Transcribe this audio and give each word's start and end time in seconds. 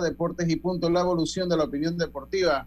Deportes 0.00 0.48
y 0.48 0.56
Punto, 0.56 0.90
la 0.90 1.00
evolución 1.00 1.48
de 1.48 1.56
la 1.56 1.64
opinión 1.64 1.96
deportiva. 1.96 2.66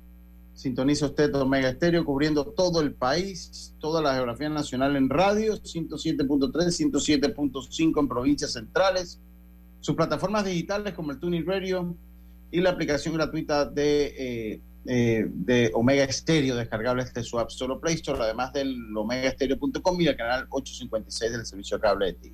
Sintoniza 0.53 1.07
usted 1.07 1.33
Omega 1.35 1.69
Estéreo 1.69 2.05
cubriendo 2.05 2.45
todo 2.45 2.81
el 2.81 2.93
país, 2.93 3.73
toda 3.79 4.01
la 4.01 4.13
geografía 4.13 4.49
nacional 4.49 4.95
en 4.95 5.09
radio, 5.09 5.55
107.3, 5.55 6.51
107.5 6.51 7.99
en 7.99 8.07
provincias 8.07 8.53
centrales, 8.53 9.19
sus 9.79 9.95
plataformas 9.95 10.45
digitales 10.45 10.93
como 10.93 11.11
el 11.11 11.19
Tuning 11.19 11.45
Radio 11.45 11.95
y 12.51 12.61
la 12.61 12.69
aplicación 12.69 13.15
gratuita 13.15 13.65
de, 13.65 14.13
eh, 14.17 14.61
eh, 14.85 15.25
de 15.27 15.71
Omega 15.73 16.03
Estéreo, 16.03 16.55
descargable 16.55 17.03
desde 17.03 17.23
su 17.23 17.39
App 17.39 17.49
Store 17.49 17.79
Play 17.81 17.95
Store, 17.95 18.21
además 18.21 18.53
del 18.53 18.77
omegaestereo.com 18.95 20.01
y 20.01 20.07
el 20.07 20.15
canal 20.15 20.45
856 20.49 21.31
del 21.31 21.45
servicio 21.45 21.79
cable 21.79 22.07
de 22.07 22.13
ti. 22.13 22.33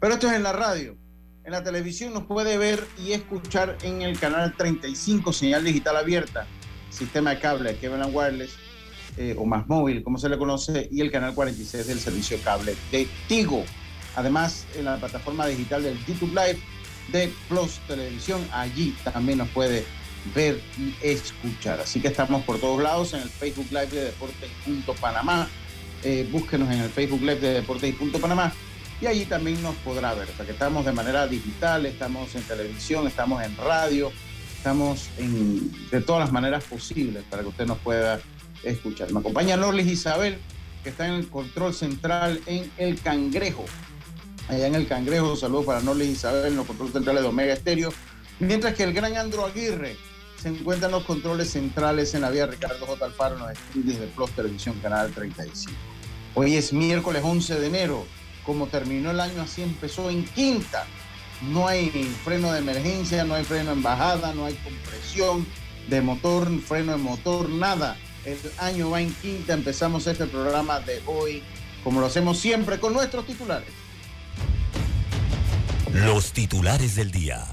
Pero 0.00 0.14
esto 0.14 0.26
es 0.26 0.34
en 0.34 0.42
la 0.42 0.52
radio. 0.52 0.96
En 1.46 1.52
la 1.52 1.62
televisión 1.62 2.12
nos 2.12 2.24
puede 2.24 2.58
ver 2.58 2.84
y 2.98 3.12
escuchar 3.12 3.78
en 3.82 4.02
el 4.02 4.18
canal 4.18 4.56
35, 4.56 5.32
señal 5.32 5.62
digital 5.62 5.96
abierta, 5.96 6.44
sistema 6.90 7.30
de 7.30 7.38
cable 7.38 7.76
Kevin 7.76 8.02
Wireless 8.12 8.50
eh, 9.16 9.36
o 9.38 9.46
más 9.46 9.68
móvil, 9.68 10.02
como 10.02 10.18
se 10.18 10.28
le 10.28 10.38
conoce, 10.38 10.88
y 10.90 11.02
el 11.02 11.12
canal 11.12 11.36
46 11.36 11.86
del 11.86 12.00
servicio 12.00 12.36
cable 12.42 12.74
de 12.90 13.06
Tigo. 13.28 13.64
Además, 14.16 14.66
en 14.74 14.86
la 14.86 14.96
plataforma 14.96 15.46
digital 15.46 15.84
del 15.84 15.96
YouTube 16.04 16.30
Live 16.30 16.58
de 17.12 17.32
Plus 17.48 17.78
Televisión, 17.86 18.44
allí 18.52 18.96
también 19.04 19.38
nos 19.38 19.48
puede 19.50 19.84
ver 20.34 20.60
y 20.76 20.96
escuchar. 21.00 21.78
Así 21.78 22.00
que 22.00 22.08
estamos 22.08 22.42
por 22.42 22.58
todos 22.58 22.82
lados 22.82 23.14
en 23.14 23.20
el 23.20 23.28
Facebook 23.28 23.68
Live 23.70 23.86
de 23.86 24.04
Deportes.panamá. 24.06 25.48
Eh, 26.02 26.28
búsquenos 26.32 26.68
en 26.74 26.80
el 26.80 26.90
Facebook 26.90 27.20
Live 27.20 27.38
de 27.38 27.54
Deportes.panamá 27.54 28.52
y 29.00 29.06
allí 29.06 29.26
también 29.26 29.62
nos 29.62 29.74
podrá 29.76 30.14
ver, 30.14 30.28
porque 30.36 30.52
estamos 30.52 30.84
de 30.84 30.92
manera 30.92 31.26
digital, 31.26 31.84
estamos 31.86 32.34
en 32.34 32.42
televisión, 32.42 33.06
estamos 33.06 33.42
en 33.42 33.56
radio, 33.56 34.10
estamos 34.56 35.08
en, 35.18 35.70
de 35.90 36.00
todas 36.00 36.20
las 36.20 36.32
maneras 36.32 36.64
posibles 36.64 37.22
para 37.28 37.42
que 37.42 37.48
usted 37.48 37.66
nos 37.66 37.78
pueda 37.78 38.20
escuchar. 38.62 39.12
Me 39.12 39.20
acompaña 39.20 39.56
Norlis 39.56 39.86
Isabel, 39.86 40.38
que 40.82 40.90
está 40.90 41.06
en 41.06 41.14
el 41.14 41.28
control 41.28 41.74
central 41.74 42.40
en 42.46 42.70
El 42.78 43.00
Cangrejo. 43.00 43.64
Allá 44.48 44.66
en 44.66 44.74
El 44.74 44.86
Cangrejo, 44.86 45.36
saludos 45.36 45.66
para 45.66 45.80
Norlis 45.80 46.08
Isabel, 46.08 46.46
en 46.46 46.56
los 46.56 46.66
controles 46.66 46.94
centrales 46.94 47.22
de 47.22 47.28
Omega 47.28 47.52
Estéreo. 47.52 47.92
Mientras 48.38 48.74
que 48.74 48.84
el 48.84 48.92
gran 48.92 49.16
Andro 49.16 49.44
Aguirre 49.44 49.96
se 50.40 50.48
encuentra 50.48 50.86
en 50.86 50.92
los 50.92 51.04
controles 51.04 51.50
centrales 51.50 52.14
en 52.14 52.22
la 52.22 52.30
vía 52.30 52.46
Ricardo 52.46 52.86
J. 52.86 53.04
Alfaro, 53.04 53.34
en 53.34 53.42
los 53.42 53.50
estudios 53.52 54.00
de 54.00 54.06
Plus 54.06 54.30
Televisión, 54.30 54.78
Canal 54.80 55.10
35. 55.12 55.76
Hoy 56.34 56.54
es 56.56 56.72
miércoles 56.72 57.22
11 57.24 57.60
de 57.60 57.66
enero 57.66 58.06
como 58.46 58.68
terminó 58.68 59.10
el 59.10 59.20
año, 59.20 59.42
así 59.42 59.62
empezó 59.62 60.08
en 60.08 60.24
quinta. 60.24 60.86
No 61.42 61.66
hay 61.66 61.90
freno 62.24 62.52
de 62.52 62.60
emergencia, 62.60 63.24
no 63.24 63.34
hay 63.34 63.44
freno 63.44 63.72
en 63.72 63.82
bajada, 63.82 64.32
no 64.32 64.46
hay 64.46 64.54
compresión 64.54 65.46
de 65.88 66.00
motor, 66.00 66.48
freno 66.60 66.92
de 66.92 66.98
motor, 66.98 67.50
nada. 67.50 67.98
El 68.24 68.38
año 68.58 68.90
va 68.90 69.02
en 69.02 69.12
quinta, 69.14 69.52
empezamos 69.52 70.06
este 70.06 70.26
programa 70.26 70.80
de 70.80 71.02
hoy, 71.06 71.42
como 71.84 72.00
lo 72.00 72.06
hacemos 72.06 72.38
siempre, 72.38 72.80
con 72.80 72.92
nuestros 72.92 73.26
titulares. 73.26 73.68
Los 75.92 76.32
titulares 76.32 76.94
del 76.94 77.10
día. 77.10 77.44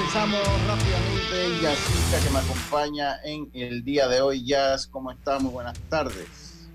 Comenzamos 0.00 0.40
rápidamente. 0.66 1.62
Yacita 1.62 2.24
que 2.24 2.30
me 2.30 2.38
acompaña 2.38 3.16
en 3.22 3.50
el 3.52 3.84
día 3.84 4.08
de 4.08 4.22
hoy. 4.22 4.44
Jazz, 4.44 4.86
¿cómo 4.86 5.10
estamos? 5.10 5.52
Buenas 5.52 5.78
tardes. 5.90 6.68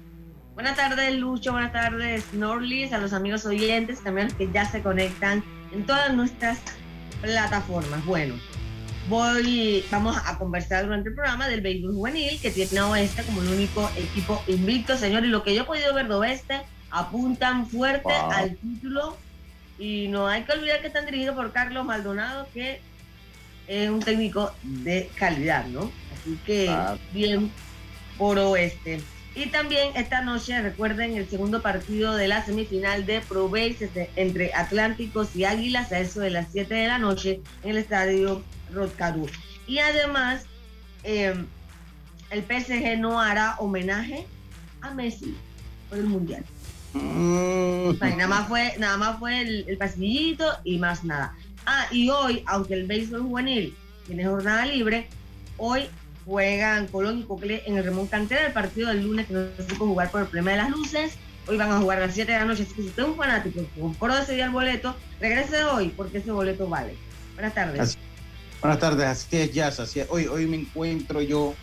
Buenas 0.54 0.78
tardes, 0.78 1.16
Lucho. 1.16 1.52
Buenas 1.54 1.74
tardes, 1.74 2.34
Norlis. 2.34 2.94
A 2.94 3.00
los 3.00 3.14
amigos 3.14 3.46
oyentes, 3.48 4.04
también 4.04 4.30
que 4.30 4.52
ya 4.52 4.70
se 4.70 4.82
conectan 4.84 5.44
en 5.74 5.86
todas 5.88 6.14
nuestras 6.14 6.60
plataformas. 7.22 8.06
Bueno, 8.06 8.36
voy, 9.10 9.84
vamos 9.90 10.16
a 10.24 10.38
conversar 10.38 10.86
durante 10.86 11.10
el 11.10 11.16
programa 11.16 11.48
del 11.48 11.62
béisbol 11.62 11.94
juvenil 11.94 12.40
que 12.40 12.52
tiene 12.52 12.78
a 12.78 12.88
Oeste 12.88 13.24
como 13.24 13.42
el 13.42 13.48
único 13.48 13.90
equipo 13.98 14.44
invicto, 14.48 14.98
señor. 14.98 15.26
Y 15.26 15.30
lo 15.30 15.42
que 15.42 15.56
yo 15.56 15.64
he 15.64 15.66
podido 15.66 15.96
ver 15.96 16.08
de 16.08 16.14
Oeste 16.14 16.62
apuntan 16.92 17.66
fuerte 17.68 18.14
al 18.14 18.56
título 18.58 19.18
y 19.80 20.10
no 20.10 20.28
hay 20.28 20.44
que 20.44 20.54
olvidar 20.54 20.80
que 20.82 20.88
están 20.88 21.06
dirigidos 21.06 21.36
por 21.36 21.52
Carlos 21.52 21.86
Maldonado, 21.86 22.48
que 22.54 22.82
es 23.68 23.90
un 23.90 24.00
técnico 24.00 24.52
de 24.64 25.10
calidad, 25.16 25.66
¿no? 25.68 25.92
Así 26.14 26.38
que 26.46 26.76
bien 27.14 27.52
por 28.18 28.38
oeste. 28.40 29.02
Y 29.36 29.48
también 29.48 29.90
esta 29.96 30.22
noche, 30.22 30.62
recuerden, 30.62 31.18
el 31.18 31.28
segundo 31.28 31.62
partido 31.62 32.16
de 32.16 32.30
la 32.30 32.46
semifinal 32.46 33.06
de 33.06 33.20
Pro 33.20 33.50
Base 33.50 34.10
entre 34.16 34.54
Atlánticos 34.54 35.36
y 35.36 35.44
Águilas 35.44 35.92
a 35.92 36.00
eso 36.00 36.22
de 36.22 36.30
las 36.30 36.48
7 36.54 36.74
de 36.74 36.88
la 36.88 37.00
noche 37.00 37.42
en 37.64 37.72
el 37.72 37.78
estadio 37.78 38.44
Rodcadú. 38.74 39.28
Y 39.68 39.80
además, 39.80 40.46
em, 41.04 41.46
el 42.30 42.44
PSG 42.44 42.98
no 42.98 43.20
hará 43.20 43.56
homenaje 43.60 44.26
a 44.80 44.92
Messi 44.92 45.36
por 45.90 45.98
el 45.98 46.06
Mundial. 46.06 46.46
Mm. 46.94 47.98
nada 48.00 48.28
más 48.28 48.48
fue, 48.48 48.74
nada 48.78 48.96
más 48.96 49.20
fue 49.20 49.42
el, 49.42 49.66
el 49.68 49.78
pasillito 49.78 50.46
y 50.64 50.78
más 50.78 51.04
nada. 51.04 51.36
Ah, 51.66 51.88
y 51.92 52.10
hoy, 52.10 52.44
aunque 52.46 52.76
el 52.76 52.86
béisbol 52.86 53.22
juvenil 53.22 53.76
tiene 54.06 54.26
jornada 54.26 54.66
libre, 54.66 55.08
hoy 55.58 55.86
juegan 56.26 56.88
Colón 56.88 57.20
y 57.20 57.24
Cocle 57.24 57.64
en 57.66 57.78
el 57.78 57.86
Ramón 57.86 58.08
Cantera, 58.08 58.48
el 58.48 58.54
partido 58.54 58.90
del 58.90 59.04
lunes 59.04 59.28
que 59.28 59.34
no 59.34 59.48
se 59.58 59.76
jugar 59.76 60.12
por 60.12 60.22
el 60.22 60.28
problema 60.28 60.52
de 60.52 60.58
las 60.58 60.70
luces. 60.70 61.14
Hoy 61.48 61.58
van 61.58 61.72
a 61.72 61.80
jugar 61.80 62.00
a 62.00 62.08
las 62.08 62.16
7 62.16 62.32
de 62.32 62.40
la 62.40 62.46
noche, 62.46 62.64
así 62.64 62.74
que 62.74 62.82
si 62.82 62.88
usted 62.88 63.04
es 63.04 63.10
un 63.10 63.16
fanático 63.16 63.64
compró 63.80 64.18
ese 64.18 64.34
día 64.34 64.46
el 64.46 64.52
boleto, 64.52 64.96
regrese 65.20 65.64
hoy 65.64 65.90
porque 65.90 66.20
ese 66.20 66.32
boleto 66.32 66.68
vale. 66.68 66.96
Buenas 67.36 67.54
tardes. 67.54 67.98
buenas 68.62 68.80
tardes, 68.80 69.06
así 69.06 69.38
es, 69.38 69.54
Jazz. 69.54 69.80
Así 69.80 70.02
Hoy, 70.10 70.26
hoy 70.26 70.48
me 70.48 70.58
encuentro 70.58 71.22
yo 71.22 71.54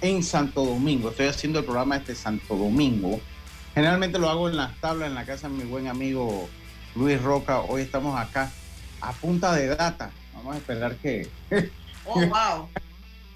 en 0.00 0.22
Santo 0.22 0.64
Domingo. 0.64 1.10
Estoy 1.10 1.26
haciendo 1.26 1.60
el 1.60 1.64
programa 1.64 1.96
este 1.96 2.14
Santo 2.14 2.56
Domingo. 2.56 3.20
Generalmente 3.74 4.18
lo 4.18 4.28
hago 4.28 4.48
en 4.48 4.56
las 4.56 4.76
tablas, 4.80 5.08
en 5.08 5.14
la 5.14 5.24
casa 5.24 5.48
de 5.48 5.54
mi 5.54 5.64
buen 5.64 5.88
amigo 5.88 6.48
Luis 6.94 7.20
Roca. 7.20 7.60
Hoy 7.60 7.82
estamos 7.82 8.16
acá 8.18 8.52
a 9.08 9.12
punta 9.12 9.54
de 9.54 9.68
data. 9.68 10.10
Vamos 10.34 10.54
a 10.54 10.58
esperar 10.58 10.96
que. 10.96 11.28
Oh, 12.06 12.20
wow. 12.20 12.68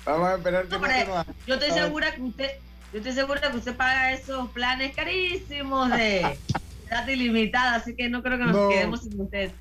Vamos 0.05 0.29
a 0.29 0.35
esperar 0.35 0.69
que. 0.69 0.77
yo 1.47 1.55
estoy 1.55 1.71
segura 1.71 2.15
que 2.15 2.21
usted, 2.21 2.51
yo 2.93 2.99
estoy 2.99 3.13
segura 3.13 3.41
que 3.41 3.57
usted 3.57 3.75
paga 3.75 4.13
esos 4.13 4.51
planes 4.51 4.95
carísimos 4.95 5.91
de 5.91 6.37
data 6.91 7.11
ilimitada, 7.11 7.77
así 7.77 7.97
que 7.97 8.11
no 8.11 8.23
creo 8.23 8.37
que 8.37 8.45
nos 8.45 8.71
quedemos 8.71 9.01
sin 9.01 9.19
usted. 9.19 9.53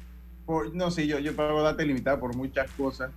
no, 0.74 0.92
sí, 0.92 1.08
yo, 1.08 1.20
yo 1.20 1.34
pago 1.38 1.64
data 1.64 1.82
ilimitada 1.84 2.20
por 2.20 2.36
muchas 2.36 2.70
cosas. 2.72 3.12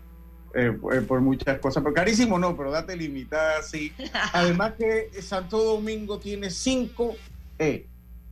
Eh, 0.54 0.76
eh, 0.92 1.00
por 1.00 1.20
muchas 1.20 1.58
cosas, 1.58 1.82
pero 1.82 1.92
carísimo 1.92 2.38
no, 2.38 2.56
pero 2.56 2.70
data 2.70 2.94
ilimitada 2.94 3.64
sí. 3.64 3.92
Además 4.32 4.74
que 4.78 5.10
Santo 5.22 5.58
Domingo 5.58 6.20
tiene 6.20 6.50
cinco, 6.50 7.16
eh, 7.58 7.88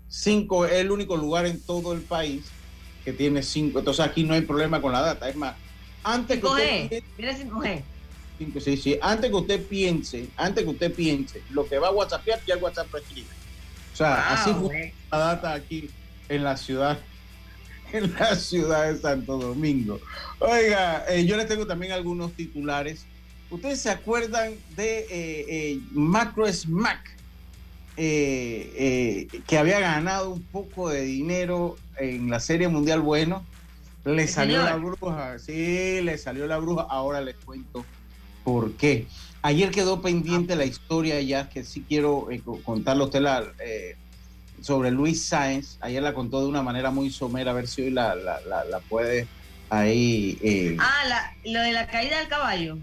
cinco, 0.06 0.64
es 0.64 0.74
el 0.74 0.92
único 0.92 1.16
lugar 1.16 1.44
en 1.46 1.60
todo 1.60 1.92
el 1.92 2.02
país 2.02 2.52
que 3.08 3.14
tiene 3.14 3.42
5. 3.42 3.78
Entonces 3.78 4.04
aquí 4.04 4.22
no 4.22 4.34
hay 4.34 4.42
problema 4.42 4.82
con 4.82 4.92
la 4.92 5.00
data. 5.00 5.28
Es 5.28 5.36
más, 5.36 5.54
antes 6.04 6.42
5G, 6.42 6.88
que 6.88 7.02
usted, 7.16 7.48
5G. 7.48 7.82
Sí, 8.60 8.76
sí, 8.76 8.98
antes 9.00 9.30
que 9.30 9.36
usted 9.36 9.66
piense, 9.66 10.28
antes 10.36 10.62
que 10.62 10.70
usted 10.70 10.92
piense 10.92 11.42
lo 11.50 11.66
que 11.66 11.78
va 11.78 11.88
a 11.88 11.90
WhatsApp, 11.90 12.22
ya 12.46 12.54
el 12.54 12.62
WhatsApp 12.62 12.86
lo 12.92 12.98
escribe. 12.98 13.28
O 13.94 13.96
sea, 13.96 14.32
así 14.34 14.52
fue 14.52 14.92
la 15.10 15.18
data 15.18 15.54
aquí 15.54 15.90
en 16.28 16.44
la 16.44 16.56
ciudad 16.56 16.98
en 17.92 18.12
la 18.12 18.36
ciudad 18.36 18.92
de 18.92 19.00
Santo 19.00 19.38
Domingo. 19.38 19.98
Oiga, 20.38 21.04
eh, 21.08 21.24
yo 21.24 21.36
les 21.38 21.48
tengo 21.48 21.66
también 21.66 21.92
algunos 21.92 22.32
titulares. 22.34 23.06
¿Ustedes 23.50 23.80
se 23.80 23.90
acuerdan 23.90 24.52
de 24.76 24.98
eh, 24.98 25.06
eh, 25.48 25.80
Macro 25.92 26.46
Smack? 26.52 27.16
que 27.96 29.58
había 29.58 29.80
ganado 29.80 30.30
un 30.30 30.42
poco 30.42 30.88
de 30.88 31.02
dinero 31.02 31.76
en 31.98 32.30
la 32.30 32.40
Serie 32.40 32.68
Mundial 32.68 33.00
Bueno. 33.00 33.44
Le 34.04 34.26
salió 34.26 34.62
la 34.62 34.76
bruja, 34.76 35.38
sí, 35.38 36.00
le 36.00 36.16
salió 36.16 36.46
la 36.46 36.56
bruja. 36.58 36.86
Ahora 36.88 37.20
les 37.20 37.36
cuento 37.36 37.84
por 38.42 38.72
qué. 38.72 39.06
Ayer 39.42 39.70
quedó 39.70 40.00
pendiente 40.00 40.56
la 40.56 40.64
historia 40.64 41.20
ya, 41.20 41.48
que 41.48 41.62
sí 41.62 41.84
quiero 41.86 42.28
contarle 42.64 43.02
a 43.02 43.06
usted 43.06 43.20
la, 43.20 43.44
sobre 44.62 44.90
Luis 44.90 45.26
Sáenz. 45.26 45.78
Ayer 45.80 46.02
la 46.02 46.14
contó 46.14 46.40
de 46.40 46.48
una 46.48 46.62
manera 46.62 46.90
muy 46.90 47.10
somera, 47.10 47.50
a 47.50 47.54
ver 47.54 47.68
si 47.68 47.82
hoy 47.82 47.90
la, 47.90 48.14
la, 48.14 48.80
puede 48.88 49.26
ahí. 49.70 50.38
Eh. 50.42 50.76
Ah, 50.78 51.32
lo 51.44 51.60
de 51.60 51.72
la 51.72 51.86
caída 51.86 52.18
del 52.18 52.28
caballo. 52.28 52.78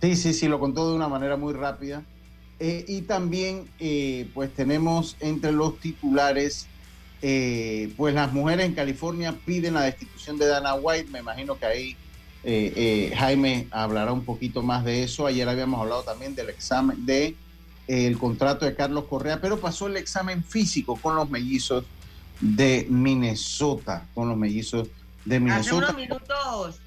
Sí, 0.00 0.16
sí, 0.16 0.32
sí, 0.32 0.48
lo 0.48 0.58
contó 0.58 0.88
de 0.90 0.96
una 0.96 1.08
manera 1.08 1.36
muy 1.36 1.52
rápida. 1.52 2.02
Eh, 2.58 2.84
y 2.88 3.02
también, 3.02 3.68
eh, 3.78 4.28
pues 4.32 4.52
tenemos 4.54 5.16
entre 5.20 5.52
los 5.52 5.78
titulares, 5.78 6.68
pues 7.20 8.14
las 8.14 8.32
mujeres 8.32 8.66
en 8.66 8.74
California 8.74 9.34
piden 9.44 9.74
la 9.74 9.82
destitución 9.82 10.38
de 10.38 10.46
Dana 10.46 10.74
White. 10.74 11.10
Me 11.10 11.18
imagino 11.20 11.58
que 11.58 11.66
ahí 11.66 11.96
Jaime 13.14 13.66
hablará 13.70 14.12
un 14.12 14.24
poquito 14.24 14.62
más 14.62 14.84
de 14.84 15.02
eso. 15.02 15.26
Ayer 15.26 15.48
habíamos 15.48 15.80
hablado 15.80 16.02
también 16.02 16.34
del 16.34 16.50
examen 16.50 17.04
de 17.04 17.34
el 17.88 18.18
contrato 18.18 18.64
de 18.64 18.74
Carlos 18.74 19.04
Correa, 19.04 19.40
pero 19.40 19.60
pasó 19.60 19.86
el 19.86 19.96
examen 19.96 20.42
físico 20.42 20.96
con 20.96 21.14
los 21.14 21.30
mellizos 21.30 21.84
de 22.40 22.86
Minnesota, 22.90 24.06
con 24.14 24.28
los 24.28 24.36
mellizos 24.36 24.88
de 25.24 25.40
Minnesota. 25.40 25.60
Hace 25.60 25.74
unos 25.74 25.94
minutos 25.96 26.80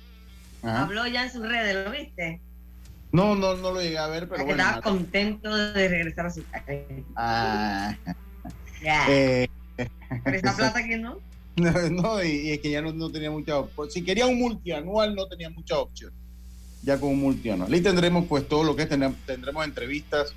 habló 0.62 1.08
ya 1.08 1.24
en 1.24 1.31
sus 1.31 1.42
redes, 1.42 1.86
¿lo 1.86 1.92
viste? 1.92 2.42
No, 3.12 3.34
no, 3.34 3.56
no 3.56 3.72
lo 3.72 3.81
llegué 3.81 3.98
a 3.98 4.08
ver, 4.08 4.30
pero 4.30 4.46
bueno. 4.46 4.62
Estaba 4.62 4.81
contento 4.81 5.56
de 5.56 5.88
regresar 5.88 6.28
a 6.28 6.30
su 6.31 6.46
casa. 6.48 6.66
Ah. 7.16 7.96
Ya. 8.84 9.06
Eh, 9.10 9.50
¿Pero 10.24 10.38
esa 10.38 10.56
plata 10.56 10.86
que 10.86 10.98
no? 10.98 11.20
No, 11.92 12.24
y, 12.24 12.52
es 12.52 12.60
que 12.60 12.72
ya 12.72 12.81
no, 12.81 13.12
tenía 13.12 13.31
mucha 13.31 13.58
opción. 13.58 13.92
Si 13.92 14.04
quería 14.04 14.26
un 14.26 14.40
multianual, 14.40 15.16
no 15.16 15.28
tenía 15.28 15.50
mucha 15.50 15.78
opción. 15.78 16.12
Ya 16.84 16.98
con 17.00 17.10
un 17.10 17.20
multianual. 17.20 17.72
Ahí 17.74 17.81
tendremos 17.81 18.26
pues 18.28 18.48
todo 18.48 18.64
lo 18.64 18.76
que 18.76 18.84
es, 18.84 18.90
tendremos 18.90 19.66
entrevistas 19.66 20.34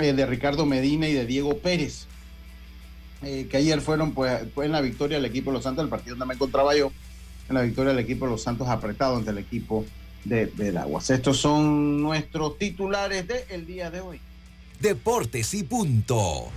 eh, 0.00 0.12
de 0.12 0.26
Ricardo 0.26 0.64
Medina 0.64 1.08
y 1.08 1.12
de 1.12 1.26
Diego 1.26 1.58
Pérez, 1.58 2.06
eh, 3.22 3.48
que 3.50 3.56
ayer 3.56 3.80
fueron 3.80 4.12
pues, 4.12 4.40
en 4.56 4.72
la 4.72 4.80
victoria 4.80 5.16
del 5.16 5.26
equipo 5.26 5.50
de 5.50 5.54
los 5.54 5.64
Santos, 5.64 5.82
el 5.82 5.90
partido 5.90 6.14
donde 6.14 6.26
me 6.26 6.34
encontraba 6.34 6.76
yo, 6.76 6.92
en 7.48 7.54
la 7.54 7.62
victoria 7.62 7.92
del 7.92 8.04
equipo 8.04 8.26
de 8.26 8.32
los 8.32 8.42
Santos 8.42 8.68
apretado 8.68 9.16
ante 9.16 9.30
el 9.30 9.38
equipo 9.38 9.84
de, 10.24 10.46
del 10.46 10.76
Aguas. 10.76 11.10
Estos 11.10 11.38
son 11.38 12.00
nuestros 12.00 12.58
titulares 12.58 13.26
del 13.26 13.66
día 13.66 13.90
de 13.90 14.00
hoy. 14.00 14.20
Deportes 14.80 15.54
y 15.54 15.64
punto. 15.64 16.52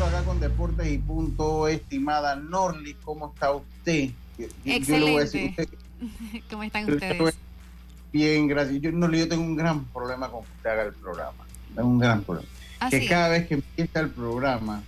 Nosotros 0.00 0.20
acá 0.20 0.26
con 0.26 0.40
Deportes 0.40 0.90
y 0.90 0.98
Punto. 0.98 1.68
Estimada 1.68 2.34
Norli, 2.34 2.94
¿cómo 3.04 3.32
está 3.34 3.52
usted? 3.52 4.10
Excelente. 4.64 5.68
¿Cómo 6.50 6.62
están 6.62 6.90
ustedes? 6.90 7.34
Bien, 8.12 8.48
gracias. 8.48 8.80
Yo, 8.80 8.90
yo 8.90 9.28
tengo 9.28 9.42
un 9.42 9.56
gran 9.56 9.84
problema 9.84 10.30
con 10.30 10.42
que 10.42 10.52
usted 10.52 10.70
haga 10.70 10.82
el 10.84 10.92
programa. 10.94 11.44
Tengo 11.74 11.88
un 11.88 11.98
gran 11.98 12.22
problema. 12.22 12.48
¿Ah, 12.80 12.88
que 12.88 13.06
cada 13.06 13.28
vez 13.28 13.46
que 13.46 13.54
empieza 13.54 14.00
el 14.00 14.10
programa, 14.10 14.82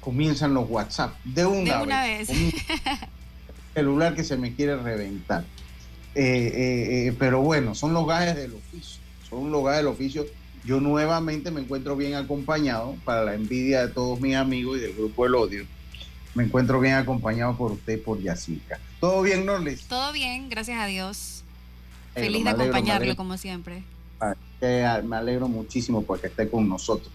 comienzan 0.00 0.52
los 0.52 0.68
WhatsApp. 0.68 1.14
De 1.22 1.46
una, 1.46 1.78
de 1.78 1.82
una 1.84 2.02
vez. 2.02 2.28
celular 3.74 4.14
que 4.16 4.24
se 4.24 4.36
me 4.36 4.52
quiere 4.54 4.76
reventar. 4.76 5.44
Eh, 6.14 6.24
eh, 6.24 7.06
eh, 7.06 7.16
pero 7.16 7.40
bueno, 7.40 7.74
son 7.76 7.92
los 7.92 8.06
gajes 8.06 8.34
del 8.34 8.54
oficio. 8.54 9.00
Son 9.30 9.50
los 9.52 9.64
gajes 9.64 9.78
del 9.78 9.86
oficio 9.86 10.26
yo 10.66 10.80
nuevamente 10.80 11.50
me 11.50 11.60
encuentro 11.60 11.96
bien 11.96 12.14
acompañado, 12.14 12.96
para 13.04 13.24
la 13.24 13.34
envidia 13.34 13.86
de 13.86 13.92
todos 13.92 14.20
mis 14.20 14.34
amigos 14.34 14.78
y 14.78 14.80
del 14.80 14.94
grupo 14.94 15.24
El 15.24 15.34
Odio, 15.36 15.64
me 16.34 16.44
encuentro 16.44 16.80
bien 16.80 16.94
acompañado 16.94 17.56
por 17.56 17.72
usted, 17.72 18.02
por 18.02 18.20
Yacica. 18.20 18.78
¿Todo 19.00 19.22
bien, 19.22 19.46
Norlis? 19.46 19.84
Todo 19.84 20.12
bien, 20.12 20.50
gracias 20.50 20.78
a 20.78 20.86
Dios. 20.86 21.44
Feliz 22.14 22.44
de 22.44 22.50
acompañarlo, 22.50 23.16
como 23.16 23.38
siempre. 23.38 23.84
Ah, 24.20 24.34
me 25.04 25.16
alegro 25.16 25.48
muchísimo 25.48 26.02
porque 26.02 26.26
esté 26.26 26.48
con 26.50 26.68
nosotros. 26.68 27.12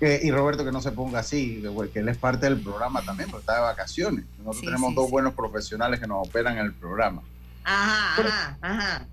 y 0.00 0.30
Roberto, 0.30 0.64
que 0.64 0.72
no 0.72 0.82
se 0.82 0.92
ponga 0.92 1.20
así, 1.20 1.62
que 1.92 1.98
él 2.00 2.08
es 2.08 2.18
parte 2.18 2.46
del 2.46 2.60
programa 2.60 3.02
también, 3.02 3.30
porque 3.30 3.42
está 3.42 3.56
de 3.56 3.62
vacaciones. 3.62 4.24
Nosotros 4.38 4.62
tenemos 4.62 4.94
dos 4.94 5.10
buenos 5.10 5.32
profesionales 5.34 5.98
que 5.98 6.06
nos 6.06 6.28
operan 6.28 6.58
en 6.58 6.66
el 6.66 6.72
programa. 6.74 7.22
Ajá, 7.64 8.22
ajá, 8.22 8.58
ajá. 8.60 9.06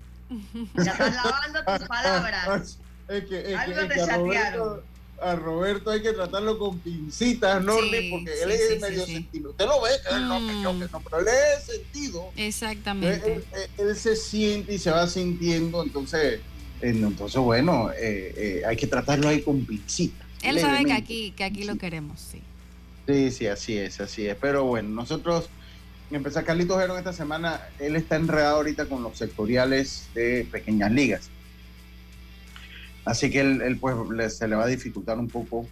Ya 0.74 0.92
estás 0.92 1.14
lavando 1.14 1.64
tus 1.64 1.88
palabras. 1.88 2.78
Es 3.08 3.24
que, 3.24 3.38
es 3.38 3.46
que, 3.46 3.54
a, 3.54 4.16
Roberto, 4.16 4.82
a, 5.20 5.36
Roberto, 5.36 5.90
hay 5.90 6.02
que 6.02 6.12
tratarlo 6.12 6.58
con 6.58 6.78
pincitas, 6.78 7.62
¿no? 7.62 7.74
porque 7.74 8.42
él 8.42 8.50
es 8.50 8.80
medio 8.80 9.04
sentido. 9.04 9.50
Usted 9.50 9.66
lo 9.66 9.82
ve, 9.82 9.90
él 10.12 10.28
no, 10.28 10.38
que 10.38 10.62
yo, 10.62 10.72
que 10.78 10.92
no, 10.92 11.00
pero 11.00 11.20
él 11.20 11.26
es 11.28 11.64
sentido. 11.64 12.30
Exactamente. 12.36 13.42
Él, 13.78 13.96
se 13.96 14.16
siente 14.16 14.74
y 14.74 14.78
se 14.78 14.90
va 14.90 15.06
sintiendo, 15.06 15.82
entonces, 15.82 16.40
entonces 16.80 17.40
bueno, 17.40 17.90
eh, 17.90 18.34
eh, 18.36 18.62
hay 18.66 18.76
que 18.76 18.86
tratarlo 18.86 19.28
ahí 19.28 19.42
con 19.42 19.64
pincitas. 19.64 20.26
Él 20.42 20.60
sabe 20.60 20.84
que 20.84 20.92
aquí, 20.92 21.30
que 21.32 21.44
aquí 21.44 21.64
lo 21.64 21.76
queremos, 21.76 22.20
sí. 22.20 22.40
Sí, 23.06 23.30
sí, 23.30 23.46
así 23.46 23.76
es, 23.76 24.00
así 24.00 24.26
es. 24.26 24.36
Pero 24.40 24.64
bueno, 24.64 24.88
nosotros 24.88 25.50
empezar 26.10 26.44
Carlitos 26.44 26.80
Gerón 26.80 26.98
esta 26.98 27.12
semana, 27.12 27.60
él 27.78 27.96
está 27.96 28.16
enredado 28.16 28.56
ahorita 28.56 28.86
con 28.86 29.02
los 29.02 29.18
sectoriales 29.18 30.08
de 30.14 30.46
pequeñas 30.50 30.92
ligas. 30.92 31.30
Así 33.04 33.30
que 33.30 33.40
él, 33.40 33.78
pues 33.80 34.34
se 34.34 34.48
le 34.48 34.56
va 34.56 34.64
a 34.64 34.68
dificultar 34.68 35.18
un 35.18 35.28
poco 35.28 35.66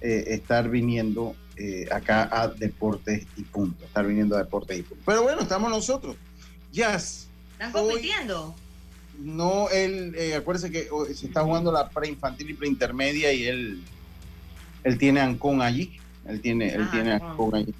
eh, 0.00 0.24
estar 0.28 0.68
viniendo 0.68 1.34
eh, 1.56 1.88
acá 1.90 2.28
a 2.30 2.48
Deportes 2.48 3.26
y 3.36 3.42
Punto, 3.42 3.84
estar 3.84 4.06
viniendo 4.06 4.36
a 4.36 4.38
Deportes 4.38 4.78
y 4.78 4.82
Punto. 4.82 5.02
Pero 5.04 5.22
bueno, 5.24 5.40
estamos 5.40 5.70
nosotros. 5.70 6.16
Jazz. 6.72 7.28
¿Están 7.52 7.72
compitiendo? 7.72 8.54
no, 9.18 9.68
él, 9.70 10.14
eh, 10.16 10.36
acuérdese 10.36 10.70
que 10.70 10.88
se 11.12 11.26
está 11.26 11.42
jugando 11.42 11.72
la 11.72 11.88
preinfantil 11.88 12.50
y 12.50 12.54
preintermedia 12.54 13.32
y 13.32 13.46
él, 13.46 13.82
él 14.84 14.98
tiene 14.98 15.20
Ancón 15.20 15.60
allí. 15.60 15.98
Él 16.24 16.40
tiene, 16.40 16.72
él 16.72 16.82
ah, 16.86 16.90
tiene 16.92 17.12
Ancón 17.14 17.56
allí. 17.56 17.74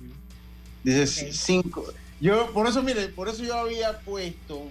Dice 0.82 1.32
cinco. 1.32 1.84
Yo, 2.20 2.52
por 2.52 2.66
eso, 2.66 2.82
mire, 2.82 3.08
por 3.08 3.28
eso 3.28 3.44
yo 3.44 3.54
había 3.54 4.00
puesto 4.00 4.64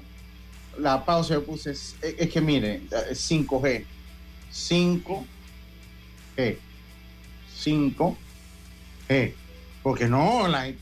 la 0.78 1.06
pausa, 1.06 1.36
yo 1.36 1.46
puse, 1.46 1.72
es, 1.72 1.96
es 2.02 2.30
que 2.30 2.42
mire, 2.42 2.82
5G 2.90 3.86
5 4.58 5.26
G. 6.36 6.58
5 7.56 8.18
G. 9.08 9.34
Porque 9.84 10.08
no, 10.08 10.48
la, 10.48 10.74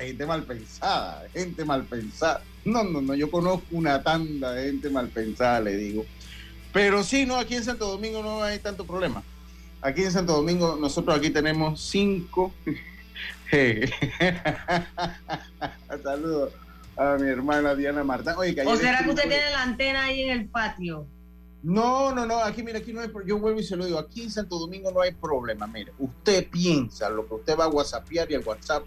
gente 0.00 0.24
mal 0.24 0.44
pensada, 0.44 1.26
gente 1.32 1.64
mal 1.64 1.84
pensada. 1.84 2.42
No, 2.64 2.84
no, 2.84 3.02
no, 3.02 3.14
yo 3.14 3.30
conozco 3.30 3.66
una 3.72 4.02
tanda 4.02 4.52
de 4.52 4.70
gente 4.70 4.88
mal 4.88 5.08
pensada, 5.08 5.60
le 5.60 5.76
digo. 5.76 6.06
Pero 6.72 7.02
sí, 7.02 7.26
no, 7.26 7.36
aquí 7.36 7.56
en 7.56 7.64
Santo 7.64 7.88
Domingo 7.88 8.22
no 8.22 8.42
hay 8.42 8.60
tanto 8.60 8.86
problema. 8.86 9.22
Aquí 9.82 10.02
en 10.02 10.12
Santo 10.12 10.32
Domingo, 10.32 10.76
nosotros 10.80 11.18
aquí 11.18 11.28
tenemos 11.28 11.80
5 11.82 12.52
G. 13.50 13.92
Saludos 16.02 16.52
a 16.96 17.16
mi 17.20 17.28
hermana 17.28 17.74
Diana 17.74 18.04
Marta. 18.04 18.38
Oye, 18.38 18.54
¿O 18.64 18.76
será 18.76 19.02
que 19.02 19.10
usted 19.10 19.28
tiene 19.28 19.50
la 19.50 19.62
antena 19.62 20.04
ahí 20.04 20.22
en 20.22 20.30
el 20.30 20.46
patio? 20.46 21.06
No, 21.64 22.14
no, 22.14 22.26
no, 22.26 22.40
aquí 22.40 22.62
mira, 22.62 22.78
aquí 22.78 22.92
no 22.92 23.00
hay, 23.00 23.10
yo 23.24 23.38
vuelvo 23.38 23.58
y 23.58 23.64
se 23.64 23.74
lo 23.74 23.86
digo, 23.86 23.98
aquí 23.98 24.22
en 24.22 24.30
Santo 24.30 24.58
Domingo 24.58 24.92
no 24.92 25.00
hay 25.00 25.12
problema, 25.12 25.66
mire, 25.66 25.94
usted 25.98 26.46
piensa 26.50 27.08
lo 27.08 27.26
que 27.26 27.34
usted 27.36 27.58
va 27.58 27.64
a 27.64 27.68
whatsappear 27.68 28.30
y 28.30 28.34
el 28.34 28.44
WhatsApp 28.44 28.84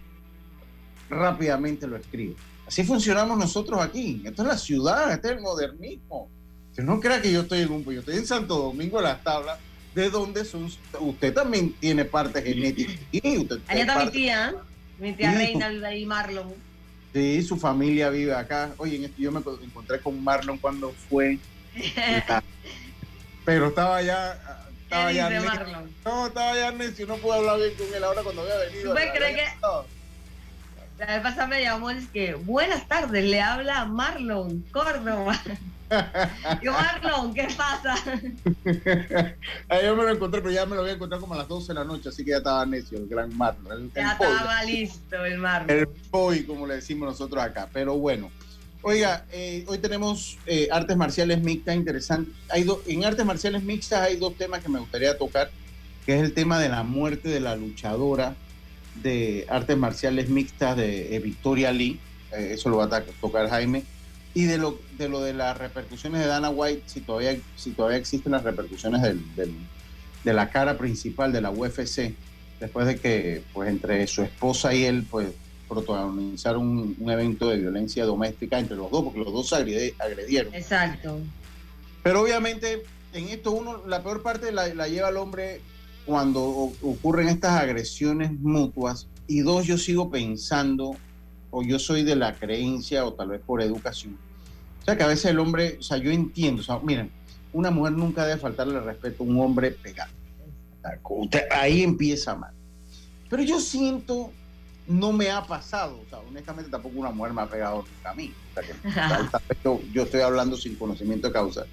rápidamente 1.10 1.88
lo 1.88 1.96
escribe. 1.96 2.36
Así 2.68 2.84
funcionamos 2.84 3.36
nosotros 3.36 3.80
aquí, 3.80 4.22
esto 4.24 4.42
es 4.42 4.48
la 4.48 4.56
ciudad, 4.56 5.10
este 5.12 5.26
es 5.26 5.34
el 5.34 5.40
modernismo. 5.40 6.30
Que 6.72 6.82
no 6.82 7.00
crea 7.00 7.20
que 7.20 7.32
yo 7.32 7.40
estoy 7.40 7.62
en 7.62 7.72
un, 7.72 7.84
yo 7.84 7.98
estoy 7.98 8.14
en 8.14 8.26
Santo 8.26 8.56
Domingo, 8.56 9.00
las 9.00 9.24
tablas, 9.24 9.58
de 9.92 10.08
donde 10.10 10.44
son, 10.44 10.70
usted 11.00 11.34
también 11.34 11.72
tiene 11.80 12.04
parte 12.04 12.40
genética. 12.40 12.92
Sí, 13.10 13.38
usted, 13.38 13.58
Ahí 13.66 13.80
está 13.80 14.04
mi 14.04 14.10
tía, 14.12 14.54
mi 15.00 15.12
tía 15.14 15.32
Reina 15.32 15.68
vive 15.68 15.86
ahí, 15.88 16.06
Marlon. 16.06 16.54
Sí, 17.12 17.42
su 17.42 17.56
familia 17.56 18.08
vive 18.10 18.34
acá. 18.34 18.72
Oye, 18.76 19.10
yo 19.18 19.32
me 19.32 19.40
encontré 19.40 19.98
con 19.98 20.22
Marlon 20.22 20.58
cuando 20.58 20.92
fue 21.08 21.40
Pero 23.44 23.68
estaba 23.68 24.02
ya. 24.02 24.38
Estaba 24.84 25.12
ya 25.12 25.28
No, 26.04 26.26
estaba 26.26 26.54
ya 26.56 26.72
necio, 26.72 27.06
no 27.06 27.16
pude 27.16 27.36
hablar 27.36 27.58
bien 27.58 27.74
con 27.74 27.94
él 27.94 28.04
ahora 28.04 28.22
cuando 28.22 28.42
había 28.42 28.56
venido. 28.56 28.94
¿Tú 28.94 28.96
que.? 28.96 29.48
La 30.98 31.06
vez 31.06 31.22
pasada 31.22 31.46
me 31.46 31.62
llamó 31.62 31.90
y 31.92 31.94
dice 31.94 32.08
que 32.12 32.34
buenas 32.34 32.88
tardes, 32.88 33.24
le 33.24 33.40
habla 33.40 33.84
Marlon 33.84 34.64
Córdoba. 34.72 35.40
Yo, 36.62 36.72
Marlon, 36.72 37.32
¿qué 37.32 37.48
pasa? 37.56 37.94
Ahí 39.68 39.84
yo 39.84 39.96
me 39.96 40.02
lo 40.02 40.10
encontré, 40.10 40.42
pero 40.42 40.52
ya 40.52 40.66
me 40.66 40.76
lo 40.76 40.82
voy 40.82 40.90
a 40.90 40.94
encontrar 40.94 41.20
como 41.20 41.32
a 41.32 41.38
las 41.38 41.48
12 41.48 41.68
de 41.68 41.74
la 41.74 41.84
noche, 41.84 42.10
así 42.10 42.24
que 42.24 42.32
ya 42.32 42.38
estaba 42.38 42.66
necio 42.66 42.98
el 42.98 43.08
gran 43.08 43.34
Marlon. 43.36 43.90
ya 43.94 44.12
estaba 44.12 44.64
listo 44.64 45.24
el 45.24 45.38
Marlon. 45.38 45.70
El 45.70 45.88
boy, 46.10 46.44
como 46.44 46.66
le 46.66 46.74
decimos 46.74 47.08
nosotros 47.08 47.42
acá. 47.42 47.68
Pero 47.72 47.96
bueno, 47.96 48.30
oiga, 48.82 49.24
eh, 49.32 49.64
hoy 49.66 49.78
tenemos 49.78 50.38
eh, 50.46 50.68
artes 50.70 50.96
marciales 50.96 51.40
mixtas 51.42 51.76
interesantes. 51.76 52.34
Hay 52.50 52.66
en 52.86 53.04
artes 53.04 53.24
marciales 53.24 53.62
mixtas 53.62 54.00
hay 54.00 54.16
dos 54.16 54.36
temas 54.36 54.62
que 54.62 54.68
me 54.68 54.78
gustaría 54.78 55.16
tocar, 55.16 55.50
que 56.06 56.16
es 56.16 56.22
el 56.22 56.32
tema 56.32 56.58
de 56.58 56.68
la 56.68 56.82
muerte 56.82 57.28
de 57.28 57.40
la 57.40 57.56
luchadora 57.56 58.36
de 59.02 59.46
artes 59.48 59.76
marciales 59.76 60.28
mixtas 60.28 60.76
de 60.76 61.14
eh, 61.14 61.18
Victoria 61.20 61.72
Lee, 61.72 62.00
eso 62.32 62.68
lo 62.68 62.76
va 62.76 62.84
a 62.84 63.02
tocar 63.20 63.48
Jaime 63.48 63.84
y 64.34 64.44
de 64.44 64.58
lo, 64.58 64.78
de 64.98 65.08
lo 65.08 65.20
de 65.20 65.34
las 65.34 65.56
repercusiones 65.56 66.20
de 66.20 66.26
Dana 66.26 66.50
White, 66.50 66.82
si 66.86 67.00
todavía, 67.00 67.36
si 67.56 67.70
todavía 67.72 67.98
existen 67.98 68.32
las 68.32 68.44
repercusiones 68.44 69.02
del, 69.02 69.20
de 70.24 70.32
la 70.32 70.50
cara 70.50 70.76
principal 70.76 71.32
de 71.32 71.40
la 71.40 71.50
UFC, 71.50 72.14
después 72.60 72.86
de 72.86 72.96
que 72.98 73.42
pues 73.52 73.68
entre 73.68 74.06
su 74.06 74.22
esposa 74.22 74.74
y 74.74 74.84
él 74.84 75.06
pues 75.10 75.28
protagonizaron 75.68 76.96
un, 76.98 77.10
evento 77.10 77.48
de 77.50 77.58
violencia 77.58 78.04
doméstica 78.04 78.58
entre 78.58 78.76
los 78.76 78.90
dos, 78.90 79.04
porque 79.04 79.18
los 79.18 79.32
dos 79.32 79.48
se 79.48 79.56
agredieron. 79.98 80.54
Exacto. 80.54 81.18
Pero 82.02 82.22
obviamente 82.22 82.84
en 83.12 83.28
esto 83.28 83.52
uno, 83.52 83.86
la 83.86 84.02
peor 84.02 84.22
parte 84.22 84.52
la, 84.52 84.72
la 84.74 84.88
lleva 84.88 85.08
el 85.08 85.16
hombre 85.16 85.60
cuando 86.06 86.42
ocurren 86.82 87.28
estas 87.28 87.60
agresiones 87.60 88.32
mutuas 88.32 89.08
y 89.26 89.40
dos, 89.40 89.66
yo 89.66 89.76
sigo 89.76 90.10
pensando 90.10 90.96
o 91.50 91.62
yo 91.62 91.78
soy 91.78 92.02
de 92.02 92.16
la 92.16 92.34
creencia, 92.34 93.04
o 93.04 93.12
tal 93.12 93.28
vez 93.28 93.40
por 93.40 93.62
educación. 93.62 94.18
O 94.80 94.84
sea, 94.84 94.96
que 94.96 95.02
a 95.02 95.06
veces 95.06 95.26
el 95.26 95.38
hombre, 95.38 95.76
o 95.78 95.82
sea, 95.82 95.98
yo 95.98 96.10
entiendo, 96.10 96.62
o 96.62 96.64
sea, 96.64 96.78
miren, 96.78 97.10
una 97.52 97.70
mujer 97.70 97.92
nunca 97.92 98.24
debe 98.24 98.40
faltarle 98.40 98.80
respeto 98.80 99.22
a 99.22 99.26
un 99.26 99.40
hombre 99.40 99.70
pegado. 99.70 100.12
ahí 101.50 101.82
empieza 101.82 102.34
mal. 102.34 102.54
Pero 103.28 103.42
yo 103.42 103.60
siento, 103.60 104.32
no 104.88 105.12
me 105.12 105.30
ha 105.30 105.44
pasado, 105.46 106.00
o 106.04 106.08
sea, 106.08 106.18
honestamente 106.20 106.70
tampoco 106.70 106.98
una 106.98 107.10
mujer 107.10 107.34
me 107.34 107.42
ha 107.42 107.46
pegado 107.46 107.84
a 108.04 108.14
mí. 108.14 108.32
O 108.50 108.54
sea, 108.54 108.62
que, 108.66 109.56
yo, 109.64 109.80
yo 109.92 110.02
estoy 110.04 110.22
hablando 110.22 110.56
sin 110.56 110.74
conocimiento 110.76 111.28
de 111.28 111.34
causa. 111.34 111.66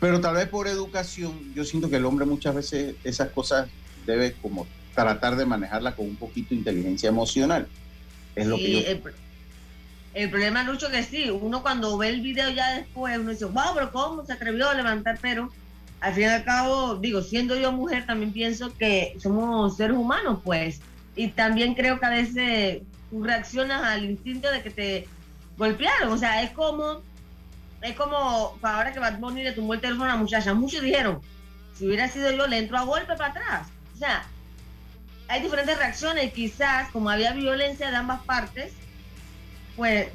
Pero 0.00 0.20
tal 0.20 0.34
vez 0.34 0.48
por 0.48 0.66
educación, 0.66 1.54
yo 1.54 1.64
siento 1.64 1.88
que 1.88 1.96
el 1.96 2.04
hombre 2.04 2.26
muchas 2.26 2.54
veces 2.56 2.96
esas 3.04 3.30
cosas 3.30 3.68
debe 4.04 4.32
como 4.32 4.66
tratar 4.94 5.36
de 5.36 5.46
manejarla 5.46 5.94
con 5.94 6.06
un 6.06 6.16
poquito 6.16 6.50
de 6.50 6.56
inteligencia 6.56 7.08
emocional. 7.08 7.68
Es 8.34 8.46
lo 8.48 8.56
que 8.56 8.90
el, 8.90 9.02
el, 10.14 10.30
problema, 10.30 10.64
Lucho, 10.64 10.90
que 10.90 11.04
sí, 11.04 11.30
uno 11.30 11.62
cuando 11.62 11.96
ve 11.96 12.08
el 12.08 12.20
video 12.20 12.50
ya 12.50 12.74
después, 12.74 13.16
uno 13.18 13.30
dice, 13.30 13.44
wow, 13.44 13.74
pero 13.74 13.92
¿cómo 13.92 14.26
se 14.26 14.32
atrevió 14.32 14.68
a 14.68 14.74
levantar? 14.74 15.18
Pero 15.22 15.50
al 16.00 16.14
fin 16.14 16.24
y 16.24 16.26
al 16.26 16.44
cabo, 16.44 16.96
digo, 16.96 17.22
siendo 17.22 17.54
yo 17.54 17.70
mujer, 17.70 18.04
también 18.04 18.32
pienso 18.32 18.76
que 18.76 19.14
somos 19.22 19.76
seres 19.76 19.96
humanos, 19.96 20.40
pues. 20.42 20.80
Y 21.14 21.28
también 21.28 21.74
creo 21.74 21.98
que 22.00 22.06
a 22.06 22.10
veces 22.10 22.82
tú 23.10 23.22
reaccionas 23.22 23.82
al 23.82 24.04
instinto 24.04 24.50
de 24.50 24.62
que 24.62 24.70
te 24.70 25.08
golpearon. 25.56 26.12
O 26.12 26.16
sea, 26.16 26.42
es 26.42 26.50
como, 26.50 27.02
es 27.82 27.94
como, 27.96 28.58
ahora 28.62 28.92
que 28.92 28.98
Bad 28.98 29.18
Bunny 29.18 29.44
le 29.44 29.52
tumbó 29.52 29.74
el 29.74 29.80
teléfono 29.80 30.04
a 30.04 30.14
la 30.14 30.16
muchacha, 30.16 30.54
muchos 30.54 30.82
dijeron, 30.82 31.20
si 31.74 31.86
hubiera 31.86 32.08
sido 32.08 32.30
yo, 32.32 32.46
le 32.46 32.58
entro 32.58 32.78
a 32.78 32.82
golpe 32.82 33.14
para 33.16 33.30
atrás. 33.30 33.68
O 33.94 33.98
sea, 33.98 34.24
hay 35.28 35.42
diferentes 35.42 35.76
reacciones. 35.78 36.32
Quizás, 36.32 36.90
como 36.90 37.10
había 37.10 37.32
violencia 37.32 37.90
de 37.90 37.96
ambas 37.96 38.22
partes, 38.22 38.72
pues 39.76 40.08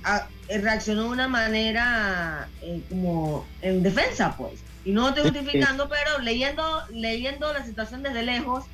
eh, 0.49 0.57
reaccionó 0.59 1.03
de 1.03 1.09
una 1.09 1.27
manera 1.27 2.47
eh, 2.61 2.81
como 2.89 3.45
en 3.61 3.83
defensa, 3.83 4.35
pues. 4.37 4.59
Y 4.85 4.91
no 4.91 5.09
estoy 5.09 5.23
justificando, 5.23 5.89
pero 5.89 6.19
leyendo, 6.19 6.83
leyendo 6.91 7.51
la 7.51 7.65
situación 7.65 8.03
desde 8.03 8.23
lejos, 8.23 8.65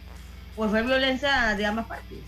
pues 0.56 0.72
fue 0.72 0.84
violencia 0.84 1.56
de 1.56 1.66
ambas 1.66 1.88
partes. 1.88 2.20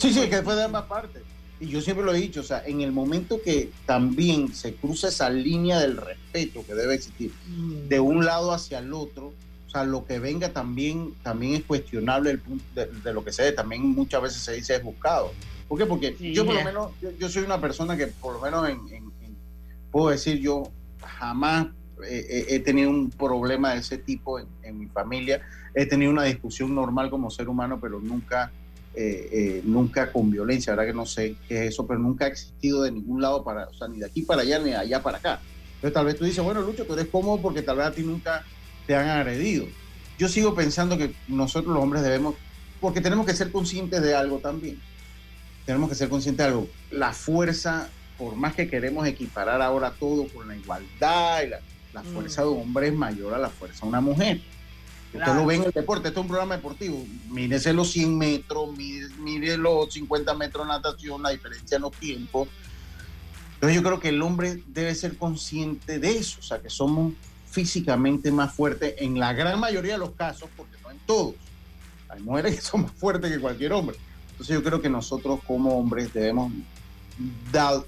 sí, 0.00 0.12
sí, 0.12 0.28
que 0.28 0.42
fue 0.42 0.54
de 0.56 0.64
ambas 0.64 0.84
partes. 0.84 1.22
Y 1.60 1.68
yo 1.68 1.80
siempre 1.80 2.04
lo 2.04 2.14
he 2.14 2.18
dicho, 2.18 2.40
o 2.40 2.44
sea, 2.44 2.62
en 2.64 2.82
el 2.82 2.92
momento 2.92 3.40
que 3.42 3.70
también 3.84 4.54
se 4.54 4.74
cruza 4.74 5.08
esa 5.08 5.28
línea 5.28 5.80
del 5.80 5.96
respeto 5.96 6.64
que 6.64 6.74
debe 6.74 6.94
existir 6.94 7.32
mm. 7.48 7.88
de 7.88 7.98
un 7.98 8.24
lado 8.24 8.52
hacia 8.52 8.78
el 8.78 8.92
otro, 8.92 9.32
o 9.66 9.70
sea, 9.70 9.84
lo 9.84 10.06
que 10.06 10.18
venga 10.18 10.52
también, 10.52 11.14
también 11.22 11.54
es 11.54 11.64
cuestionable 11.64 12.30
el 12.30 12.38
punto 12.38 12.64
de, 12.74 13.12
lo 13.12 13.24
que 13.24 13.32
se 13.32 13.42
ve. 13.42 13.52
También 13.52 13.82
muchas 13.82 14.22
veces 14.22 14.40
se 14.40 14.52
dice 14.54 14.76
es 14.76 14.82
buscado. 14.82 15.32
¿Por 15.68 15.78
qué? 15.78 15.84
Porque 15.84 16.16
yo 16.32 16.46
por 16.46 16.54
lo 16.54 16.64
menos, 16.64 16.92
yo, 17.18 17.28
soy 17.28 17.42
una 17.42 17.60
persona 17.60 17.96
que 17.96 18.06
por 18.06 18.34
lo 18.34 18.40
menos 18.40 18.66
en, 18.68 18.80
puedo 19.90 20.08
decir 20.08 20.40
yo 20.40 20.70
jamás 21.02 21.66
he 22.04 22.58
tenido 22.60 22.90
un 22.90 23.10
problema 23.10 23.74
de 23.74 23.80
ese 23.80 23.98
tipo 23.98 24.38
en, 24.38 24.78
mi 24.78 24.86
familia. 24.86 25.40
He 25.74 25.86
tenido 25.86 26.10
una 26.10 26.24
discusión 26.24 26.74
normal 26.74 27.10
como 27.10 27.30
ser 27.30 27.48
humano, 27.48 27.78
pero 27.80 28.00
nunca, 28.00 28.52
eh, 28.94 29.28
eh, 29.32 29.62
nunca 29.64 30.12
con 30.12 30.30
violencia. 30.30 30.72
Ahora 30.72 30.86
que 30.86 30.92
no 30.92 31.06
sé 31.06 31.36
qué 31.48 31.64
es 31.64 31.72
eso, 31.72 31.86
pero 31.86 32.00
nunca 32.00 32.26
ha 32.26 32.28
existido 32.28 32.82
de 32.82 32.92
ningún 32.92 33.20
lado 33.20 33.44
para, 33.44 33.68
o 33.68 33.74
sea, 33.74 33.88
ni 33.88 33.98
de 33.98 34.06
aquí 34.06 34.22
para 34.22 34.42
allá 34.42 34.58
ni 34.58 34.70
de 34.70 34.76
allá 34.76 35.02
para 35.02 35.18
acá. 35.18 35.40
Entonces 35.76 35.94
tal 35.94 36.06
vez 36.06 36.16
tú 36.16 36.24
dices, 36.24 36.42
bueno, 36.42 36.60
Lucho, 36.60 36.84
tú 36.84 36.94
eres 36.94 37.06
cómodo 37.06 37.40
porque 37.40 37.62
tal 37.62 37.76
vez 37.76 37.86
a 37.86 37.92
ti 37.92 38.02
nunca 38.02 38.44
te 38.86 38.96
han 38.96 39.08
agredido. 39.08 39.66
Yo 40.18 40.28
sigo 40.28 40.54
pensando 40.54 40.98
que 40.98 41.14
nosotros 41.28 41.72
los 41.72 41.82
hombres 41.82 42.02
debemos, 42.02 42.34
porque 42.80 43.00
tenemos 43.00 43.24
que 43.24 43.34
ser 43.34 43.52
conscientes 43.52 44.02
de 44.02 44.14
algo 44.14 44.38
también. 44.38 44.80
Tenemos 45.64 45.88
que 45.88 45.94
ser 45.94 46.08
conscientes 46.08 46.44
de 46.44 46.50
algo. 46.50 46.68
La 46.90 47.12
fuerza, 47.12 47.88
por 48.18 48.34
más 48.34 48.56
que 48.56 48.68
queremos 48.68 49.06
equiparar 49.06 49.62
ahora 49.62 49.92
todo 49.92 50.26
con 50.26 50.48
la 50.48 50.56
igualdad, 50.56 51.42
y 51.44 51.48
la, 51.48 51.60
la 52.02 52.08
mm. 52.08 52.14
fuerza 52.14 52.42
de 52.42 52.48
un 52.48 52.62
hombre 52.62 52.88
es 52.88 52.94
mayor 52.94 53.34
a 53.34 53.38
la 53.38 53.50
fuerza 53.50 53.80
de 53.82 53.88
una 53.88 54.00
mujer. 54.00 54.40
Usted 55.12 55.34
lo 55.34 55.46
ve 55.46 55.56
en 55.56 55.64
el 55.64 55.70
deporte, 55.70 56.08
esto 56.08 56.20
es 56.20 56.24
un 56.24 56.28
programa 56.28 56.56
deportivo. 56.56 57.04
Mírese 57.30 57.72
los 57.72 57.90
100 57.92 58.18
metros, 58.18 58.70
mire, 58.76 59.56
los 59.56 59.92
50 59.92 60.34
metros 60.34 60.66
de 60.66 60.72
natación, 60.72 61.22
la 61.22 61.30
diferencia 61.30 61.76
en 61.76 61.82
los 61.82 61.92
tiempos. 61.92 62.48
Entonces 63.54 63.74
yo 63.74 63.82
creo 63.82 64.00
que 64.00 64.10
el 64.10 64.20
hombre 64.22 64.62
debe 64.66 64.94
ser 64.94 65.16
consciente 65.16 65.98
de 65.98 66.18
eso, 66.18 66.38
o 66.40 66.42
sea, 66.42 66.60
que 66.60 66.70
somos 66.70 67.14
físicamente 67.50 68.30
más 68.30 68.54
fuerte 68.54 69.02
en 69.02 69.18
la 69.18 69.32
gran 69.32 69.58
mayoría 69.58 69.94
de 69.94 69.98
los 69.98 70.10
casos, 70.10 70.48
porque 70.56 70.76
no 70.82 70.90
en 70.90 70.98
todos. 71.06 71.34
Hay 72.10 72.20
mujeres 72.20 72.56
que 72.56 72.60
son 72.60 72.82
más 72.82 72.92
fuertes 72.92 73.32
que 73.32 73.40
cualquier 73.40 73.72
hombre. 73.72 73.96
Entonces 74.32 74.54
yo 74.54 74.62
creo 74.62 74.80
que 74.80 74.90
nosotros 74.90 75.40
como 75.46 75.78
hombres 75.78 76.12
debemos 76.12 76.52
dar, 77.50 77.82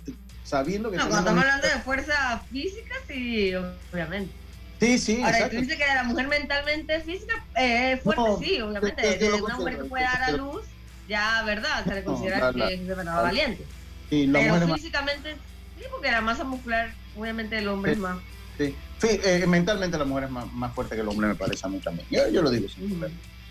sabiendo 0.51 0.91
que... 0.91 0.97
No, 0.97 1.09
cuando 1.09 1.31
estamos 1.31 1.45
hablando 1.45 1.69
de 1.69 1.83
fuerza 1.83 2.43
física, 2.51 2.95
sí, 3.07 3.55
obviamente. 3.93 4.33
Sí, 4.81 4.99
sí. 4.99 5.23
Ahora, 5.23 5.49
tú 5.49 5.57
dices 5.57 5.77
que 5.77 5.87
la 5.87 6.05
mujer 6.05 6.27
mentalmente 6.29 7.01
física 7.01 7.45
eh, 7.57 7.93
es 7.93 8.03
fuerte, 8.03 8.45
sí, 8.45 8.61
obviamente. 8.61 9.33
una 9.43 9.57
mujer 9.57 9.77
que 9.79 9.85
puede 9.85 10.05
dar 10.05 10.23
a 10.25 10.33
luz, 10.33 10.63
ya, 11.09 11.43
¿verdad? 11.45 11.85
Se 11.85 11.95
le 11.95 12.05
considera 12.05 12.53
que 12.53 12.75
es 12.75 12.87
de 12.87 12.95
verdad 12.95 13.23
valiente. 13.23 13.65
Sí, 14.09 14.29
Pero 14.33 14.75
físicamente, 14.75 15.35
sí, 15.79 15.85
porque 15.91 16.11
la 16.11 16.21
masa 16.21 16.45
muscular, 16.45 16.93
obviamente 17.17 17.59
el 17.59 17.69
hombre 17.69 17.93
es 17.93 17.99
más 17.99 18.19
Sí, 18.59 18.75
eh, 19.03 19.47
mentalmente 19.49 19.97
la 19.97 20.05
mujer 20.05 20.25
es 20.25 20.31
más, 20.31 20.75
fuerte 20.75 20.95
que 20.95 21.01
el 21.01 21.09
hombre, 21.09 21.29
me 21.29 21.35
parece 21.35 21.67
a 21.67 21.71
mí 21.71 21.79
también. 21.79 22.07
Yo, 22.11 22.43
lo 22.43 22.51
digo 22.51 22.69
sin 22.69 23.01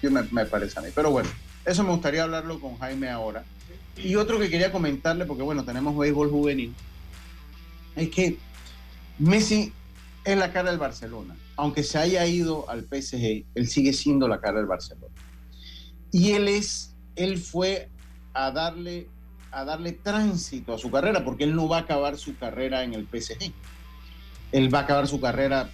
Yo 0.02 0.12
me, 0.12 0.46
parece 0.46 0.78
a 0.78 0.82
mí. 0.84 0.90
Pero 0.94 1.10
bueno, 1.10 1.30
eso 1.66 1.84
me 1.84 1.90
gustaría 1.90 2.24
hablarlo 2.24 2.60
con 2.60 2.78
Jaime 2.78 3.10
ahora. 3.10 3.44
Y 3.98 4.16
otro 4.16 4.40
que 4.40 4.50
quería 4.50 4.72
comentarle, 4.72 5.26
porque 5.26 5.42
bueno, 5.42 5.66
tenemos 5.66 5.98
béisbol 5.98 6.30
juvenil, 6.30 6.76
es 7.96 8.10
que 8.10 8.38
Messi 9.18 9.74
es 10.24 10.38
la 10.38 10.52
cara 10.52 10.70
del 10.70 10.80
Barcelona. 10.80 11.36
Aunque 11.56 11.84
se 11.84 11.98
haya 11.98 12.26
ido 12.26 12.70
al 12.70 12.84
PSG, 12.84 13.46
él 13.56 13.68
sigue 13.68 13.94
siendo 13.94 14.28
la 14.28 14.40
cara 14.40 14.58
del 14.58 14.68
Barcelona. 14.68 15.14
Y 16.12 16.32
él 16.32 16.48
es, 16.48 16.96
él 17.16 17.38
fue 17.38 17.90
a 18.34 18.52
darle, 18.52 19.08
a 19.52 19.66
darle 19.66 19.92
tránsito 19.92 20.74
a 20.74 20.78
su 20.78 20.90
carrera, 20.90 21.24
porque 21.26 21.44
él 21.44 21.56
no 21.56 21.68
va 21.68 21.78
a 21.78 21.82
acabar 21.82 22.18
su 22.18 22.38
carrera 22.38 22.84
en 22.84 22.94
el 22.94 23.08
PSG 23.08 23.52
él 24.52 24.74
va 24.74 24.80
a 24.80 24.82
acabar 24.84 25.08
su 25.08 25.20
carrera 25.20 25.70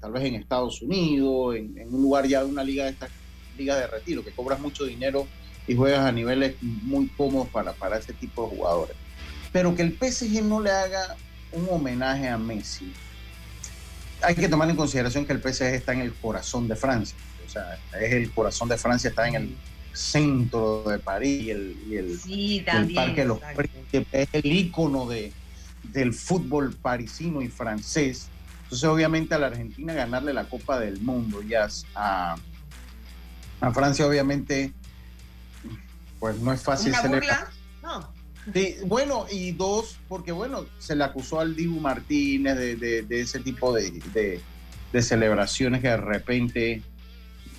tal 0.00 0.12
vez 0.12 0.24
en 0.24 0.34
Estados 0.34 0.82
Unidos, 0.82 1.56
en, 1.56 1.92
un 1.92 2.02
lugar 2.02 2.26
ya 2.26 2.44
de 2.44 2.50
una 2.50 2.62
liga 2.62 2.84
de 2.84 2.90
estas 2.90 3.10
ligas 3.56 3.78
de 3.78 3.86
retiro, 3.86 4.22
que 4.22 4.30
cobras 4.30 4.60
mucho 4.60 4.84
dinero 4.84 5.26
y 5.66 5.74
juegas 5.74 6.06
a 6.06 6.12
niveles 6.12 6.56
muy 6.62 7.08
cómodos 7.08 7.48
para, 7.48 7.72
para 7.72 7.98
ese 7.98 8.12
tipo 8.12 8.44
de 8.44 8.56
jugadores. 8.56 8.96
Pero 9.52 9.74
que 9.74 9.82
el 9.82 9.92
PSG 9.92 10.42
no 10.44 10.60
le 10.60 10.70
haga 10.70 11.16
un 11.52 11.66
homenaje 11.70 12.28
a 12.28 12.38
Messi, 12.38 12.92
hay 14.22 14.34
que 14.34 14.48
tomar 14.48 14.68
en 14.68 14.76
consideración 14.76 15.24
que 15.24 15.32
el 15.32 15.40
PSG 15.40 15.74
está 15.74 15.92
en 15.92 16.00
el 16.00 16.12
corazón 16.14 16.68
de 16.68 16.76
Francia. 16.76 17.16
O 17.46 17.50
sea, 17.50 17.78
es 18.00 18.12
el 18.12 18.30
corazón 18.32 18.68
de 18.68 18.76
Francia, 18.76 19.08
está 19.08 19.28
en 19.28 19.34
el 19.34 19.56
centro 19.92 20.84
de 20.84 20.98
París 20.98 21.42
y 21.42 21.50
el, 21.50 22.64
Parque 22.94 23.22
de 23.22 23.26
los 23.26 23.40
Príncipes, 23.40 24.06
es 24.12 24.28
el 24.32 24.46
ícono 24.46 25.06
de, 25.06 25.32
del 25.84 26.12
fútbol 26.12 26.74
parisino 26.74 27.42
y 27.42 27.48
francés. 27.48 28.28
Entonces, 28.64 28.88
obviamente, 28.88 29.34
a 29.34 29.38
la 29.38 29.46
Argentina 29.46 29.94
ganarle 29.94 30.34
la 30.34 30.44
Copa 30.44 30.78
del 30.78 31.00
Mundo, 31.00 31.42
ya 31.42 31.68
a, 31.94 32.36
a 33.60 33.72
Francia, 33.72 34.06
obviamente, 34.06 34.72
pues 36.20 36.38
no 36.38 36.52
es 36.52 36.60
fácil 36.60 36.94
celebrar. 36.94 37.48
No. 37.82 38.17
Sí, 38.52 38.76
bueno, 38.84 39.26
y 39.30 39.52
dos, 39.52 39.98
porque 40.08 40.32
bueno, 40.32 40.66
se 40.78 40.94
le 40.94 41.04
acusó 41.04 41.40
al 41.40 41.54
Dibu 41.54 41.80
Martínez 41.80 42.56
de, 42.56 43.06
ese 43.10 43.40
tipo 43.40 43.72
de, 43.74 44.40
celebraciones 45.00 45.82
que 45.82 45.88
de 45.88 45.96
repente 45.96 46.82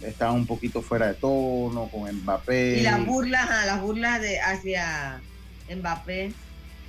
estaban 0.01 0.35
un 0.35 0.47
poquito 0.47 0.81
fuera 0.81 1.07
de 1.07 1.13
tono 1.15 1.89
con 1.89 2.11
Mbappé. 2.11 2.79
Y 2.79 2.83
las 2.83 3.05
burlas, 3.05 3.47
las 3.65 3.81
burlas 3.81 4.21
de 4.21 4.39
hacia 4.39 5.21
Mbappé. 5.69 6.33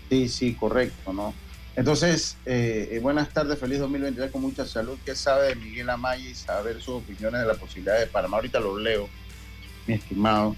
Sí, 0.09 0.29
sí, 0.29 0.55
correcto, 0.55 1.13
¿no? 1.13 1.35
Entonces, 1.77 2.37
eh, 2.47 2.89
eh, 2.93 2.99
buenas 2.99 3.33
tardes, 3.33 3.59
feliz 3.59 3.79
2023 3.79 4.31
con 4.31 4.43
mucha 4.43 4.67
salud. 4.67 4.99
¿Qué 5.05 5.15
sabe 5.15 5.49
de 5.49 5.55
Miguel 5.55 5.89
Amaya 5.91 6.29
y 6.29 6.35
saber 6.35 6.77
sus 6.77 6.97
opiniones 6.97 7.41
de 7.41 7.47
la 7.47 7.55
posibilidad 7.55 7.99
de 7.99 8.07
Panamá? 8.07 8.39
Ahorita 8.39 8.61
lo 8.61 8.79
leo, 8.79 9.09
mi 9.87 9.95
estimado. 9.95 10.57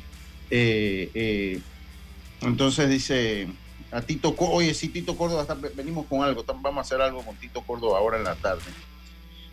Eh, 0.51 1.61
entonces 2.43 2.89
dice 2.89 3.49
a 3.91 4.01
Tito, 4.01 4.35
oye, 4.39 4.75
sí, 4.75 4.89
Tito 4.89 5.17
Córdoba, 5.17 5.57
venimos 5.75 6.07
con 6.07 6.23
algo, 6.23 6.45
vamos 6.47 6.79
a 6.79 6.81
hacer 6.81 7.01
algo 7.01 7.23
con 7.23 7.37
Tito 7.37 7.63
Córdoba 7.63 7.99
ahora 7.99 8.19
en 8.19 8.25
la 8.25 8.35
tarde. 8.35 8.63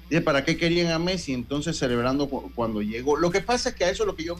Dice, 0.09 0.21
¿para 0.21 0.43
qué 0.43 0.57
querían 0.57 0.91
a 0.91 0.99
Messi 0.99 1.33
entonces 1.33 1.77
celebrando 1.77 2.27
cuando 2.27 2.81
llegó? 2.81 3.17
Lo 3.17 3.31
que 3.31 3.41
pasa 3.41 3.69
es 3.69 3.75
que 3.75 3.85
a 3.85 3.89
eso 3.89 4.03
es 4.03 4.07
lo 4.07 4.15
que 4.15 4.23
yo 4.23 4.37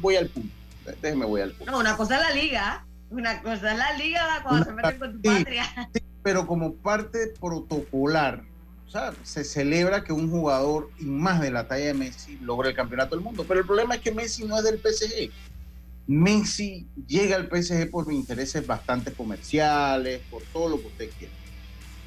voy 0.00 0.16
al 0.16 0.28
punto. 0.28 0.54
Déjeme, 1.00 1.26
voy 1.26 1.40
al 1.40 1.52
punto. 1.52 1.72
No, 1.72 1.78
una 1.78 1.96
cosa 1.96 2.16
es 2.16 2.20
la 2.20 2.30
liga, 2.30 2.84
una 3.10 3.42
cosa 3.42 3.72
es 3.72 3.78
la 3.78 3.92
liga 3.96 4.40
cuando 4.42 4.64
se 4.64 4.72
meten 4.72 4.98
con 4.98 5.20
tu 5.20 5.22
patria 5.22 5.88
pero 6.22 6.46
como 6.46 6.74
parte 6.74 7.32
protocolar, 7.40 8.42
o 8.86 8.90
sea, 8.90 9.12
se 9.22 9.44
celebra 9.44 10.04
que 10.04 10.12
un 10.12 10.30
jugador 10.30 10.90
y 10.98 11.04
más 11.04 11.40
de 11.40 11.50
la 11.50 11.66
talla 11.66 11.86
de 11.86 11.94
Messi 11.94 12.38
logre 12.42 12.70
el 12.70 12.76
campeonato 12.76 13.16
del 13.16 13.24
mundo. 13.24 13.44
Pero 13.46 13.60
el 13.60 13.66
problema 13.66 13.94
es 13.94 14.02
que 14.02 14.12
Messi 14.12 14.44
no 14.44 14.56
es 14.56 14.64
del 14.64 14.78
PSG. 14.78 15.30
Messi 16.06 16.86
llega 17.06 17.36
al 17.36 17.48
PSG 17.48 17.90
por 17.90 18.12
intereses 18.12 18.66
bastante 18.66 19.12
comerciales, 19.12 20.20
por 20.30 20.42
todo 20.52 20.70
lo 20.70 20.80
que 20.80 20.86
usted 20.88 21.10
quiera. 21.18 21.34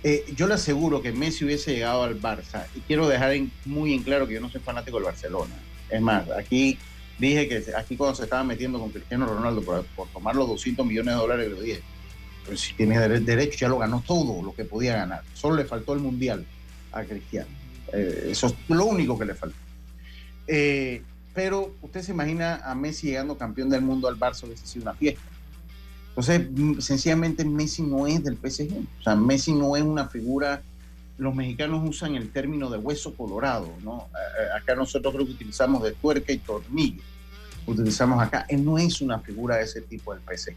Eh, 0.03 0.25
yo 0.35 0.47
le 0.47 0.53
aseguro 0.53 1.01
que 1.01 1.11
Messi 1.11 1.45
hubiese 1.45 1.73
llegado 1.73 2.03
al 2.03 2.21
Barça, 2.21 2.65
y 2.75 2.79
quiero 2.81 3.07
dejar 3.07 3.35
muy 3.65 3.93
en 3.93 4.03
claro 4.03 4.27
que 4.27 4.35
yo 4.35 4.41
no 4.41 4.49
soy 4.49 4.61
fanático 4.61 4.97
del 4.97 5.05
Barcelona. 5.05 5.55
Es 5.89 6.01
más, 6.01 6.29
aquí 6.29 6.77
dije 7.17 7.47
que 7.47 7.63
aquí 7.75 7.95
cuando 7.95 8.15
se 8.15 8.23
estaba 8.23 8.43
metiendo 8.43 8.79
con 8.79 8.91
Cristiano 8.91 9.25
Ronaldo 9.25 9.61
por, 9.61 9.85
tomar 10.09 10.35
los 10.35 10.47
200 10.47 10.85
millones 10.85 11.15
de 11.15 11.19
dólares, 11.19 11.49
lo 11.49 11.61
dije, 11.61 11.81
pues 12.45 12.59
si 12.59 12.73
tiene 12.73 12.99
derecho, 12.99 13.57
ya 13.57 13.69
lo 13.69 13.79
ganó 13.79 14.03
todo 14.05 14.43
lo 14.43 14.53
que 14.53 14.65
podía 14.65 14.97
ganar. 14.97 15.23
Solo 15.33 15.55
le 15.55 15.65
faltó 15.65 15.93
el 15.93 15.99
Mundial 15.99 16.45
a 16.91 17.03
Cristiano. 17.03 17.49
Eh, 17.93 18.27
eso 18.31 18.47
es 18.47 18.55
lo 18.67 18.85
único 18.85 19.17
que 19.17 19.25
le 19.25 19.33
faltó. 19.33 19.57
Eh, 20.47 21.01
pero 21.35 21.75
usted 21.81 22.01
se 22.01 22.11
imagina 22.11 22.61
a 22.63 22.73
Messi 22.73 23.07
llegando 23.07 23.37
campeón 23.37 23.69
del 23.69 23.81
mundo 23.81 24.07
al 24.07 24.17
Barça, 24.17 24.45
hubiese 24.45 24.65
sido 24.65 24.83
una 24.83 24.93
fiesta. 24.93 25.21
Entonces, 26.09 26.47
sencillamente 26.83 27.43
Messi 27.43 27.83
no 27.83 28.07
es 28.07 28.23
del 28.23 28.37
PSG. 28.37 28.71
O 28.99 29.03
sea, 29.03 29.15
Messi 29.15 29.53
no 29.53 29.75
es 29.75 29.83
una 29.83 30.07
figura. 30.07 30.63
Los 31.17 31.35
mexicanos 31.35 31.87
usan 31.87 32.15
el 32.15 32.31
término 32.31 32.69
de 32.69 32.77
hueso 32.77 33.13
colorado, 33.13 33.69
¿no? 33.83 34.07
Acá 34.55 34.75
nosotros 34.75 35.13
creo 35.13 35.25
que 35.25 35.33
utilizamos 35.33 35.83
de 35.83 35.91
tuerca 35.91 36.31
y 36.31 36.37
tornillo. 36.37 37.03
Utilizamos 37.67 38.23
acá. 38.23 38.45
Él 38.47 38.63
no 38.63 38.77
es 38.77 39.01
una 39.01 39.19
figura 39.19 39.57
de 39.57 39.63
ese 39.63 39.81
tipo 39.81 40.13
del 40.15 40.23
PSG. 40.23 40.55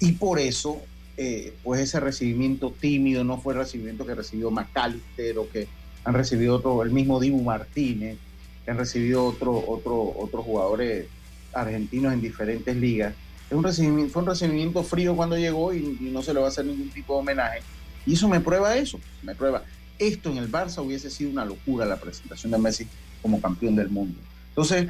Y 0.00 0.12
por 0.12 0.38
eso 0.38 0.80
eh, 1.18 1.54
pues 1.62 1.80
ese 1.80 2.00
recibimiento 2.00 2.72
tímido 2.80 3.22
no 3.22 3.38
fue 3.38 3.52
el 3.52 3.60
recibimiento 3.60 4.06
que 4.06 4.14
recibió 4.14 4.50
McAllister 4.50 5.38
o 5.38 5.48
que 5.50 5.68
han 6.04 6.14
recibido 6.14 6.56
otro, 6.56 6.82
el 6.82 6.90
mismo 6.90 7.20
Dibu 7.20 7.42
Martínez, 7.42 8.16
que 8.64 8.70
han 8.70 8.78
recibido 8.78 9.24
otro, 9.24 9.52
otro, 9.66 10.14
otros 10.16 10.44
jugadores 10.44 11.06
argentinos 11.52 12.12
en 12.12 12.20
diferentes 12.20 12.74
ligas. 12.76 13.14
Es 13.50 13.56
un 13.56 13.64
recibimiento, 13.64 14.12
fue 14.12 14.22
un 14.22 14.28
recibimiento 14.28 14.82
frío 14.82 15.14
cuando 15.14 15.36
llegó 15.36 15.74
y, 15.74 15.98
no 16.00 16.22
se 16.22 16.32
le 16.32 16.40
va 16.40 16.46
a 16.46 16.48
hacer 16.48 16.64
ningún 16.64 16.90
tipo 16.90 17.14
de 17.14 17.20
homenaje. 17.20 17.60
Y 18.06 18.14
eso 18.14 18.28
me 18.28 18.40
prueba 18.40 18.76
eso, 18.76 18.98
me 19.22 19.34
prueba. 19.34 19.62
Esto 19.98 20.30
en 20.30 20.38
el 20.38 20.50
Barça 20.50 20.84
hubiese 20.84 21.10
sido 21.10 21.30
una 21.30 21.44
locura 21.44 21.84
la 21.84 21.96
presentación 21.96 22.52
de 22.52 22.58
Messi 22.58 22.88
como 23.20 23.40
campeón 23.40 23.76
del 23.76 23.90
mundo. 23.90 24.18
Entonces, 24.48 24.86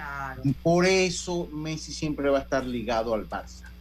por 0.63 0.87
eso 0.87 1.49
Messi 1.53 1.93
siempre 1.93 2.31
va 2.31 2.39
a 2.39 2.43
estar 2.43 2.65
ligado 2.65 3.15
al 3.15 3.29
Barça 3.29 3.73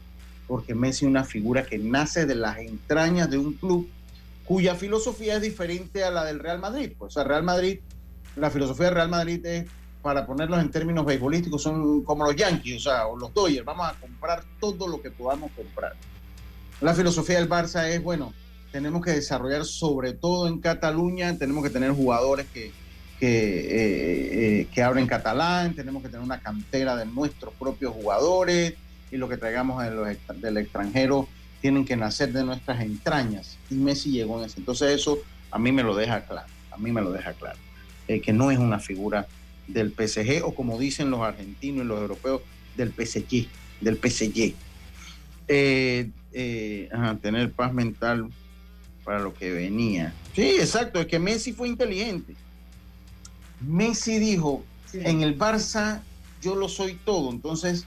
porque 0.52 0.76
Messi 0.76 1.06
es 1.06 1.10
una 1.10 1.24
figura 1.24 1.66
que 1.66 1.78
nace 1.78 2.26
de 2.26 2.36
las 2.36 2.58
entrañas 2.58 3.30
de 3.30 3.38
un 3.38 3.54
club 3.54 3.88
cuya 4.44 4.76
filosofía 4.76 5.38
es 5.38 5.42
diferente 5.42 6.04
a 6.04 6.12
la 6.12 6.26
del 6.26 6.40
Real 6.40 6.60
Madrid. 6.60 6.92
Pues, 6.98 7.12
o 7.12 7.14
sea, 7.14 7.24
Real 7.24 7.44
Madrid, 7.44 7.80
la 8.36 8.50
filosofía 8.50 8.88
del 8.88 8.96
Real 8.96 9.08
Madrid 9.08 9.46
es, 9.46 9.70
para 10.02 10.26
ponerlos 10.26 10.60
en 10.62 10.72
términos 10.72 11.06
beisbolísticos, 11.06 11.62
son 11.62 12.04
como 12.04 12.26
los 12.26 12.36
Yankees, 12.36 12.88
o 12.88 13.16
los 13.16 13.34
Dodgers, 13.34 13.66
vamos 13.66 13.88
a 13.88 13.94
comprar 13.94 14.44
todo 14.60 14.88
lo 14.88 15.02
que 15.02 15.12
podamos 15.12 15.52
comprar. 15.52 15.94
La 16.80 16.94
filosofía 16.94 17.38
del 17.38 17.50
Barça 17.50 17.88
es, 17.88 18.02
bueno, 18.02 18.34
tenemos 18.72 19.04
que 19.04 19.12
desarrollar 19.12 19.66
sobre 19.66 20.14
todo 20.14 20.48
en 20.48 20.60
Cataluña, 20.60 21.38
tenemos 21.38 21.64
que 21.64 21.70
tener 21.70 21.92
jugadores 21.92 22.48
que, 22.54 22.72
que, 23.20 23.60
eh, 23.60 24.62
eh, 24.62 24.68
que 24.74 24.82
abren 24.82 25.06
catalán, 25.06 25.76
tenemos 25.76 26.02
que 26.02 26.10
tener 26.10 26.24
una 26.24 26.40
cantera 26.40 26.96
de 26.96 27.06
nuestros 27.06 27.54
propios 27.54 27.94
jugadores, 27.94 28.74
y 29.12 29.18
lo 29.18 29.28
que 29.28 29.38
traigamos 29.38 29.84
del 30.42 30.58
extranjero 30.58 31.28
tienen 31.60 31.86
que 31.86 31.96
nacer 31.96 32.32
de 32.34 32.44
nuestras 32.44 32.82
entrañas. 32.82 33.58
Y 33.70 33.76
Messi 33.76 34.12
llegó 34.12 34.40
en 34.40 34.46
eso. 34.46 34.56
Entonces 34.58 34.92
eso 34.92 35.20
a 35.52 35.60
mí 35.60 35.72
me 35.72 35.84
lo 35.84 35.96
deja 35.96 36.22
claro, 36.22 36.48
a 36.72 36.78
mí 36.78 36.92
me 36.92 37.02
lo 37.02 37.12
deja 37.12 37.34
claro, 37.34 37.60
eh, 38.08 38.22
que 38.22 38.34
no 38.34 38.52
es 38.52 38.58
una 38.58 38.80
figura 38.80 39.28
del 39.74 39.92
PSG 39.92 40.44
o 40.44 40.54
como 40.54 40.80
dicen 40.80 41.10
los 41.10 41.22
argentinos 41.22 41.86
y 41.86 41.88
los 41.88 42.00
europeos, 42.00 42.42
del 42.76 42.92
PSG, 42.92 43.48
del 43.82 43.98
PSG. 43.98 44.54
Eh, 45.48 46.10
eh, 46.34 46.90
tener 47.22 47.52
paz 47.52 47.74
mental 47.74 48.30
para 49.04 49.20
lo 49.20 49.34
que 49.34 49.52
venía. 49.52 50.14
Sí, 50.36 50.56
exacto, 50.60 51.02
es 51.02 51.08
que 51.08 51.20
Messi 51.20 51.54
fue 51.54 51.68
inteligente. 51.68 52.36
Messi 53.60 54.20
dijo, 54.20 54.64
en 54.94 55.22
el 55.22 55.38
Barça 55.38 56.02
yo 56.42 56.56
lo 56.56 56.70
soy 56.70 56.96
todo, 57.06 57.32
entonces 57.32 57.86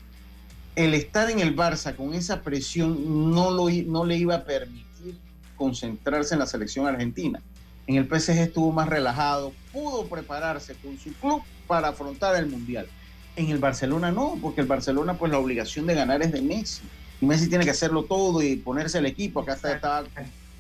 el 0.76 0.94
estar 0.94 1.30
en 1.30 1.40
el 1.40 1.56
Barça 1.56 1.94
con 1.94 2.14
esa 2.14 2.42
presión 2.42 3.30
no, 3.30 3.50
lo, 3.50 3.70
no 3.70 4.04
le 4.04 4.16
iba 4.16 4.36
a 4.36 4.44
permitir 4.44 5.18
concentrarse 5.56 6.34
en 6.34 6.40
la 6.40 6.46
selección 6.46 6.86
argentina. 6.86 7.40
En 7.86 7.96
el 7.96 8.06
PSG 8.06 8.38
estuvo 8.38 8.72
más 8.72 8.88
relajado, 8.88 9.52
pudo 9.72 10.06
prepararse 10.06 10.74
con 10.74 10.98
su 10.98 11.12
club 11.14 11.42
para 11.66 11.88
afrontar 11.88 12.36
el 12.36 12.46
Mundial. 12.46 12.86
En 13.36 13.50
el 13.50 13.58
Barcelona 13.58 14.10
no, 14.10 14.38
porque 14.40 14.60
el 14.60 14.66
Barcelona 14.66 15.14
pues 15.14 15.30
la 15.30 15.38
obligación 15.38 15.86
de 15.86 15.94
ganar 15.94 16.22
es 16.22 16.32
de 16.32 16.40
Messi. 16.40 16.82
Y 17.20 17.26
Messi 17.26 17.48
tiene 17.48 17.64
que 17.64 17.70
hacerlo 17.70 18.04
todo 18.04 18.42
y 18.42 18.56
ponerse 18.56 18.98
el 18.98 19.06
equipo. 19.06 19.40
Acá 19.40 19.54
estaba, 19.54 20.04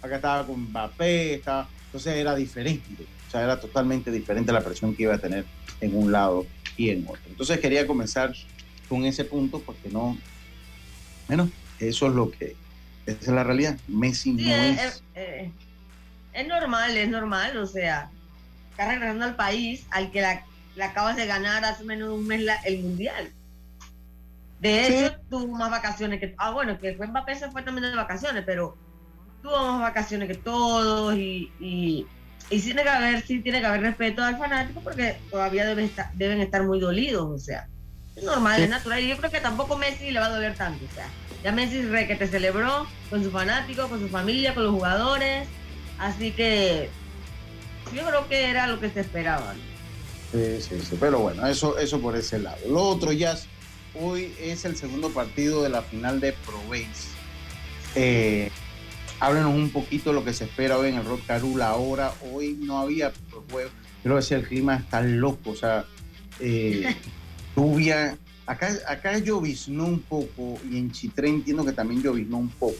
acá 0.02 0.16
estaba 0.16 0.46
con 0.46 0.60
Mbappé, 0.60 1.34
estaba, 1.34 1.68
entonces 1.86 2.14
era 2.14 2.34
diferente. 2.34 3.06
O 3.26 3.30
sea, 3.30 3.42
era 3.42 3.58
totalmente 3.58 4.10
diferente 4.10 4.52
la 4.52 4.60
presión 4.60 4.94
que 4.94 5.04
iba 5.04 5.14
a 5.14 5.18
tener 5.18 5.44
en 5.80 5.96
un 5.96 6.12
lado 6.12 6.46
y 6.76 6.90
en 6.90 7.04
otro. 7.06 7.22
Entonces 7.28 7.58
quería 7.60 7.86
comenzar 7.86 8.34
con 8.88 9.04
ese 9.04 9.24
punto 9.24 9.60
porque 9.60 9.88
no, 9.88 10.18
bueno, 11.26 11.50
eso 11.78 12.06
es 12.06 12.14
lo 12.14 12.30
que, 12.30 12.56
esa 13.06 13.18
es 13.20 13.28
la 13.28 13.44
realidad. 13.44 13.78
Messi 13.88 14.32
no 14.32 14.52
es... 14.52 15.02
Eh, 15.14 15.50
es 16.34 16.46
normal, 16.48 16.96
es 16.96 17.08
normal, 17.08 17.56
o 17.56 17.66
sea, 17.66 18.10
está 18.70 18.88
regresando 18.88 19.24
al 19.24 19.36
país 19.36 19.86
al 19.90 20.10
que 20.10 20.20
la, 20.20 20.44
acabas 20.82 21.16
de 21.16 21.26
ganar 21.26 21.64
hace 21.64 21.84
menos 21.84 22.08
de 22.08 22.14
un 22.14 22.26
mes 22.26 22.44
el 22.64 22.82
mundial. 22.82 23.32
De 24.60 24.86
hecho, 24.86 25.16
tuvo 25.30 25.56
más 25.56 25.70
vacaciones 25.70 26.20
que. 26.20 26.34
Ah, 26.38 26.50
bueno, 26.50 26.78
que 26.78 26.94
fue 26.94 27.06
Mbappé 27.06 27.34
se 27.34 27.50
fue 27.50 27.62
también 27.62 27.90
de 27.90 27.96
vacaciones, 27.96 28.44
pero 28.46 28.76
tuvo 29.42 29.72
más 29.72 29.80
vacaciones 29.80 30.26
que 30.26 30.36
todos 30.36 31.14
y, 31.14 31.52
y, 31.60 32.06
y 32.50 32.60
tiene 32.60 32.82
que 32.82 32.88
haber, 32.88 33.22
sí 33.22 33.40
tiene 33.40 33.60
que 33.60 33.66
haber 33.66 33.82
respeto 33.82 34.24
al 34.24 34.38
fanático 34.38 34.80
porque 34.80 35.18
todavía 35.30 35.66
deben 35.66 35.84
estar, 35.84 36.10
deben 36.14 36.40
estar 36.40 36.64
muy 36.64 36.80
dolidos, 36.80 37.26
o 37.26 37.38
sea. 37.38 37.68
Es 38.16 38.24
normal, 38.24 38.62
es 38.62 38.70
natural. 38.70 39.00
Y 39.00 39.08
yo 39.08 39.16
creo 39.18 39.30
que 39.30 39.40
tampoco 39.40 39.76
Messi 39.76 40.10
le 40.10 40.20
va 40.20 40.26
a 40.26 40.30
doler 40.30 40.54
tanto. 40.54 40.84
O 40.84 40.94
sea, 40.94 41.06
ya 41.42 41.52
Messi 41.52 41.82
re 41.82 42.06
que 42.06 42.16
te 42.16 42.26
celebró 42.26 42.86
con 43.10 43.22
sus 43.22 43.32
fanáticos, 43.32 43.88
con 43.88 44.00
su 44.00 44.08
familia, 44.08 44.54
con 44.54 44.64
los 44.64 44.72
jugadores. 44.72 45.46
Así 45.98 46.32
que 46.32 46.90
yo 47.94 48.06
creo 48.06 48.28
que 48.28 48.50
era 48.50 48.66
lo 48.66 48.80
que 48.80 48.90
se 48.90 49.00
esperaba. 49.00 49.54
Sí, 50.32 50.60
sí, 50.60 50.80
sí. 50.80 50.96
Pero 50.98 51.20
bueno, 51.20 51.46
eso, 51.46 51.78
eso 51.78 52.00
por 52.00 52.16
ese 52.16 52.38
lado. 52.38 52.58
Lo 52.68 52.82
otro, 52.82 53.12
ya 53.12 53.36
hoy 54.00 54.32
es 54.40 54.64
el 54.64 54.76
segundo 54.76 55.10
partido 55.10 55.62
de 55.62 55.68
la 55.68 55.82
final 55.82 56.20
de 56.20 56.32
Pro 56.32 56.60
Eh, 57.94 58.50
háblenos 59.20 59.54
un 59.54 59.70
poquito 59.70 60.10
de 60.10 60.16
lo 60.16 60.24
que 60.24 60.32
se 60.32 60.44
espera 60.44 60.78
hoy 60.78 60.88
en 60.88 60.96
el 60.96 61.04
Rock 61.04 61.26
Carula. 61.26 61.68
Ahora, 61.68 62.12
hoy 62.32 62.58
no 62.60 62.78
había 62.78 63.12
juego. 63.50 63.70
Creo 64.02 64.18
que 64.20 64.34
el 64.34 64.46
clima 64.46 64.76
está 64.76 65.00
loco. 65.00 65.50
O 65.50 65.56
sea, 65.56 65.84
eh, 66.40 66.96
lluvia. 67.56 68.18
Acá, 68.46 68.74
acá 68.86 69.16
lloviznó 69.18 69.86
un 69.86 70.00
poco 70.00 70.58
y 70.70 70.76
en 70.76 70.92
Chitré 70.92 71.28
entiendo 71.28 71.64
que 71.64 71.72
también 71.72 72.02
lloviznó 72.02 72.38
un 72.38 72.50
poco. 72.50 72.76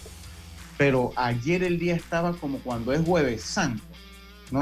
Pero 0.77 1.13
ayer 1.17 1.63
el 1.63 1.79
día 1.79 1.95
estaba 1.95 2.33
como 2.33 2.59
cuando 2.59 2.93
es 2.93 3.05
jueves 3.05 3.43
santo, 3.43 3.83
¿no? 4.51 4.61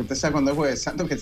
usted 0.00 0.14
sabe 0.14 0.32
cuando 0.32 0.52
es 0.52 0.56
jueves 0.56 0.82
santo 0.82 1.06
que, 1.06 1.18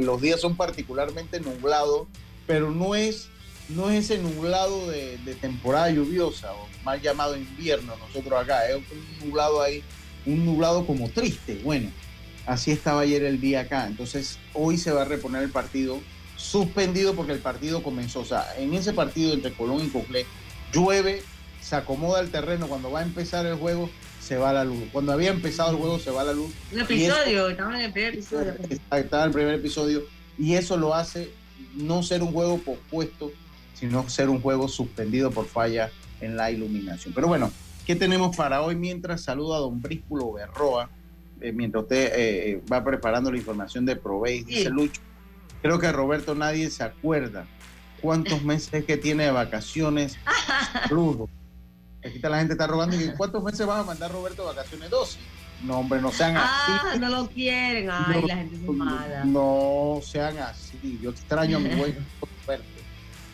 los 0.00 0.20
días 0.20 0.40
son 0.40 0.56
particularmente 0.56 1.40
nublados, 1.40 2.08
pero 2.46 2.70
no 2.70 2.94
es, 2.94 3.28
no 3.68 3.90
es 3.90 4.10
ese 4.10 4.22
nublado 4.22 4.88
de, 4.90 5.18
temporada 5.40 5.90
lluviosa, 5.90 6.52
o 6.52 6.68
mal 6.84 7.00
llamado 7.00 7.36
invierno 7.36 7.94
nosotros 7.96 8.42
acá, 8.42 8.68
es 8.68 8.76
un 8.76 9.28
nublado 9.28 9.62
ahí, 9.62 9.82
un 10.26 10.44
nublado 10.44 10.86
como 10.86 11.08
triste. 11.10 11.60
Bueno, 11.62 11.90
así 12.46 12.70
estaba 12.70 13.02
ayer 13.02 13.22
el 13.24 13.40
día 13.40 13.60
acá. 13.60 13.86
Entonces, 13.86 14.38
hoy 14.54 14.78
se 14.78 14.90
va 14.90 15.02
a 15.02 15.04
reponer 15.04 15.42
el 15.42 15.50
partido 15.50 16.00
suspendido 16.36 17.14
porque 17.14 17.32
el 17.32 17.38
partido 17.38 17.82
comenzó. 17.82 18.20
O 18.20 18.24
sea, 18.24 18.46
en 18.58 18.74
ese 18.74 18.92
partido 18.92 19.32
entre 19.32 19.52
Colón 19.52 19.84
y 19.84 19.88
Coclé, 19.88 20.26
llueve, 20.72 21.22
se 21.62 21.76
acomoda 21.76 22.20
el 22.20 22.30
terreno. 22.30 22.66
Cuando 22.66 22.90
va 22.90 23.00
a 23.00 23.02
empezar 23.02 23.46
el 23.46 23.54
juego, 23.54 23.88
se 24.20 24.36
va 24.36 24.52
la 24.52 24.64
luz. 24.64 24.84
Cuando 24.92 25.12
había 25.12 25.30
empezado 25.30 25.70
el 25.70 25.76
juego, 25.76 25.98
se 25.98 26.10
va 26.10 26.24
la 26.24 26.32
luz. 26.32 26.52
Un 26.72 26.80
episodio, 26.80 27.48
estaba 27.48 27.78
en 27.78 27.84
el 27.86 27.92
primer 27.92 28.14
episodio. 28.14 28.54
Estaba 28.90 29.22
en 29.22 29.28
el 29.28 29.34
primer 29.34 29.54
episodio. 29.54 30.02
Y 30.38 30.54
eso 30.54 30.76
lo 30.76 30.94
hace 30.94 31.30
no 31.74 32.02
ser 32.02 32.22
un 32.22 32.32
juego 32.32 32.58
pospuesto, 32.58 33.32
sino 33.74 34.08
ser 34.08 34.28
un 34.28 34.40
juego 34.40 34.68
suspendido 34.68 35.30
por 35.30 35.46
falla 35.46 35.90
en 36.20 36.36
la 36.36 36.50
iluminación. 36.50 37.14
Pero 37.14 37.28
bueno, 37.28 37.50
¿qué 37.86 37.96
tenemos 37.96 38.36
para 38.36 38.62
hoy? 38.62 38.76
Mientras 38.76 39.22
saludo 39.22 39.54
a 39.54 39.58
don 39.58 39.80
Brísculo 39.80 40.32
Berroa, 40.32 40.90
eh, 41.40 41.52
mientras 41.52 41.84
usted 41.84 42.12
eh, 42.14 42.62
va 42.70 42.84
preparando 42.84 43.30
la 43.30 43.38
información 43.38 43.84
de 43.84 43.96
Provey, 43.96 44.44
dice 44.44 44.70
Lucho, 44.70 45.00
creo 45.60 45.78
que 45.78 45.90
Roberto 45.90 46.34
nadie 46.34 46.70
se 46.70 46.84
acuerda 46.84 47.46
cuántos 48.00 48.42
meses 48.44 48.84
que 48.84 48.96
tiene 48.96 49.24
de 49.24 49.30
vacaciones. 49.30 50.16
Saludos. 50.88 51.28
Aquí 52.04 52.16
está 52.16 52.28
la 52.28 52.38
gente 52.38 52.54
está 52.54 52.66
robando. 52.66 52.96
¿Y 52.96 53.12
cuántos 53.16 53.42
meses 53.42 53.66
vas 53.66 53.80
a 53.80 53.84
mandar 53.84 54.10
Roberto 54.10 54.42
de 54.42 54.54
vacaciones? 54.54 54.90
12. 54.90 55.18
No, 55.64 55.78
hombre, 55.78 56.00
no 56.00 56.10
sean 56.10 56.36
así. 56.36 56.72
Ah, 56.72 56.96
no 56.98 57.08
lo 57.08 57.28
quieren. 57.28 57.88
Ay, 57.90 58.22
la 58.26 58.36
gente 58.36 58.56
es 58.56 58.62
mala. 58.62 59.24
No 59.24 60.00
sean 60.02 60.38
así. 60.38 60.98
Yo 61.00 61.10
extraño 61.10 61.58
a 61.58 61.60
mi 61.60 61.70
Roberto. 62.46 62.64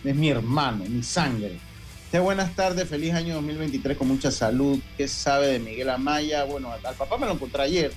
Es 0.05 0.15
mi 0.15 0.29
hermano, 0.29 0.85
mi 0.87 1.03
sangre. 1.03 1.59
Este, 2.05 2.21
buenas 2.21 2.55
tardes, 2.55 2.89
feliz 2.89 3.13
año 3.15 3.35
2023 3.35 3.97
con 3.97 4.09
mucha 4.09 4.31
salud. 4.31 4.79
¿Qué 4.97 5.09
sabe 5.09 5.49
de 5.49 5.59
Miguel 5.59 5.91
Amaya? 5.91 6.45
Bueno, 6.45 6.73
al 6.73 6.95
papá 6.95 7.19
me 7.19 7.27
lo 7.27 7.33
encontré 7.33 7.63
ayer. 7.63 7.93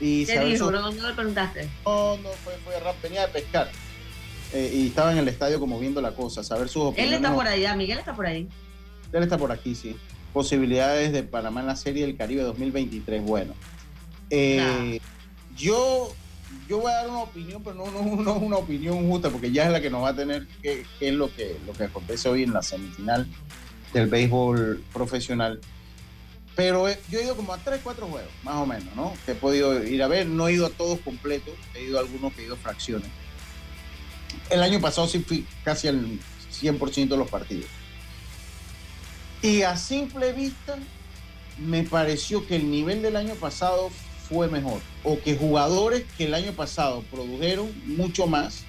Y 0.00 0.26
¿Qué 0.26 0.40
dijo? 0.40 0.70
¿No, 0.70 0.90
le 0.90 1.14
preguntaste? 1.14 1.68
No, 1.84 2.16
no, 2.18 2.28
fue, 2.44 2.54
fue 2.64 2.74
venía 3.02 3.26
de 3.26 3.28
pescar. 3.28 3.70
Eh, 4.52 4.70
y 4.74 4.86
estaba 4.88 5.12
en 5.12 5.18
el 5.18 5.28
estadio 5.28 5.58
como 5.60 5.78
viendo 5.78 6.02
la 6.02 6.12
cosa, 6.12 6.44
saber 6.44 6.68
sus 6.68 6.82
opiniones. 6.82 7.18
Él 7.18 7.24
está 7.24 7.34
por 7.34 7.46
allá, 7.46 7.74
Miguel 7.74 7.98
está 7.98 8.14
por 8.14 8.26
ahí. 8.26 8.48
Él 9.12 9.22
está 9.22 9.38
por 9.38 9.52
aquí, 9.52 9.74
sí. 9.74 9.96
Posibilidades 10.32 11.12
de 11.12 11.22
Panamá 11.22 11.60
en 11.60 11.66
la 11.66 11.76
Serie 11.76 12.06
del 12.06 12.16
Caribe 12.16 12.42
2023. 12.42 13.22
Bueno, 13.22 13.54
eh, 14.30 14.98
yo, 15.56 16.14
yo 16.68 16.78
voy 16.78 16.90
a 16.90 16.96
dar 16.96 17.10
una 17.10 17.18
opinión, 17.20 17.62
pero 17.62 17.76
no, 17.76 17.90
no, 18.16 18.34
una 18.34 18.56
opinión 18.56 19.06
justa, 19.08 19.28
porque 19.28 19.52
ya 19.52 19.66
es 19.66 19.72
la 19.72 19.80
que 19.80 19.90
nos 19.90 20.02
va 20.02 20.10
a 20.10 20.16
tener 20.16 20.46
que, 20.62 20.86
es 21.00 21.12
lo 21.12 21.34
que, 21.34 21.58
lo 21.66 21.74
que 21.74 21.84
acontece 21.84 22.28
hoy 22.28 22.44
en 22.44 22.54
la 22.54 22.62
semifinal 22.62 23.28
del 23.92 24.06
béisbol 24.06 24.82
profesional. 24.92 25.60
Pero 26.56 26.86
yo 27.10 27.18
he 27.18 27.24
ido 27.24 27.36
como 27.36 27.52
a 27.52 27.58
3, 27.58 27.80
4 27.82 28.06
juegos, 28.06 28.30
más 28.42 28.56
o 28.56 28.66
menos, 28.66 28.94
¿no? 28.94 29.12
Que 29.24 29.32
he 29.32 29.34
podido 29.34 29.82
ir 29.84 30.02
a 30.02 30.06
ver. 30.06 30.26
No 30.26 30.48
he 30.48 30.54
ido 30.54 30.66
a 30.66 30.70
todos 30.70 30.98
completos, 31.00 31.54
he 31.74 31.84
ido 31.84 31.98
a 31.98 32.02
algunos 32.02 32.32
que 32.34 32.42
he 32.42 32.44
ido 32.46 32.56
fracciones. 32.56 33.08
El 34.50 34.62
año 34.62 34.80
pasado 34.80 35.06
sí 35.08 35.20
fui 35.20 35.46
casi 35.64 35.88
al 35.88 36.18
100% 36.50 37.08
de 37.08 37.16
los 37.16 37.30
partidos. 37.30 37.66
Y 39.42 39.62
a 39.62 39.76
simple 39.76 40.32
vista, 40.32 40.78
me 41.58 41.82
pareció 41.82 42.46
que 42.46 42.56
el 42.56 42.70
nivel 42.70 43.02
del 43.02 43.16
año 43.16 43.34
pasado 43.34 43.90
fue 44.28 44.48
mejor. 44.48 44.80
O 45.04 45.18
que 45.20 45.36
jugadores 45.36 46.04
que 46.16 46.26
el 46.26 46.34
año 46.34 46.52
pasado 46.52 47.02
produjeron 47.10 47.70
mucho 47.84 48.26
más, 48.26 48.62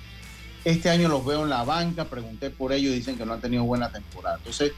este 0.65 0.89
año 0.89 1.09
los 1.09 1.25
veo 1.25 1.43
en 1.43 1.49
la 1.49 1.63
banca, 1.63 2.05
pregunté 2.05 2.49
por 2.49 2.73
ellos, 2.73 2.93
dicen 2.93 3.17
que 3.17 3.25
no 3.25 3.33
han 3.33 3.41
tenido 3.41 3.63
buena 3.63 3.91
temporada. 3.91 4.37
Entonces, 4.37 4.71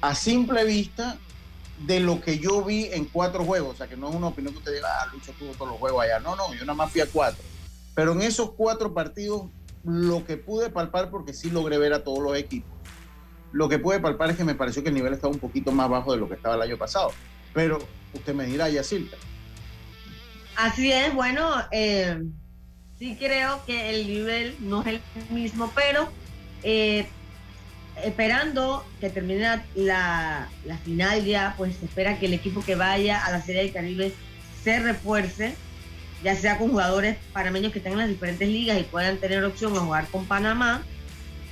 a 0.00 0.14
simple 0.14 0.64
vista, 0.64 1.18
de 1.86 2.00
lo 2.00 2.20
que 2.20 2.38
yo 2.38 2.62
vi 2.62 2.86
en 2.92 3.04
cuatro 3.04 3.44
juegos, 3.44 3.74
o 3.74 3.76
sea, 3.76 3.88
que 3.88 3.96
no 3.96 4.08
es 4.08 4.14
una 4.14 4.28
opinión 4.28 4.52
que 4.52 4.58
usted 4.58 4.74
diga, 4.74 4.88
ah, 5.00 5.06
Lucho 5.12 5.32
tuvo 5.38 5.52
todos 5.52 5.68
los 5.72 5.78
juegos 5.78 6.04
allá. 6.04 6.20
No, 6.20 6.36
no, 6.36 6.54
yo 6.54 6.60
nada 6.60 6.74
más 6.74 6.90
fui 6.90 7.00
a 7.00 7.06
cuatro. 7.06 7.42
Pero 7.94 8.12
en 8.12 8.22
esos 8.22 8.52
cuatro 8.52 8.94
partidos, 8.94 9.48
lo 9.84 10.24
que 10.24 10.36
pude 10.36 10.70
palpar, 10.70 11.10
porque 11.10 11.34
sí 11.34 11.50
logré 11.50 11.78
ver 11.78 11.92
a 11.92 12.04
todos 12.04 12.20
los 12.20 12.36
equipos, 12.36 12.70
lo 13.54 13.68
que 13.68 13.78
pude 13.78 14.00
palpar 14.00 14.30
es 14.30 14.36
que 14.36 14.44
me 14.44 14.56
pareció 14.56 14.82
que 14.82 14.88
el 14.88 14.96
nivel 14.96 15.14
estaba 15.14 15.32
un 15.32 15.38
poquito 15.38 15.70
más 15.70 15.88
bajo 15.88 16.12
de 16.12 16.18
lo 16.18 16.28
que 16.28 16.34
estaba 16.34 16.56
el 16.56 16.62
año 16.62 16.76
pasado. 16.76 17.12
Pero 17.52 17.78
usted 18.12 18.34
me 18.34 18.46
dirá, 18.46 18.68
Yacilta. 18.68 19.16
Así 20.56 20.90
es, 20.90 21.14
bueno, 21.14 21.48
eh, 21.70 22.20
sí 22.98 23.16
creo 23.16 23.64
que 23.64 23.90
el 23.90 24.08
nivel 24.08 24.56
no 24.58 24.82
es 24.82 24.88
el 24.88 25.00
mismo, 25.30 25.70
pero 25.72 26.08
eh, 26.64 27.06
esperando 28.02 28.84
que 29.00 29.08
termine 29.08 29.62
la, 29.76 30.48
final 30.84 31.24
ya, 31.24 31.54
pues 31.56 31.76
se 31.76 31.84
espera 31.84 32.18
que 32.18 32.26
el 32.26 32.34
equipo 32.34 32.60
que 32.64 32.74
vaya 32.74 33.24
a 33.24 33.30
la 33.30 33.40
Serie 33.40 33.62
del 33.62 33.72
Caribe 33.72 34.12
se 34.64 34.80
refuerce, 34.80 35.54
ya 36.24 36.34
sea 36.34 36.58
con 36.58 36.70
jugadores 36.70 37.18
panameños 37.32 37.70
que 37.70 37.78
estén 37.78 37.92
en 37.92 37.98
las 37.98 38.08
diferentes 38.08 38.48
ligas 38.48 38.80
y 38.80 38.82
puedan 38.82 39.18
tener 39.18 39.44
opción 39.44 39.76
a 39.76 39.80
jugar 39.80 40.08
con 40.08 40.26
Panamá. 40.26 40.82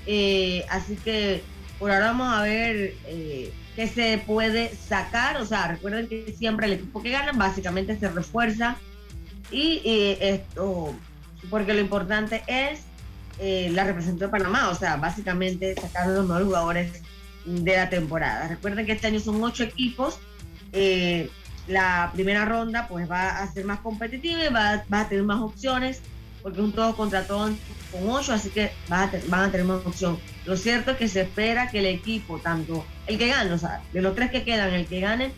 Eh, 0.05 0.65
así 0.69 0.97
que 0.97 1.45
por 1.83 1.91
ahora 1.91 2.13
vamos 2.13 2.33
a 2.33 2.43
ver 2.43 2.95
eh, 3.09 3.53
qué 3.75 3.89
se 3.89 4.23
puede 4.25 4.73
sacar. 4.77 5.39
O 5.39 5.45
sea, 5.45 5.67
recuerden 5.67 6.07
que 6.07 6.33
siempre 6.39 6.67
el 6.67 6.75
equipo 6.75 7.03
que 7.03 7.11
gana 7.11 7.33
básicamente 7.33 7.99
se 7.99 8.09
refuerza. 8.09 8.77
Y 9.51 9.83
esto, 10.21 10.95
porque 11.51 11.75
lo 11.75 11.81
importante 11.81 12.45
es 12.47 12.83
eh, 13.41 13.69
la 13.73 13.83
representación 13.83 14.31
de 14.31 14.39
Panamá. 14.39 14.69
O 14.69 14.77
sea, 14.77 14.95
básicamente 14.95 15.75
sacar 15.75 16.07
los 16.07 16.25
mejores 16.25 16.47
jugadores 16.47 17.03
de 17.47 17.77
la 17.77 17.91
temporada. 17.91 18.47
Recuerden 18.47 18.87
que 18.87 18.93
este 18.93 19.09
año 19.09 19.19
son 19.19 19.43
ocho 19.43 19.65
equipos. 19.65 20.21
Eh, 20.73 21.31
la 21.67 22.13
primera 22.15 22.45
ronda 22.45 22.87
pues 22.87 23.11
va 23.11 23.43
a 23.43 23.53
ser 23.53 23.65
más 23.65 23.81
competitiva 23.81 24.45
y 24.45 24.53
va, 24.53 24.85
va 24.93 25.01
a 25.01 25.09
tener 25.09 25.25
más 25.25 25.41
opciones 25.41 26.01
porque 26.43 26.61
un 26.61 26.73
todo 26.73 26.97
contra 26.97 27.27
todo 27.27 27.51
con 27.91 28.09
ocho, 28.09 28.33
así 28.33 28.51
que 28.51 28.73
van 28.89 29.09
a, 29.09 29.51
tener 29.51 29.67
más 29.67 29.85
opción. 29.87 30.19
Lo 30.45 30.57
cierto 30.57 30.93
es 30.93 30.97
que 30.97 31.09
se 31.09 31.23
espera 31.23 31.71
que 31.71 31.79
el 31.79 31.87
equipo, 31.87 32.39
tanto 32.39 32.85
el 33.07 33.19
que 33.19 33.29
gane, 33.29 33.53
o 33.53 33.59
sea, 33.59 33.83
de 33.93 34.03
los 34.03 34.15
tres 34.15 34.31
que 34.31 34.45
quedan, 34.45 34.73
el 34.73 34.87
que 34.87 35.01
gane, 35.01 35.33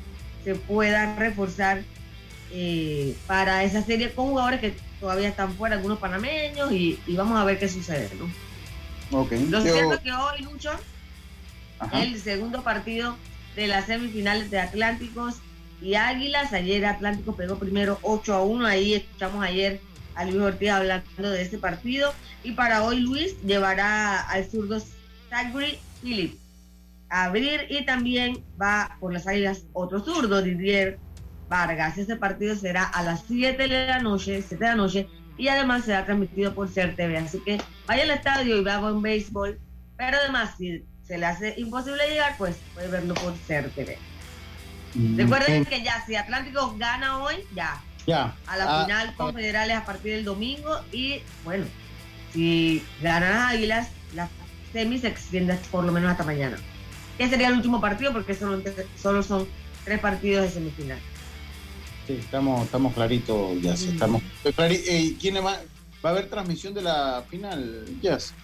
se 0.45 0.55
pueda 0.55 1.17
reforzar 1.17 1.83
eh, 2.53 3.17
para 3.27 3.65
esa 3.65 3.83
serie 3.83 4.13
con 4.13 4.29
jugadores 4.29 4.61
que 4.61 4.75
todavía 5.01 5.29
están 5.29 5.55
fuera, 5.55 5.77
algunos 5.77 5.99
panameños, 5.99 6.73
y, 6.73 6.99
vamos 7.09 7.39
a 7.39 7.45
ver 7.45 7.59
qué 7.59 7.69
sucede, 7.69 8.11
¿no? 8.19 9.21
Okay. 9.21 9.47
Lo 9.49 9.61
cierto 9.61 9.95
es 9.95 10.01
que 10.01 10.13
hoy, 10.13 10.43
Lucho, 10.43 10.71
el 11.93 12.21
segundo 12.21 12.63
partido 12.63 13.17
de 13.57 13.67
las 13.67 13.87
semifinales 13.87 14.51
de 14.51 14.61
Atlánticos 14.61 15.37
y 15.81 15.95
Águilas. 15.95 16.53
Ayer 16.53 16.87
Atlántico 16.87 17.37
pegó 17.37 17.59
primero 17.59 17.99
8 18.03 18.35
a 18.35 18.43
1. 18.43 18.67
Ahí 18.67 18.95
escuchamos 18.95 19.45
ayer 19.45 19.81
a 20.15 20.25
Luis 20.25 20.41
Ortiz 20.41 20.71
hablando 20.71 21.31
de 21.31 21.43
ese 21.43 21.59
partido. 21.59 22.13
Y 22.43 22.53
para 22.53 22.83
hoy 22.83 23.01
Luis 23.01 23.41
llevará 23.43 24.21
al 24.21 24.45
zurdo 24.45 24.81
Zachary 25.31 25.79
Philip 26.03 26.39
a 27.11 27.25
abrir 27.25 27.67
y 27.69 27.85
también 27.85 28.43
va 28.61 28.97
por 29.01 29.13
las 29.13 29.27
águilas 29.27 29.65
otro 29.73 30.01
zurdo, 30.01 30.43
Didier 30.43 30.99
Vargas. 31.49 31.99
Ese 31.99 32.17
partido 32.17 32.57
será 32.57 32.85
a 32.85 33.03
las 33.03 33.25
7 33.27 33.69
de 33.69 33.87
la 33.87 34.01
noche, 34.01 34.43
7 34.43 34.57
de 34.65 34.71
la 34.71 34.77
noche, 34.77 35.09
y 35.37 35.49
además 35.49 35.85
será 35.85 36.05
transmitido 36.05 36.55
por 36.55 36.69
CERTV. 36.69 37.17
Así 37.17 37.41
que 37.41 37.61
vaya 37.87 38.05
al 38.05 38.11
estadio 38.11 38.57
y 38.57 38.65
vea 38.65 38.79
buen 38.79 39.03
béisbol. 39.03 39.59
Pero 39.97 40.17
además, 40.19 40.55
si 40.59 40.85
se 41.07 41.19
le 41.19 41.27
hace 41.27 41.55
imposible 41.57 42.09
llegar, 42.09 42.35
pues 42.39 42.57
puede 42.75 42.89
verlo 42.89 43.15
por 43.15 43.35
CERTV. 43.47 43.97
Mm, 44.95 45.17
Recuerden 45.17 45.65
que 45.65 45.83
ya, 45.83 46.05
si 46.07 46.17
Atlántico 46.17 46.75
gana 46.79 47.19
hoy, 47.19 47.35
ya 47.55 47.81
ya. 48.07 48.35
A 48.47 48.57
la 48.57 48.65
ah, 48.81 48.85
final 48.85 49.15
con 49.15 49.35
Federales 49.35 49.77
a 49.77 49.85
partir 49.85 50.13
del 50.13 50.25
domingo 50.25 50.81
y 50.93 51.21
bueno, 51.45 51.65
si 52.33 52.83
ganan 53.01 53.33
las 53.33 53.53
Águilas, 53.53 53.89
la 54.15 54.29
semi 54.73 54.99
se 54.99 55.09
extiende 55.09 55.59
por 55.71 55.85
lo 55.85 55.93
menos 55.93 56.11
hasta 56.11 56.25
mañana. 56.25 56.57
Que 57.17 57.29
sería 57.29 57.49
el 57.49 57.55
último 57.55 57.81
partido 57.81 58.13
porque 58.13 58.35
solo, 58.35 58.63
solo 59.01 59.23
son 59.23 59.47
tres 59.85 60.01
partidos 60.01 60.45
de 60.45 60.51
semifinal. 60.51 60.99
Sí, 62.07 62.15
estamos, 62.15 62.65
estamos 62.65 62.93
claritos, 62.93 63.61
ya 63.63 63.73
mm. 63.73 63.93
estamos. 63.93 64.23
Eh, 64.45 65.17
¿Quién 65.21 65.37
va? 65.37 65.59
¿Va 66.05 66.11
a 66.11 66.13
haber 66.13 66.29
transmisión 66.29 66.75
de 66.75 66.83
la 66.83 67.25
final, 67.31 67.87
Jazz? 68.03 68.35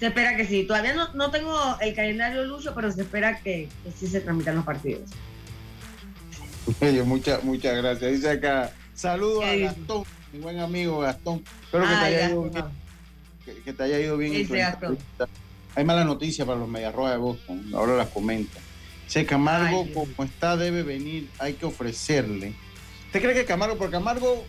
Se 0.00 0.06
espera 0.06 0.36
que 0.36 0.44
sí. 0.44 0.64
Todavía 0.64 0.94
no, 0.94 1.12
no 1.14 1.30
tengo 1.30 1.56
el 1.80 1.94
calendario 1.94 2.44
lucho, 2.44 2.74
pero 2.74 2.90
se 2.90 3.02
espera 3.02 3.38
que, 3.40 3.68
que 3.84 3.92
sí 3.92 4.08
se 4.08 4.20
transmitan 4.20 4.56
los 4.56 4.64
partidos. 4.64 5.10
Muchas, 7.04 7.44
muchas 7.44 7.76
gracias. 7.76 8.12
Dice 8.12 8.30
acá, 8.30 8.72
saludos 8.94 9.44
a 9.44 9.54
Gastón, 9.54 10.04
mi 10.32 10.40
buen 10.40 10.58
amigo 10.58 11.00
Gastón. 11.00 11.44
Espero 11.62 11.84
que, 11.84 11.92
te 11.92 12.04
haya 12.04 12.28
ido 12.30 12.42
bien, 12.42 12.64
que, 13.64 13.72
te 13.72 13.82
haya 13.82 13.98
ido 13.98 14.16
bien. 14.16 14.36
Hay 15.74 15.84
mala 15.84 16.04
noticia 16.04 16.44
para 16.44 16.58
los 16.58 16.68
Mediarrojas 16.68 17.12
de 17.12 17.18
Boston, 17.18 17.70
ahora 17.74 17.96
las 17.96 18.08
comenta. 18.08 18.58
Dice 19.04 19.24
Camargo, 19.24 19.86
como 19.94 20.24
está, 20.24 20.56
debe 20.56 20.82
venir, 20.82 21.28
hay 21.38 21.54
que 21.54 21.66
ofrecerle. 21.66 22.54
¿Usted 23.06 23.22
cree 23.22 23.34
que 23.34 23.44
Camargo, 23.44 23.76
por 23.76 23.90
Camargo 23.90 24.44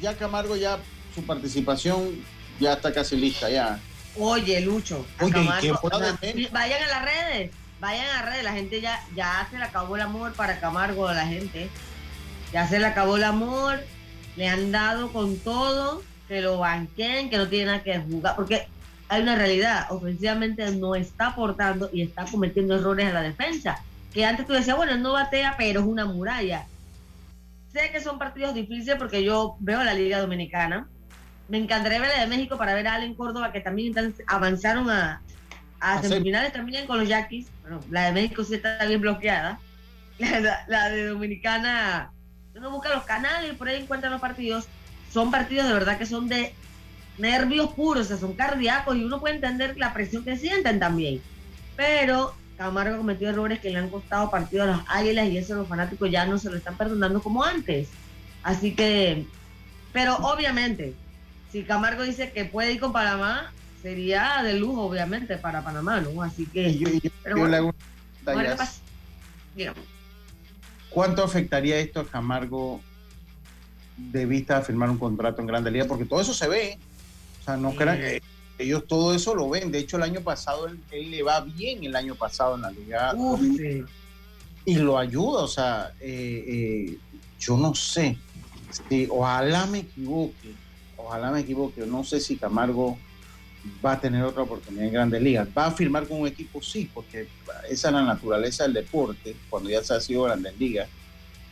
ya 0.00 0.14
Camargo 0.14 0.56
ya 0.56 0.78
su 1.14 1.22
participación 1.22 2.22
ya 2.60 2.74
está 2.74 2.92
casi 2.92 3.16
lista 3.16 3.48
ya. 3.50 3.80
Oye, 4.18 4.60
Lucho, 4.60 5.04
vayan 5.18 6.82
a 6.82 6.86
las 6.86 7.04
redes, 7.04 7.50
vayan 7.80 8.06
a 8.16 8.22
redes, 8.22 8.44
la 8.44 8.52
gente 8.52 8.80
ya, 8.80 9.00
ya 9.14 9.46
se 9.50 9.58
le 9.58 9.64
acabó 9.64 9.96
el 9.96 10.02
amor 10.02 10.32
para 10.32 10.60
Camargo 10.60 11.08
a 11.08 11.14
la 11.14 11.26
gente. 11.26 11.68
Ya 12.52 12.66
se 12.66 12.78
le 12.78 12.86
acabó 12.86 13.16
el 13.16 13.24
amor, 13.24 13.80
le 14.36 14.48
han 14.48 14.72
dado 14.72 15.12
con 15.12 15.36
todo, 15.38 16.02
que 16.28 16.40
lo 16.40 16.58
banquen, 16.58 17.30
que 17.30 17.36
no 17.36 17.48
tiene 17.48 17.66
nada 17.66 17.82
que 17.82 17.98
jugar, 17.98 18.36
porque 18.36 18.66
hay 19.08 19.22
una 19.22 19.36
realidad, 19.36 19.86
ofensivamente 19.90 20.70
no 20.72 20.94
está 20.94 21.28
aportando 21.28 21.90
y 21.92 22.02
está 22.02 22.24
cometiendo 22.24 22.76
errores 22.76 23.06
en 23.06 23.14
la 23.14 23.22
defensa. 23.22 23.78
Que 24.12 24.24
antes 24.24 24.46
tú 24.46 24.52
decías, 24.52 24.76
bueno, 24.76 24.96
no 24.96 25.12
batea, 25.12 25.54
pero 25.58 25.80
es 25.80 25.86
una 25.86 26.06
muralla. 26.06 26.66
Sé 27.72 27.90
que 27.92 28.00
son 28.00 28.18
partidos 28.18 28.54
difíciles 28.54 28.96
porque 28.96 29.22
yo 29.22 29.56
veo 29.60 29.84
la 29.84 29.94
Liga 29.94 30.20
Dominicana. 30.20 30.88
Me 31.48 31.58
encantaría 31.58 32.00
ver 32.00 32.08
la 32.08 32.20
de 32.22 32.26
México 32.26 32.56
para 32.56 32.74
ver 32.74 32.88
a 32.88 32.94
Allen 32.94 33.14
Córdoba, 33.14 33.52
que 33.52 33.60
también 33.60 33.94
avanzaron 34.26 34.90
a, 34.90 35.20
a 35.80 36.02
semifinales 36.02 36.52
también 36.52 36.86
con 36.86 36.98
los 36.98 37.08
Yaquis. 37.08 37.48
Bueno, 37.62 37.80
la 37.90 38.06
de 38.06 38.12
México 38.12 38.44
sí 38.44 38.54
está 38.54 38.84
bien 38.86 39.00
bloqueada. 39.00 39.60
La, 40.18 40.88
de 40.88 41.08
Dominicana, 41.08 42.10
uno 42.54 42.70
busca 42.70 42.94
los 42.94 43.04
canales 43.04 43.52
y 43.52 43.56
por 43.56 43.68
ahí 43.68 43.82
encuentra 43.82 44.08
los 44.08 44.20
partidos. 44.20 44.66
Son 45.12 45.30
partidos 45.30 45.66
de 45.66 45.74
verdad 45.74 45.98
que 45.98 46.06
son 46.06 46.28
de 46.28 46.54
nervios 47.18 47.72
puros, 47.74 48.06
o 48.06 48.08
sea, 48.08 48.16
son 48.16 48.34
cardíacos 48.34 48.96
y 48.96 49.04
uno 49.04 49.20
puede 49.20 49.34
entender 49.34 49.76
la 49.76 49.92
presión 49.92 50.24
que 50.24 50.36
sienten 50.36 50.78
también. 50.78 51.20
Pero 51.76 52.34
Camargo 52.56 52.94
ha 52.94 52.98
cometido 52.98 53.30
errores 53.30 53.60
que 53.60 53.70
le 53.70 53.78
han 53.78 53.90
costado 53.90 54.30
partido 54.30 54.62
a 54.62 54.66
las 54.66 54.80
águilas 54.88 55.28
y 55.28 55.38
eso 55.38 55.54
los 55.54 55.68
fanáticos 55.68 56.10
ya 56.10 56.24
no 56.24 56.38
se 56.38 56.50
lo 56.50 56.56
están 56.56 56.76
perdonando 56.76 57.22
como 57.22 57.44
antes. 57.44 57.88
Así 58.42 58.74
que, 58.74 59.26
pero 59.92 60.16
obviamente, 60.16 60.94
si 61.52 61.64
Camargo 61.64 62.02
dice 62.02 62.32
que 62.32 62.44
puede 62.44 62.72
ir 62.72 62.80
con 62.80 62.92
Panamá, 62.92 63.52
sería 63.82 64.42
de 64.42 64.54
lujo, 64.54 64.82
obviamente, 64.82 65.36
para 65.36 65.62
Panamá, 65.62 66.00
¿no? 66.00 66.22
Así 66.22 66.46
que. 66.46 67.10
¿Cuánto 70.90 71.22
afectaría 71.22 71.78
esto 71.78 72.00
a 72.00 72.06
Camargo 72.06 72.80
de 73.96 74.26
vista 74.26 74.58
a 74.58 74.62
firmar 74.62 74.90
un 74.90 74.98
contrato 74.98 75.40
en 75.40 75.46
Grande 75.46 75.70
Liga? 75.70 75.84
Porque 75.86 76.04
todo 76.04 76.20
eso 76.20 76.34
se 76.34 76.48
ve. 76.48 76.78
O 77.40 77.44
sea, 77.44 77.56
no 77.56 77.74
crean 77.74 77.98
que 77.98 78.22
ellos 78.58 78.86
todo 78.86 79.14
eso 79.14 79.34
lo 79.34 79.48
ven. 79.48 79.70
De 79.70 79.78
hecho, 79.78 79.96
el 79.96 80.02
año 80.02 80.20
pasado 80.22 80.66
él, 80.66 81.10
le 81.10 81.22
va 81.22 81.40
bien 81.40 81.84
el 81.84 81.94
año 81.94 82.14
pasado 82.14 82.54
en 82.56 82.62
la 82.62 82.70
liga. 82.70 83.14
Y 84.64 84.74
lo 84.74 84.98
ayuda, 84.98 85.42
o 85.42 85.48
sea, 85.48 85.92
eh, 86.00 86.44
eh, 86.48 86.98
yo 87.38 87.56
no 87.56 87.74
sé. 87.74 88.18
ojalá 89.10 89.66
me 89.66 89.78
equivoque, 89.78 90.54
ojalá 90.96 91.30
me 91.30 91.40
equivoque. 91.40 91.86
No 91.86 92.02
sé 92.02 92.20
si 92.20 92.36
Camargo 92.36 92.98
va 93.84 93.92
a 93.92 94.00
tener 94.00 94.22
otra 94.22 94.42
oportunidad 94.42 94.86
en 94.86 94.92
Grandes 94.92 95.22
Ligas. 95.22 95.48
¿Va 95.56 95.66
a 95.66 95.70
firmar 95.70 96.06
con 96.06 96.20
un 96.20 96.26
equipo? 96.26 96.62
Sí, 96.62 96.90
porque 96.92 97.28
esa 97.68 97.88
es 97.88 97.94
la 97.94 98.02
naturaleza 98.02 98.64
del 98.64 98.74
deporte, 98.74 99.36
cuando 99.48 99.70
ya 99.70 99.82
se 99.82 99.94
ha 99.94 100.00
sido 100.00 100.24
Grandes 100.24 100.58
Ligas. 100.58 100.88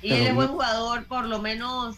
Y 0.02 0.12
él 0.12 0.26
es 0.26 0.34
buen 0.34 0.48
jugador, 0.48 1.04
por 1.06 1.24
lo 1.26 1.40
menos 1.40 1.96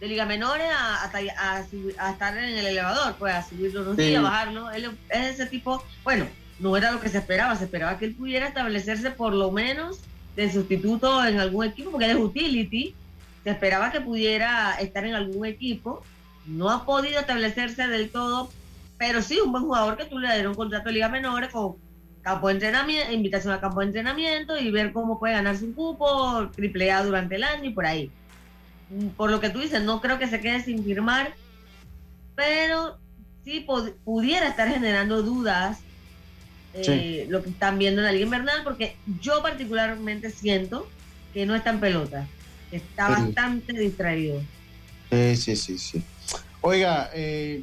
de 0.00 0.08
Liga 0.08 0.26
Menores 0.26 0.66
a, 0.76 1.04
a, 1.04 2.10
estar 2.10 2.36
en 2.36 2.58
el 2.58 2.66
elevador, 2.66 3.14
pues 3.18 3.34
a 3.34 3.42
subirlo, 3.42 3.84
no 3.84 3.94
sé, 3.94 4.16
a 4.16 4.20
bajarlo. 4.20 4.70
Él 4.70 4.90
es 5.08 5.34
ese 5.34 5.46
tipo, 5.46 5.82
bueno, 6.02 6.26
no 6.58 6.76
era 6.76 6.90
lo 6.90 7.00
que 7.00 7.08
se 7.08 7.18
esperaba, 7.18 7.56
se 7.56 7.64
esperaba 7.64 7.98
que 7.98 8.06
él 8.06 8.14
pudiera 8.14 8.48
establecerse 8.48 9.10
por 9.10 9.32
lo 9.32 9.50
menos 9.50 10.00
de 10.36 10.52
sustituto 10.52 11.24
en 11.24 11.38
algún 11.38 11.64
equipo, 11.64 11.90
porque 11.90 12.06
él 12.06 12.12
es 12.12 12.22
utility, 12.22 12.94
se 13.44 13.50
esperaba 13.50 13.92
que 13.92 14.00
pudiera 14.00 14.74
estar 14.80 15.04
en 15.04 15.14
algún 15.14 15.46
equipo, 15.46 16.02
no 16.46 16.70
ha 16.70 16.84
podido 16.84 17.20
establecerse 17.20 17.86
del 17.86 18.10
todo, 18.10 18.50
pero 18.98 19.22
sí, 19.22 19.40
un 19.40 19.52
buen 19.52 19.64
jugador 19.64 19.96
que 19.96 20.06
tú 20.06 20.18
le 20.18 20.32
dieron 20.32 20.52
un 20.52 20.56
contrato 20.56 20.88
de 20.88 20.94
Liga 20.94 21.08
Menores 21.08 21.50
con 21.50 21.76
campo 22.22 22.48
de 22.48 22.54
entrenamiento, 22.54 23.12
invitación 23.12 23.52
a 23.52 23.60
campo 23.60 23.80
de 23.80 23.86
entrenamiento 23.86 24.56
y 24.56 24.70
ver 24.70 24.92
cómo 24.92 25.18
puede 25.18 25.34
ganarse 25.34 25.64
un 25.64 25.74
cupo, 25.74 26.48
triple 26.54 26.90
A 26.90 27.04
durante 27.04 27.36
el 27.36 27.44
año 27.44 27.64
y 27.64 27.74
por 27.74 27.84
ahí 27.84 28.10
por 29.16 29.30
lo 29.30 29.40
que 29.40 29.50
tú 29.50 29.60
dices, 29.60 29.82
no 29.82 30.00
creo 30.00 30.18
que 30.18 30.28
se 30.28 30.40
quede 30.40 30.62
sin 30.62 30.84
firmar, 30.84 31.34
pero 32.34 32.98
sí 33.44 33.66
pudiera 34.04 34.48
estar 34.48 34.68
generando 34.68 35.22
dudas 35.22 35.78
eh, 36.74 37.26
lo 37.28 37.42
que 37.42 37.50
están 37.50 37.78
viendo 37.78 38.00
en 38.00 38.06
la 38.06 38.12
Liga 38.12 38.24
Invernal, 38.24 38.64
porque 38.64 38.96
yo 39.20 39.42
particularmente 39.42 40.30
siento 40.30 40.88
que 41.32 41.46
no 41.46 41.54
está 41.54 41.70
en 41.70 41.80
pelota, 41.80 42.26
está 42.70 43.08
bastante 43.08 43.72
distraído. 43.74 44.40
Sí, 45.10 45.36
sí, 45.36 45.56
sí, 45.56 45.78
sí. 45.78 46.02
Oiga, 46.60 47.10
eh, 47.14 47.62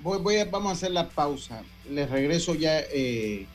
voy, 0.00 0.36
vamos 0.50 0.70
a 0.70 0.72
hacer 0.72 0.90
la 0.90 1.08
pausa. 1.08 1.62
Les 1.90 2.10
regreso 2.10 2.54
ya, 2.54 2.80
eh, 2.80 3.46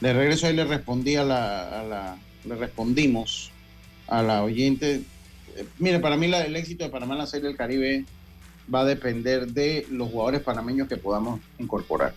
les 0.00 0.16
regreso 0.16 0.46
ahí 0.46 0.54
le 0.54 0.64
respondí 0.64 1.16
a 1.16 1.24
la, 1.24 1.80
a 1.80 1.82
la, 1.84 2.16
le 2.44 2.54
respondimos 2.54 3.50
a 4.06 4.22
la 4.22 4.42
oyente 4.42 5.02
mire, 5.78 6.00
para 6.00 6.16
mí 6.16 6.26
el 6.26 6.56
éxito 6.56 6.84
de 6.84 6.90
Panamá 6.90 7.14
en 7.14 7.20
la 7.20 7.26
Serie 7.26 7.48
del 7.48 7.56
Caribe 7.56 8.04
va 8.72 8.80
a 8.80 8.84
depender 8.84 9.48
de 9.48 9.86
los 9.90 10.10
jugadores 10.10 10.42
panameños 10.42 10.88
que 10.88 10.96
podamos 10.96 11.40
incorporar. 11.58 12.14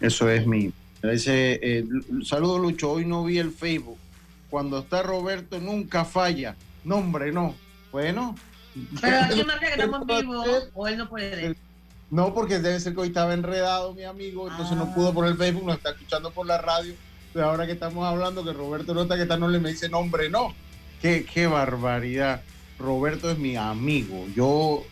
Eso 0.00 0.28
es 0.28 0.46
mi. 0.46 0.72
Dice, 1.02 1.60
eh, 1.62 1.84
saludo 2.24 2.58
Lucho, 2.58 2.92
hoy 2.92 3.04
no 3.04 3.24
vi 3.24 3.38
el 3.38 3.52
Facebook. 3.52 3.98
Cuando 4.50 4.80
está 4.80 5.02
Roberto 5.02 5.60
nunca 5.60 6.04
falla. 6.04 6.56
No, 6.84 6.96
hombre, 6.96 7.32
no. 7.32 7.54
Bueno. 7.92 8.34
Pero 9.00 9.16
aquí 9.20 9.44
marca 9.46 9.66
que 9.66 9.82
estamos 9.82 10.06
vivo 10.06 10.44
o 10.74 10.88
él 10.88 10.98
no 10.98 11.08
puede. 11.08 11.56
No, 12.14 12.32
porque 12.32 12.60
debe 12.60 12.78
ser 12.78 12.94
que 12.94 13.00
hoy 13.00 13.08
estaba 13.08 13.34
enredado 13.34 13.92
mi 13.92 14.04
amigo, 14.04 14.48
entonces 14.48 14.76
no 14.76 14.94
pudo 14.94 15.12
por 15.12 15.26
el 15.26 15.36
Facebook, 15.36 15.66
nos 15.66 15.78
está 15.78 15.90
escuchando 15.90 16.30
por 16.30 16.46
la 16.46 16.58
radio. 16.58 16.94
Pero 17.32 17.50
ahora 17.50 17.66
que 17.66 17.72
estamos 17.72 18.06
hablando, 18.06 18.44
que 18.44 18.52
Roberto 18.52 19.02
está, 19.02 19.16
que 19.16 19.22
está, 19.22 19.36
no 19.36 19.48
le 19.48 19.58
me 19.58 19.70
dice 19.70 19.88
nombre, 19.88 20.30
no. 20.30 20.54
Qué, 21.02 21.26
qué 21.26 21.48
barbaridad. 21.48 22.42
Roberto 22.78 23.28
es 23.32 23.36
mi 23.36 23.56
amigo. 23.56 24.26
Yo 24.32 24.84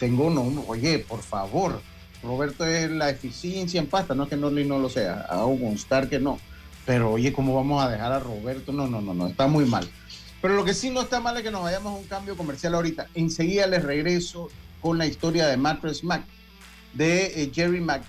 tengo 0.00 0.28
no, 0.28 0.64
oye, 0.66 0.98
por 0.98 1.22
favor, 1.22 1.80
Roberto 2.20 2.66
es 2.66 2.90
la 2.90 3.10
eficiencia 3.10 3.80
en 3.80 3.86
pasta, 3.86 4.16
no 4.16 4.24
es 4.24 4.28
que 4.28 4.36
no 4.36 4.50
lo 4.50 4.90
sea, 4.90 5.20
hago 5.30 5.56
constar 5.56 6.08
que 6.08 6.18
no. 6.18 6.40
Pero 6.84 7.12
oye, 7.12 7.32
¿cómo 7.32 7.54
vamos 7.54 7.80
a 7.80 7.88
dejar 7.88 8.10
a 8.10 8.18
Roberto? 8.18 8.72
No, 8.72 8.88
no, 8.88 9.00
no, 9.00 9.14
no, 9.14 9.28
está 9.28 9.46
muy 9.46 9.66
mal. 9.66 9.88
Pero 10.42 10.54
lo 10.54 10.64
que 10.64 10.74
sí 10.74 10.90
no 10.90 11.02
está 11.02 11.20
mal 11.20 11.36
es 11.36 11.44
que 11.44 11.52
nos 11.52 11.62
vayamos 11.62 11.92
a 11.92 11.96
un 11.96 12.08
cambio 12.08 12.36
comercial 12.36 12.74
ahorita. 12.74 13.06
Enseguida 13.14 13.68
les 13.68 13.84
regreso 13.84 14.48
con 14.80 14.98
la 14.98 15.06
historia 15.06 15.46
de 15.46 15.56
Mattress 15.56 16.02
Mac, 16.02 16.24
de 16.94 17.42
eh, 17.42 17.50
Jerry 17.52 17.80
Mac, 17.80 18.02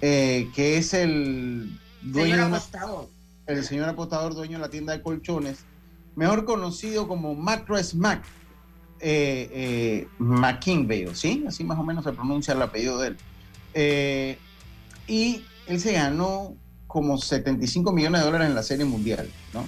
eh, 0.00 0.50
que 0.54 0.78
es 0.78 0.94
el 0.94 1.78
dueño 2.02 2.34
señor 2.34 2.48
apostador. 2.48 3.08
el 3.46 3.64
señor 3.64 3.88
apostador 3.88 4.34
dueño 4.34 4.58
de 4.58 4.62
la 4.62 4.70
tienda 4.70 4.92
de 4.92 5.02
colchones 5.02 5.64
mejor 6.16 6.44
conocido 6.44 7.08
como 7.08 7.34
Mattress 7.34 7.94
Mac, 7.94 8.24
eh, 9.00 10.06
eh 10.18 11.14
¿sí? 11.14 11.44
Así 11.46 11.64
más 11.64 11.78
o 11.78 11.82
menos 11.82 12.04
se 12.04 12.12
pronuncia 12.12 12.54
el 12.54 12.62
apellido 12.62 12.98
de 12.98 13.08
él. 13.08 13.16
Eh, 13.74 14.38
y 15.06 15.44
él 15.66 15.80
se 15.80 15.92
ganó 15.92 16.54
como 16.86 17.18
75 17.18 17.92
millones 17.92 18.20
de 18.20 18.26
dólares 18.26 18.48
en 18.48 18.54
la 18.54 18.62
Serie 18.62 18.84
Mundial, 18.84 19.28
¿no? 19.52 19.66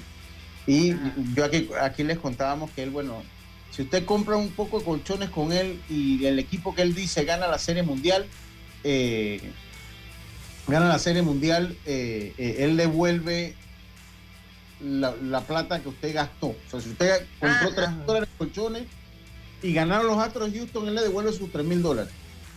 Y 0.66 0.94
yo 1.34 1.44
aquí, 1.44 1.68
aquí 1.80 2.02
les 2.02 2.18
contábamos 2.18 2.70
que 2.70 2.82
él, 2.82 2.90
bueno, 2.90 3.22
si 3.76 3.82
usted 3.82 4.06
compra 4.06 4.36
un 4.36 4.48
poco 4.50 4.78
de 4.78 4.84
colchones 4.86 5.28
con 5.28 5.52
él 5.52 5.80
y 5.90 6.24
el 6.24 6.38
equipo 6.38 6.74
que 6.74 6.80
él 6.80 6.94
dice 6.94 7.24
gana 7.24 7.46
la 7.46 7.58
Serie 7.58 7.82
Mundial, 7.82 8.26
eh, 8.84 9.40
gana 10.66 10.88
la 10.88 10.98
Serie 10.98 11.20
Mundial, 11.20 11.76
él 11.84 12.76
devuelve 12.76 13.54
la, 14.80 15.40
plata 15.42 15.80
que 15.80 15.88
usted 15.88 16.14
gastó. 16.14 16.48
O 16.48 16.70
sea, 16.70 16.80
si 16.80 16.90
usted 16.90 17.26
compró 17.40 17.74
3 17.74 18.06
dólares 18.06 18.28
de 18.30 18.36
colchones 18.38 18.84
y 19.62 19.72
ganaron 19.72 20.06
los 20.06 20.18
Astros 20.18 20.52
de 20.52 20.58
Houston, 20.58 20.88
él 20.88 20.94
le 20.94 21.02
devuelve 21.02 21.32
sus 21.32 21.50
3 21.50 21.64
mil 21.64 21.82
dólares. 21.82 22.12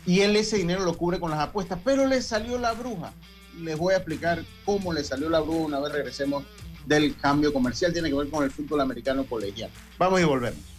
Y 0.06 0.22
él 0.22 0.36
ese 0.36 0.58
dinero 0.58 0.84
lo 0.84 0.98
cubre 0.98 1.20
con 1.20 1.32
las 1.32 1.40
apuestas, 1.40 1.80
pero 1.84 2.08
le 2.08 2.22
salió 2.22 2.58
la 2.58 2.74
bruja. 2.74 3.14
Les 3.60 3.78
voy 3.78 3.94
a 3.94 3.98
explicar 3.98 4.44
cómo 4.66 4.94
le 4.94 5.04
salió 5.04 5.30
la 5.30 5.40
bruja 5.40 5.66
una 5.66 5.80
vez 5.80 5.92
regresemos 5.92 6.44
del 6.86 7.16
cambio 7.18 7.54
comercial. 7.54 7.94
Tiene 7.94 8.10
que 8.10 8.16
ver 8.16 8.30
con 8.30 8.44
el 8.44 8.52
fútbol 8.52 8.82
americano 8.82 9.26
colegial. 9.26 9.70
Vamos 9.98 10.22
y 10.22 10.24
volvemos. 10.24 10.79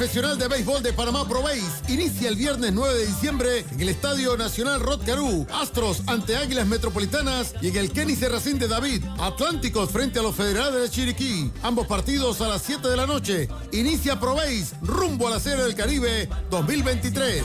Profesional 0.00 0.38
de 0.38 0.48
Béisbol 0.48 0.82
de 0.82 0.92
Panamá 0.92 1.28
Pro 1.28 1.44
inicia 1.88 2.28
el 2.28 2.36
viernes 2.36 2.72
9 2.72 2.94
de 2.94 3.06
diciembre 3.06 3.64
en 3.70 3.80
el 3.80 3.88
Estadio 3.90 4.36
Nacional 4.36 4.80
Rod 4.80 5.04
Caru. 5.04 5.46
Astros 5.52 6.02
ante 6.06 6.36
Águilas 6.36 6.66
Metropolitanas 6.66 7.54
y 7.60 7.68
en 7.68 7.76
el 7.76 7.92
Kenny 7.92 8.16
Serracín 8.16 8.58
de 8.58 8.68
David. 8.68 9.04
Atlánticos 9.18 9.90
frente 9.90 10.18
a 10.18 10.22
los 10.22 10.34
Federales 10.34 10.80
de 10.80 10.90
Chiriquí. 10.90 11.52
Ambos 11.62 11.86
partidos 11.86 12.40
a 12.40 12.48
las 12.48 12.62
7 12.62 12.88
de 12.88 12.96
la 12.96 13.06
noche. 13.06 13.48
Inicia 13.72 14.18
Pro 14.18 14.36
rumbo 14.82 15.28
a 15.28 15.32
la 15.32 15.40
Serie 15.40 15.64
del 15.64 15.74
Caribe 15.74 16.28
2023. 16.50 17.44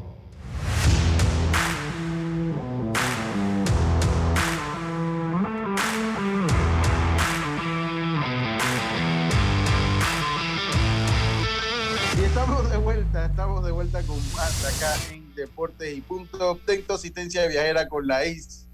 Estamos 13.19 13.63
de 13.65 13.71
vuelta 13.71 14.01
con 14.03 14.17
más 14.33 14.65
acá 14.65 14.95
en 15.11 15.35
Deportes 15.35 15.97
y 15.97 16.01
Punto. 16.01 16.51
Obtén 16.51 16.83
asistencia 16.89 17.41
de 17.41 17.49
viajera 17.49 17.89
con 17.89 18.07
la 18.07 18.25
ICE, 18.25 18.65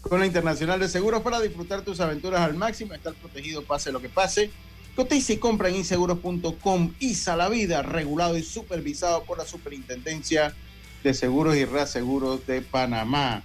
con 0.00 0.20
la 0.20 0.26
Internacional 0.26 0.80
de 0.80 0.88
Seguros 0.88 1.20
para 1.22 1.40
disfrutar 1.40 1.82
tus 1.82 2.00
aventuras 2.00 2.40
al 2.40 2.54
máximo, 2.54 2.94
estar 2.94 3.12
protegido 3.14 3.62
pase 3.62 3.92
lo 3.92 4.00
que 4.00 4.08
pase. 4.08 4.50
Cotiza 4.96 5.34
y 5.34 5.36
compra 5.36 5.68
en 5.68 5.76
inseguros.com. 5.76 6.94
ISA 6.98 7.36
la 7.36 7.48
vida, 7.48 7.82
regulado 7.82 8.38
y 8.38 8.42
supervisado 8.42 9.24
por 9.24 9.38
la 9.38 9.44
Superintendencia 9.44 10.54
de 11.04 11.14
Seguros 11.14 11.54
y 11.56 11.64
Reaseguros 11.64 12.46
de 12.46 12.62
Panamá. 12.62 13.42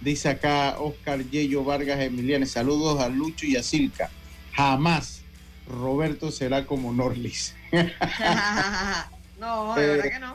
Dice 0.00 0.28
acá 0.28 0.76
Oscar 0.78 1.24
Yello 1.30 1.64
Vargas 1.64 2.00
Emiliano. 2.00 2.46
Saludos 2.46 3.00
a 3.00 3.08
Lucho 3.08 3.46
y 3.46 3.56
a 3.56 3.62
Silca. 3.62 4.10
Jamás 4.52 5.22
Roberto 5.66 6.30
será 6.30 6.66
como 6.66 6.92
Norlis. 6.92 7.54
No, 9.42 9.74
de 9.74 9.86
verdad 9.88 10.04
que 10.04 10.18
no. 10.20 10.34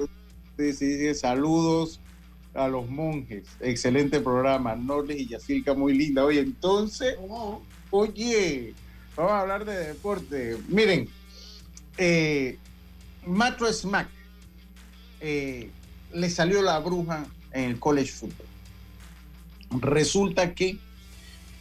Sí, 0.58 0.74
sí, 0.74 0.98
sí, 0.98 1.16
saludos 1.16 2.02
a 2.54 2.68
los 2.68 2.90
monjes. 2.90 3.48
Excelente 3.62 4.20
programa. 4.20 4.76
Norles 4.76 5.18
y 5.18 5.28
Yacilca, 5.30 5.74
muy 5.74 5.94
linda. 5.94 6.26
Oye, 6.26 6.42
entonces, 6.42 7.16
oh. 7.30 7.62
oye, 7.90 8.74
vamos 9.16 9.32
a 9.32 9.40
hablar 9.40 9.64
de 9.64 9.78
deporte. 9.78 10.58
Miren, 10.68 11.08
eh, 11.98 12.58
Matro 13.26 13.72
Smack 13.72 14.10
eh, 15.22 15.70
le 16.12 16.30
salió 16.30 16.62
la 16.62 16.78
bruja 16.80 17.26
en 17.54 17.64
el 17.64 17.80
college 17.80 18.12
football. 18.12 18.48
Resulta 19.80 20.54
que 20.54 20.80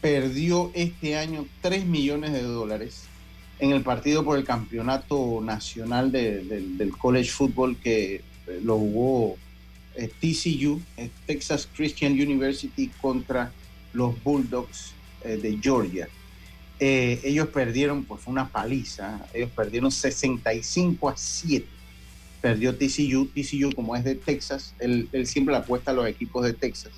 perdió 0.01 0.73
este 0.75 1.17
año 1.17 1.47
3 1.63 1.87
millones 1.87 2.33
de 2.33 2.43
dólares 2.43 3.05
en 3.59 3.73
el 3.73 3.83
partido 3.83 4.25
por 4.25 4.39
el 4.39 4.45
campeonato 4.45 5.41
nacional 5.43 6.13
del 6.13 6.93
college 6.99 7.31
football 7.31 7.77
que 7.77 8.17
eh, 8.17 8.61
lo 8.63 8.79
jugó 8.79 9.37
eh, 9.95 10.09
TCU, 10.21 10.81
eh, 10.97 11.09
Texas 11.27 11.69
Christian 11.75 12.13
University, 12.13 12.91
contra 13.01 13.53
los 13.93 14.23
Bulldogs 14.23 14.93
de 15.25 15.59
Georgia. 15.61 16.09
ellos 16.79 17.49
perdieron, 17.49 18.05
pues 18.05 18.21
una 18.27 18.49
paliza, 18.49 19.27
ellos 19.35 19.51
perdieron 19.51 19.91
65 19.91 21.09
a 21.09 21.17
7. 21.17 21.67
Perdió 22.41 22.77
TCU, 22.77 23.27
TCU 23.35 23.75
como 23.75 23.97
es 23.97 24.05
de 24.05 24.15
Texas, 24.15 24.75
él, 24.79 25.09
él 25.11 25.27
siempre 25.27 25.57
apuesta 25.57 25.91
a 25.91 25.95
los 25.95 26.07
equipos 26.07 26.45
de 26.45 26.53
Texas 26.53 26.93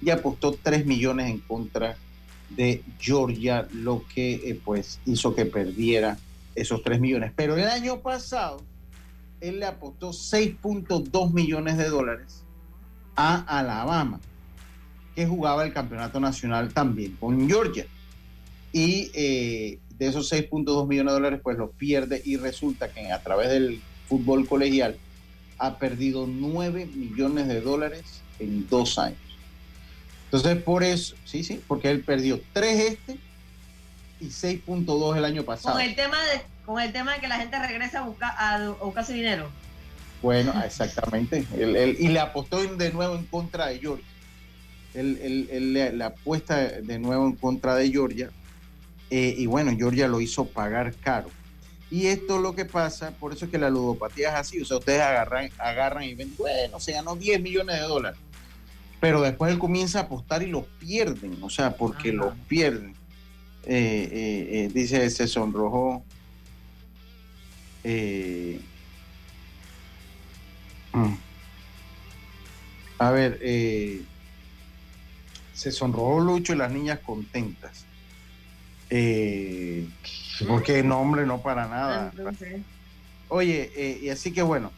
y 0.00 0.08
apostó 0.08 0.52
3 0.52 0.86
millones 0.86 1.28
en 1.28 1.40
contra 1.40 1.98
de 2.50 2.82
Georgia, 2.98 3.68
lo 3.72 4.04
que 4.14 4.34
eh, 4.34 4.60
pues 4.64 5.00
hizo 5.04 5.34
que 5.34 5.44
perdiera 5.44 6.18
esos 6.54 6.82
3 6.82 7.00
millones. 7.00 7.32
Pero 7.36 7.56
el 7.56 7.68
año 7.68 8.00
pasado, 8.00 8.60
él 9.40 9.60
le 9.60 9.66
apostó 9.66 10.10
6.2 10.10 11.32
millones 11.32 11.76
de 11.76 11.88
dólares 11.88 12.42
a 13.16 13.58
Alabama, 13.58 14.20
que 15.14 15.26
jugaba 15.26 15.64
el 15.64 15.72
campeonato 15.72 16.20
nacional 16.20 16.72
también 16.72 17.16
con 17.16 17.48
Georgia. 17.48 17.86
Y 18.72 19.10
eh, 19.14 19.78
de 19.98 20.06
esos 20.06 20.32
6.2 20.32 20.86
millones 20.86 21.12
de 21.12 21.14
dólares, 21.14 21.40
pues 21.42 21.58
los 21.58 21.70
pierde 21.70 22.22
y 22.24 22.36
resulta 22.36 22.92
que 22.92 23.10
a 23.10 23.22
través 23.22 23.50
del 23.50 23.80
fútbol 24.08 24.46
colegial 24.46 24.96
ha 25.58 25.78
perdido 25.78 26.26
9 26.26 26.86
millones 26.94 27.48
de 27.48 27.60
dólares 27.60 28.22
en 28.38 28.68
dos 28.68 28.98
años. 28.98 29.27
Entonces, 30.30 30.62
por 30.62 30.84
eso, 30.84 31.16
sí, 31.24 31.42
sí, 31.42 31.62
porque 31.66 31.90
él 31.90 32.02
perdió 32.02 32.38
3 32.52 32.80
este 32.80 33.18
y 34.20 34.26
6.2 34.26 35.16
el 35.16 35.24
año 35.24 35.42
pasado. 35.42 35.76
Con 35.76 35.82
el 35.82 35.96
tema 35.96 36.22
de, 36.26 36.42
con 36.66 36.82
el 36.82 36.92
tema 36.92 37.14
de 37.14 37.20
que 37.20 37.28
la 37.28 37.36
gente 37.36 37.58
regresa 37.58 38.00
a 38.00 38.02
buscar, 38.02 38.34
a, 38.36 38.74
buscar 38.82 39.06
su 39.06 39.12
dinero. 39.12 39.48
Bueno, 40.20 40.52
exactamente. 40.64 41.46
y 41.56 42.08
le 42.08 42.20
apostó 42.20 42.62
de 42.62 42.92
nuevo 42.92 43.16
en 43.16 43.24
contra 43.24 43.68
de 43.68 43.78
Georgia. 43.78 44.04
Él, 44.92 45.72
le, 45.72 46.04
apuesta 46.04 46.56
de 46.58 46.98
nuevo 46.98 47.26
en 47.26 47.34
contra 47.34 47.74
de 47.74 47.90
Georgia. 47.90 48.28
Eh, 49.08 49.34
y 49.38 49.46
bueno, 49.46 49.74
Georgia 49.78 50.08
lo 50.08 50.20
hizo 50.20 50.44
pagar 50.44 50.94
caro. 50.96 51.30
Y 51.90 52.08
esto 52.08 52.36
es 52.36 52.42
lo 52.42 52.54
que 52.54 52.66
pasa, 52.66 53.12
por 53.12 53.32
eso 53.32 53.46
es 53.46 53.50
que 53.50 53.56
la 53.56 53.70
ludopatía 53.70 54.28
es 54.28 54.34
así. 54.34 54.60
O 54.60 54.66
sea, 54.66 54.76
ustedes 54.76 55.00
agarran, 55.00 55.50
agarran 55.56 56.04
y 56.04 56.14
ven, 56.14 56.34
bueno, 56.36 56.78
se 56.80 56.92
ganó 56.92 57.16
10 57.16 57.40
millones 57.40 57.76
de 57.76 57.86
dólares 57.86 58.20
pero 59.00 59.22
después 59.22 59.52
él 59.52 59.58
comienza 59.58 60.00
a 60.00 60.02
apostar 60.02 60.42
y 60.42 60.46
los 60.46 60.64
pierden, 60.78 61.38
o 61.42 61.50
sea, 61.50 61.76
porque 61.76 62.12
los 62.12 62.34
pierden. 62.48 62.94
Eh, 63.64 64.08
eh, 64.10 64.48
eh, 64.50 64.70
dice, 64.72 65.08
se 65.10 65.28
sonrojó. 65.28 66.02
Mm. 70.92 71.14
a 72.98 73.10
ver, 73.10 73.38
se 75.52 75.70
sonrojó 75.70 76.20
Lucho 76.20 76.54
y 76.54 76.56
las 76.56 76.72
niñas 76.72 76.98
contentas. 77.00 77.84
porque 80.46 80.82
no, 80.82 81.00
hombre, 81.00 81.24
no 81.24 81.40
para 81.40 81.68
nada. 81.68 82.12
Oye, 83.28 83.98
y 84.02 84.08
así 84.08 84.32
que 84.32 84.42
bueno, 84.42 84.72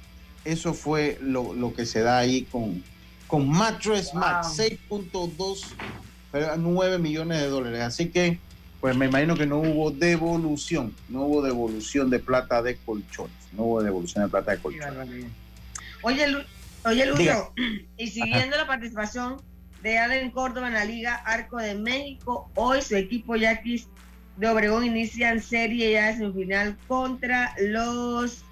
eso 0.44 0.74
fue 0.74 1.18
lo, 1.22 1.54
lo 1.54 1.72
que 1.74 1.86
se 1.86 2.00
da 2.00 2.18
ahí 2.18 2.42
con, 2.42 2.82
con 3.30 3.48
Mattress 3.48 4.12
Max, 4.12 4.58
6.2, 4.58 5.60
9 6.58 6.98
millones 6.98 7.40
de 7.40 7.46
dólares. 7.46 7.80
Así 7.80 8.08
que, 8.08 8.40
pues 8.80 8.96
me 8.96 9.06
imagino 9.06 9.36
que 9.36 9.46
no 9.46 9.58
hubo 9.58 9.92
devolución, 9.92 10.92
no 11.08 11.22
hubo 11.22 11.42
devolución 11.42 12.10
de 12.10 12.18
plata 12.18 12.60
de 12.60 12.76
colchones, 12.76 13.32
no 13.52 13.62
hubo 13.62 13.82
devolución 13.82 14.24
de 14.24 14.30
plata 14.30 14.50
de 14.50 14.58
colchones. 14.58 15.26
Oye, 16.02 16.26
oye 16.84 17.06
Lucho, 17.06 17.52
y 17.96 18.08
siguiendo 18.08 18.56
la 18.56 18.66
participación 18.66 19.36
de 19.82 19.98
Allen 19.98 20.32
Córdoba 20.32 20.66
en 20.66 20.74
la 20.74 20.84
Liga 20.84 21.14
Arco 21.14 21.58
de 21.58 21.76
México, 21.76 22.50
hoy 22.56 22.82
su 22.82 22.96
equipo 22.96 23.36
Yaquis 23.36 23.86
de 24.38 24.48
Obregón 24.48 24.84
inicia 24.84 25.30
en 25.30 25.40
serie 25.40 25.92
ya 25.92 26.10
en 26.10 26.18
semifinal 26.18 26.76
contra 26.88 27.54
los 27.60 28.42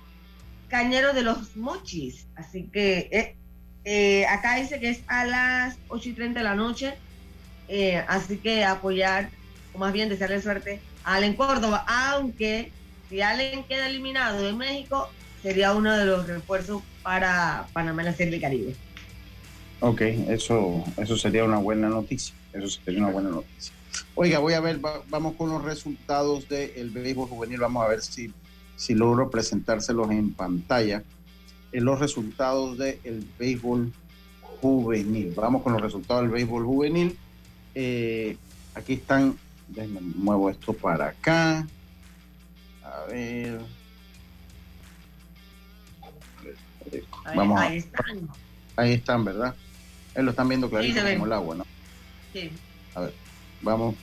Cañeros 0.68 1.14
de 1.14 1.22
los 1.22 1.56
Mochis. 1.56 2.26
Así 2.36 2.64
que 2.64 3.08
eh, 3.10 3.38
eh, 3.84 4.26
acá 4.26 4.56
dice 4.56 4.80
que 4.80 4.90
es 4.90 5.00
a 5.06 5.24
las 5.24 5.78
8 5.88 6.08
y 6.10 6.12
30 6.12 6.40
de 6.40 6.44
la 6.44 6.54
noche. 6.54 6.94
Eh, 7.68 8.02
así 8.08 8.38
que 8.38 8.64
apoyar, 8.64 9.30
o 9.74 9.78
más 9.78 9.92
bien 9.92 10.08
desearle 10.08 10.40
suerte 10.40 10.80
a 11.04 11.16
Allen 11.16 11.34
Córdoba, 11.34 11.84
aunque 11.86 12.72
si 13.08 13.20
Allen 13.20 13.64
queda 13.64 13.88
eliminado 13.88 14.42
de 14.42 14.52
México, 14.52 15.08
sería 15.42 15.74
uno 15.74 15.96
de 15.96 16.04
los 16.04 16.26
refuerzos 16.26 16.82
para 17.02 17.66
Panamá 17.72 18.02
en 18.02 18.06
la 18.06 18.14
Serie 18.14 18.32
del 18.32 18.40
Caribe. 18.40 18.74
Ok, 19.80 20.00
eso, 20.00 20.84
eso 20.96 21.16
sería 21.16 21.44
una 21.44 21.58
buena 21.58 21.88
noticia. 21.88 22.34
Eso 22.52 22.68
sería 22.68 23.00
una 23.00 23.10
buena 23.10 23.30
noticia. 23.30 23.72
Oiga, 24.14 24.38
voy 24.40 24.54
a 24.54 24.60
ver, 24.60 24.80
vamos 25.08 25.34
con 25.36 25.50
los 25.50 25.62
resultados 25.62 26.48
del 26.48 26.90
béisbol 26.90 27.28
juvenil. 27.28 27.60
Vamos 27.60 27.84
a 27.84 27.88
ver 27.88 28.02
si, 28.02 28.32
si 28.76 28.94
logro 28.94 29.30
presentárselos 29.30 30.10
en 30.10 30.32
pantalla. 30.32 31.02
En 31.72 31.84
los 31.84 31.98
resultados 31.98 32.78
del 32.78 33.26
béisbol 33.38 33.92
juvenil. 34.60 35.32
Vamos 35.36 35.62
con 35.62 35.72
los 35.72 35.82
resultados 35.82 36.22
del 36.22 36.30
béisbol 36.30 36.64
juvenil. 36.64 37.16
Eh, 37.74 38.36
aquí 38.74 38.94
están, 38.94 39.36
déjenme 39.68 40.00
muevo 40.00 40.50
esto 40.50 40.72
para 40.72 41.08
acá. 41.08 41.66
A 42.82 43.04
ver. 43.10 43.60
Vamos 47.34 47.60
ahí, 47.60 47.78
están. 47.78 48.28
Ahí 48.76 48.92
están, 48.94 49.24
¿verdad? 49.24 49.54
Ahí 50.14 50.24
lo 50.24 50.30
están 50.30 50.48
viendo 50.48 50.70
clarito 50.70 51.00
como 51.00 51.26
el 51.26 51.32
agua, 51.32 51.56
¿no? 51.56 51.66
Sí. 52.32 52.50
A 52.94 53.00
ver, 53.00 53.14
vamos. 53.60 53.94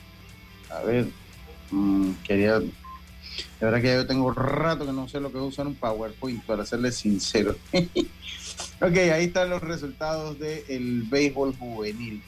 A 0.70 0.80
ver. 0.82 1.08
Mm, 1.70 2.12
quería. 2.24 2.60
De 3.60 3.66
verdad 3.66 3.80
que 3.80 3.94
yo 3.94 4.06
tengo 4.06 4.30
rato 4.32 4.84
que 4.84 4.92
no 4.92 5.08
sé 5.08 5.20
lo 5.20 5.32
que 5.32 5.38
es 5.38 5.44
usar 5.44 5.66
un 5.66 5.74
PowerPoint, 5.74 6.42
para 6.44 6.66
serles 6.66 6.96
sincero. 6.96 7.56
ok, 7.72 8.96
ahí 9.12 9.26
están 9.26 9.50
los 9.50 9.62
resultados 9.62 10.38
del 10.38 11.04
béisbol 11.04 11.56
juvenil. 11.56 12.22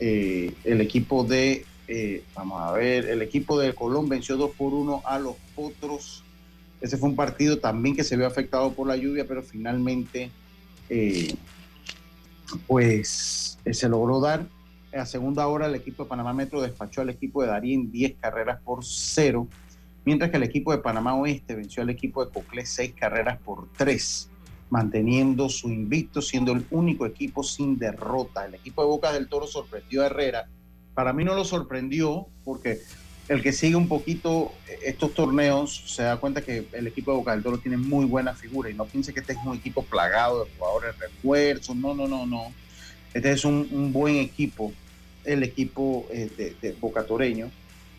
Eh, 0.00 0.54
el 0.64 0.80
equipo 0.80 1.24
de, 1.24 1.64
eh, 1.86 2.24
vamos 2.34 2.60
a 2.62 2.72
ver, 2.72 3.06
el 3.06 3.22
equipo 3.22 3.58
de 3.58 3.74
Colón 3.74 4.08
venció 4.08 4.36
2 4.36 4.50
por 4.56 4.72
1 4.72 5.02
a 5.04 5.18
los 5.18 5.36
Potros 5.54 6.24
ese 6.80 6.96
fue 6.96 7.10
un 7.10 7.16
partido 7.16 7.58
también 7.58 7.94
que 7.94 8.04
se 8.04 8.16
vio 8.16 8.26
afectado 8.26 8.72
por 8.72 8.86
la 8.86 8.96
lluvia, 8.96 9.26
pero 9.26 9.42
finalmente 9.42 10.30
eh, 10.88 11.34
pues 12.66 13.58
se 13.70 13.88
logró 13.88 14.20
dar. 14.20 14.46
A 14.92 15.06
segunda 15.06 15.46
hora 15.46 15.66
el 15.66 15.74
equipo 15.74 16.02
de 16.02 16.08
Panamá 16.08 16.32
Metro 16.32 16.60
despachó 16.60 17.02
al 17.02 17.10
equipo 17.10 17.42
de 17.42 17.48
Darín 17.48 17.92
10 17.92 18.16
carreras 18.18 18.60
por 18.62 18.84
0, 18.84 19.46
mientras 20.04 20.30
que 20.30 20.36
el 20.36 20.42
equipo 20.42 20.72
de 20.72 20.78
Panamá 20.78 21.14
Oeste 21.14 21.54
venció 21.54 21.82
al 21.82 21.90
equipo 21.90 22.24
de 22.24 22.32
Coclé 22.32 22.66
6 22.66 22.94
carreras 22.98 23.38
por 23.38 23.68
3, 23.76 24.28
manteniendo 24.70 25.48
su 25.48 25.68
invicto, 25.70 26.22
siendo 26.22 26.52
el 26.52 26.66
único 26.70 27.06
equipo 27.06 27.42
sin 27.42 27.78
derrota. 27.78 28.46
El 28.46 28.54
equipo 28.54 28.82
de 28.82 28.88
Boca 28.88 29.12
del 29.12 29.28
Toro 29.28 29.46
sorprendió 29.46 30.02
a 30.02 30.06
Herrera. 30.06 30.48
Para 30.94 31.12
mí 31.12 31.24
no 31.24 31.34
lo 31.34 31.44
sorprendió 31.44 32.26
porque 32.44 32.80
el 33.30 33.42
que 33.42 33.52
sigue 33.52 33.76
un 33.76 33.86
poquito 33.86 34.52
estos 34.84 35.14
torneos 35.14 35.84
se 35.86 36.02
da 36.02 36.16
cuenta 36.16 36.42
que 36.42 36.66
el 36.72 36.88
equipo 36.88 37.12
de 37.12 37.18
Boca 37.18 37.30
del 37.30 37.44
Toro 37.44 37.58
tiene 37.58 37.76
muy 37.76 38.04
buena 38.04 38.34
figura 38.34 38.70
y 38.70 38.74
no 38.74 38.86
piense 38.86 39.14
que 39.14 39.20
este 39.20 39.34
es 39.34 39.38
un 39.44 39.56
equipo 39.56 39.84
plagado 39.84 40.44
de 40.44 40.50
jugadores 40.58 40.98
refuerzos, 40.98 41.76
no, 41.76 41.94
no, 41.94 42.08
no, 42.08 42.26
no. 42.26 42.52
Este 43.14 43.30
es 43.30 43.44
un, 43.44 43.92
buen 43.92 44.16
equipo, 44.16 44.72
el 45.24 45.44
equipo 45.44 46.06
eh, 46.10 46.56
de, 46.60 46.72
Boca 46.80 47.04
Toreño. 47.04 47.50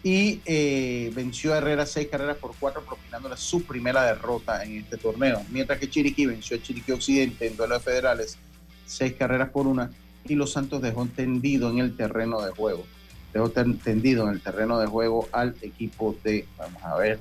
Y 0.04 0.42
eh, 0.46 1.12
venció 1.14 1.54
a 1.54 1.58
Herrera 1.58 1.86
seis 1.86 2.08
carreras 2.10 2.38
por 2.38 2.56
cuatro, 2.60 2.84
propinándole 2.84 3.38
su 3.38 3.64
primera 3.64 4.04
derrota 4.04 4.64
en 4.64 4.78
este 4.78 4.98
torneo. 4.98 5.44
Mientras 5.50 5.80
que 5.80 5.90
Chiriquí 5.90 6.26
venció 6.26 6.58
a 6.58 6.62
Chiriquí 6.62 6.92
Occidente 6.92 7.48
en 7.48 7.56
duelo 7.56 7.76
de 7.76 7.82
federales, 7.82 8.38
seis 8.86 9.14
carreras 9.14 9.50
por 9.50 9.68
una, 9.68 9.92
y 10.28 10.36
Los 10.36 10.54
Santos 10.54 10.82
dejó 10.82 11.06
tendido 11.06 11.70
en 11.70 11.80
el 11.80 11.96
terreno 11.96 12.42
de 12.42 12.52
juego 12.52 12.86
dejó 13.34 13.50
tendido 13.50 14.28
en 14.28 14.34
el 14.34 14.42
terreno 14.42 14.80
de 14.80 14.88
juego 14.88 15.28
al 15.32 15.56
equipo 15.62 16.16
de, 16.24 16.46
vamos 16.58 16.84
a 16.84 16.98
ver, 16.98 17.20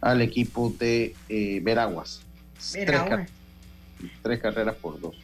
al 0.00 0.20
equipo 0.22 0.72
de 0.78 1.14
eh, 1.28 1.60
Veraguas. 1.62 2.22
Tres, 4.22 4.40
carreras 4.40 4.76
por 4.76 5.00
dos. 5.00 5.16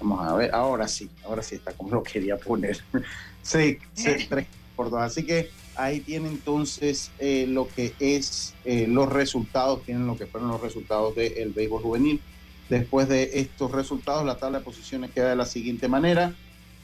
Vamos 0.00 0.28
a 0.28 0.34
ver, 0.34 0.54
ahora 0.54 0.86
sí, 0.86 1.10
ahora 1.24 1.42
sí 1.42 1.56
está 1.56 1.72
como 1.72 1.90
lo 1.90 2.02
quería 2.02 2.36
poner. 2.36 2.78
sí, 3.42 3.78
tres 4.28 4.46
por 4.76 4.90
dos. 4.90 5.00
Así 5.00 5.24
que 5.24 5.48
ahí 5.74 6.00
tiene 6.00 6.28
entonces 6.28 7.10
eh, 7.18 7.46
lo 7.48 7.66
que 7.68 7.94
es 7.98 8.54
eh, 8.64 8.86
los 8.86 9.10
resultados, 9.10 9.82
tienen 9.84 10.06
lo 10.06 10.16
que 10.16 10.26
fueron 10.26 10.50
los 10.50 10.60
resultados 10.60 11.16
del 11.16 11.52
béisbol 11.52 11.82
juvenil. 11.82 12.20
Después 12.68 13.08
de 13.08 13.30
estos 13.34 13.72
resultados, 13.72 14.24
la 14.24 14.36
tabla 14.36 14.58
de 14.58 14.64
posiciones 14.64 15.10
queda 15.10 15.30
de 15.30 15.36
la 15.36 15.46
siguiente 15.46 15.88
manera 15.88 16.34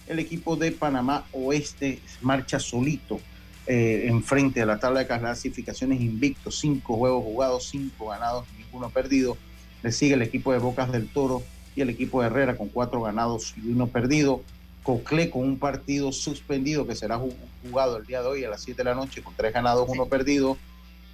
el 0.06 0.18
equipo 0.18 0.56
de 0.56 0.72
Panamá 0.72 1.26
Oeste 1.32 2.00
marcha 2.20 2.58
solito 2.58 3.20
eh, 3.66 4.06
enfrente 4.06 4.60
de 4.60 4.66
la 4.66 4.78
tabla 4.78 5.00
de 5.00 5.06
clasificaciones 5.06 6.00
invicto, 6.00 6.50
cinco 6.50 6.96
juegos 6.96 7.22
jugados, 7.22 7.68
cinco 7.70 8.08
ganados, 8.08 8.46
ninguno 8.58 8.90
perdido. 8.90 9.36
Le 9.82 9.92
sigue 9.92 10.14
el 10.14 10.22
equipo 10.22 10.52
de 10.52 10.58
Bocas 10.58 10.90
del 10.90 11.08
Toro 11.08 11.42
y 11.76 11.80
el 11.80 11.90
equipo 11.90 12.20
de 12.20 12.26
Herrera 12.26 12.56
con 12.56 12.68
cuatro 12.68 13.02
ganados 13.02 13.54
y 13.56 13.70
uno 13.70 13.86
perdido. 13.86 14.42
Coclé 14.82 15.30
con 15.30 15.42
un 15.42 15.58
partido 15.58 16.10
suspendido 16.10 16.86
que 16.86 16.96
será 16.96 17.20
jugado 17.62 17.98
el 17.98 18.06
día 18.06 18.20
de 18.20 18.28
hoy 18.28 18.44
a 18.44 18.50
las 18.50 18.62
7 18.62 18.78
de 18.78 18.84
la 18.84 18.94
noche 18.94 19.22
con 19.22 19.34
tres 19.34 19.52
ganados, 19.52 19.88
uno 19.88 20.06
perdido. 20.06 20.56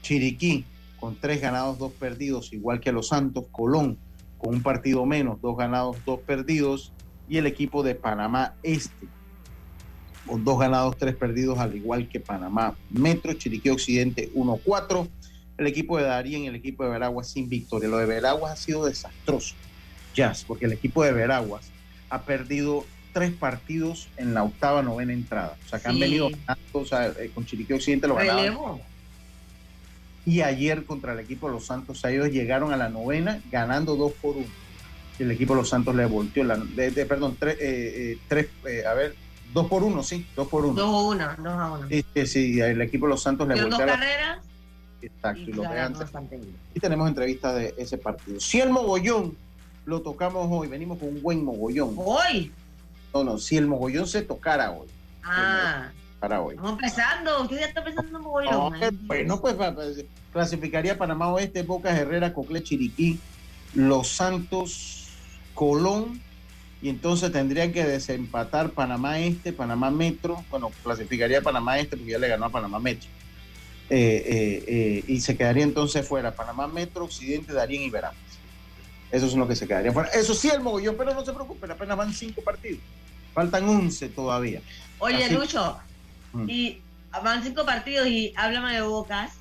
Chiriquí 0.02 0.64
con 0.98 1.16
tres 1.16 1.40
ganados, 1.40 1.78
dos 1.78 1.92
perdidos, 1.92 2.52
igual 2.52 2.80
que 2.80 2.92
Los 2.92 3.08
Santos. 3.08 3.44
Colón 3.50 3.98
con 4.38 4.54
un 4.54 4.62
partido 4.62 5.04
menos, 5.04 5.40
dos 5.40 5.56
ganados, 5.56 5.96
dos 6.06 6.20
perdidos 6.20 6.92
y 7.28 7.36
el 7.36 7.46
equipo 7.46 7.82
de 7.82 7.94
Panamá 7.94 8.54
Este, 8.62 9.06
con 10.26 10.44
dos 10.44 10.58
ganados, 10.58 10.96
tres 10.96 11.14
perdidos, 11.14 11.58
al 11.58 11.76
igual 11.76 12.08
que 12.08 12.20
Panamá 12.20 12.76
Metro, 12.90 13.32
Chiriquí 13.34 13.68
Occidente 13.70 14.32
1-4. 14.34 15.08
El 15.58 15.66
equipo 15.66 15.98
de 15.98 16.04
Darien 16.04 16.44
y 16.44 16.46
el 16.46 16.54
equipo 16.54 16.84
de 16.84 16.90
Veraguas 16.90 17.28
sin 17.28 17.48
victoria. 17.48 17.88
Lo 17.88 17.98
de 17.98 18.06
Veraguas 18.06 18.52
ha 18.52 18.56
sido 18.56 18.84
desastroso, 18.84 19.56
Jazz, 20.14 20.44
porque 20.46 20.66
el 20.66 20.72
equipo 20.72 21.02
de 21.02 21.12
Veraguas 21.12 21.70
ha 22.10 22.22
perdido 22.22 22.84
tres 23.12 23.32
partidos 23.32 24.08
en 24.16 24.34
la 24.34 24.44
octava, 24.44 24.82
novena 24.82 25.12
entrada. 25.12 25.56
O 25.64 25.68
sea, 25.68 25.80
que 25.80 25.88
han 25.88 25.98
venido 25.98 26.30
ganando, 26.30 26.78
o 26.78 26.84
sea, 26.84 27.06
eh, 27.08 27.30
con 27.34 27.46
Chiriquí 27.46 27.72
Occidente 27.72 28.08
lo 28.08 28.14
ganaron. 28.14 28.80
Y 30.26 30.42
ayer 30.42 30.84
contra 30.84 31.14
el 31.14 31.20
equipo 31.20 31.48
de 31.48 31.54
los 31.54 31.66
Santos, 31.66 32.04
ellos 32.04 32.28
llegaron 32.28 32.72
a 32.72 32.76
la 32.76 32.88
novena 32.90 33.40
ganando 33.50 33.96
dos 33.96 34.12
por 34.12 34.36
uno 34.36 34.46
el 35.18 35.30
equipo 35.30 35.54
de 35.54 35.60
los 35.60 35.68
Santos 35.68 35.94
le 35.94 36.06
volteó 36.06 36.44
la, 36.44 36.56
de, 36.56 36.90
perdón, 37.06 37.36
tres, 37.38 37.56
eh, 37.60 38.12
eh, 38.12 38.18
tres 38.28 38.48
eh, 38.66 38.84
a 38.86 38.94
ver, 38.94 39.14
dos 39.52 39.66
por 39.66 39.82
uno, 39.82 40.02
sí, 40.02 40.26
dos 40.36 40.48
por 40.48 40.64
uno. 40.64 40.74
Dos 40.74 40.88
a 40.88 41.08
uno, 41.08 41.28
dos 41.38 41.52
a 41.52 41.72
uno. 41.72 41.88
Sí, 41.88 42.26
sí, 42.26 42.60
el 42.60 42.80
equipo 42.80 43.06
de 43.06 43.10
los 43.10 43.22
Santos 43.22 43.48
le 43.48 43.54
volteó. 43.54 43.70
Dos 43.70 43.86
carreras. 43.86 44.38
Exacto, 45.00 45.40
y, 45.40 46.36
y 46.36 46.54
Y 46.74 46.80
tenemos 46.80 47.08
entrevistas 47.08 47.54
de 47.54 47.74
ese 47.78 47.98
partido. 47.98 48.40
Si 48.40 48.60
el 48.60 48.70
mogollón 48.70 49.36
lo 49.86 50.00
tocamos 50.00 50.48
hoy, 50.50 50.68
venimos 50.68 50.98
con 50.98 51.08
un 51.08 51.22
buen 51.22 51.44
mogollón. 51.44 51.94
¿Hoy? 51.96 52.52
No, 53.14 53.24
no, 53.24 53.38
si 53.38 53.56
el 53.56 53.66
mogollón 53.66 54.06
se 54.06 54.22
tocara 54.22 54.70
hoy. 54.70 54.88
Ah. 55.24 55.90
Para 56.20 56.40
hoy. 56.40 56.56
Estamos 56.56 56.72
empezando, 56.72 57.42
usted 57.42 57.60
ya 57.60 57.66
está 57.66 57.84
pensando 57.84 58.18
en 58.18 58.24
mogollón. 58.24 58.80
No, 59.26 59.40
pues, 59.40 59.54
pues 59.54 60.04
clasificaría 60.32 60.98
Panamá 60.98 61.28
Oeste, 61.28 61.62
Bocas 61.62 61.96
Herrera, 61.96 62.34
Cocle, 62.34 62.62
Chiriquí, 62.62 63.20
Los 63.74 64.08
Santos, 64.08 65.08
Colón, 65.54 66.20
y 66.80 66.88
entonces 66.88 67.32
tendrían 67.32 67.72
que 67.72 67.84
desempatar 67.84 68.70
Panamá 68.70 69.18
Este, 69.18 69.52
Panamá 69.52 69.90
Metro, 69.90 70.44
bueno, 70.50 70.70
clasificaría 70.82 71.42
Panamá 71.42 71.78
Este 71.78 71.96
porque 71.96 72.12
ya 72.12 72.18
le 72.18 72.28
ganó 72.28 72.46
a 72.46 72.50
Panamá 72.50 72.78
Metro. 72.78 73.08
Eh, 73.90 74.22
eh, 74.26 74.64
eh, 74.66 75.04
y 75.08 75.20
se 75.20 75.36
quedaría 75.36 75.64
entonces 75.64 76.06
fuera 76.06 76.34
Panamá 76.34 76.68
Metro, 76.68 77.04
Occidente, 77.04 77.52
Darín 77.52 77.82
y 77.82 77.90
Veracruz. 77.90 78.27
Eso 79.10 79.26
es 79.26 79.34
lo 79.34 79.48
que 79.48 79.56
se 79.56 79.66
quedaría 79.66 79.92
fuera. 79.92 80.10
Eso 80.10 80.34
sí, 80.34 80.48
el 80.48 80.60
mogollón, 80.60 80.96
pero 80.96 81.14
no 81.14 81.24
se 81.24 81.32
preocupen, 81.32 81.70
apenas 81.70 81.96
van 81.96 82.12
cinco 82.12 82.42
partidos. 82.42 82.80
Faltan 83.32 83.68
once 83.68 84.08
todavía. 84.08 84.60
Oye, 84.98 85.30
Lucho, 85.30 85.78
mm. 86.32 86.48
y 86.48 86.82
van 87.22 87.42
cinco 87.42 87.64
partidos 87.64 88.06
y 88.06 88.32
háblame 88.36 88.74
de 88.74 88.82
Bocas. 88.82 89.32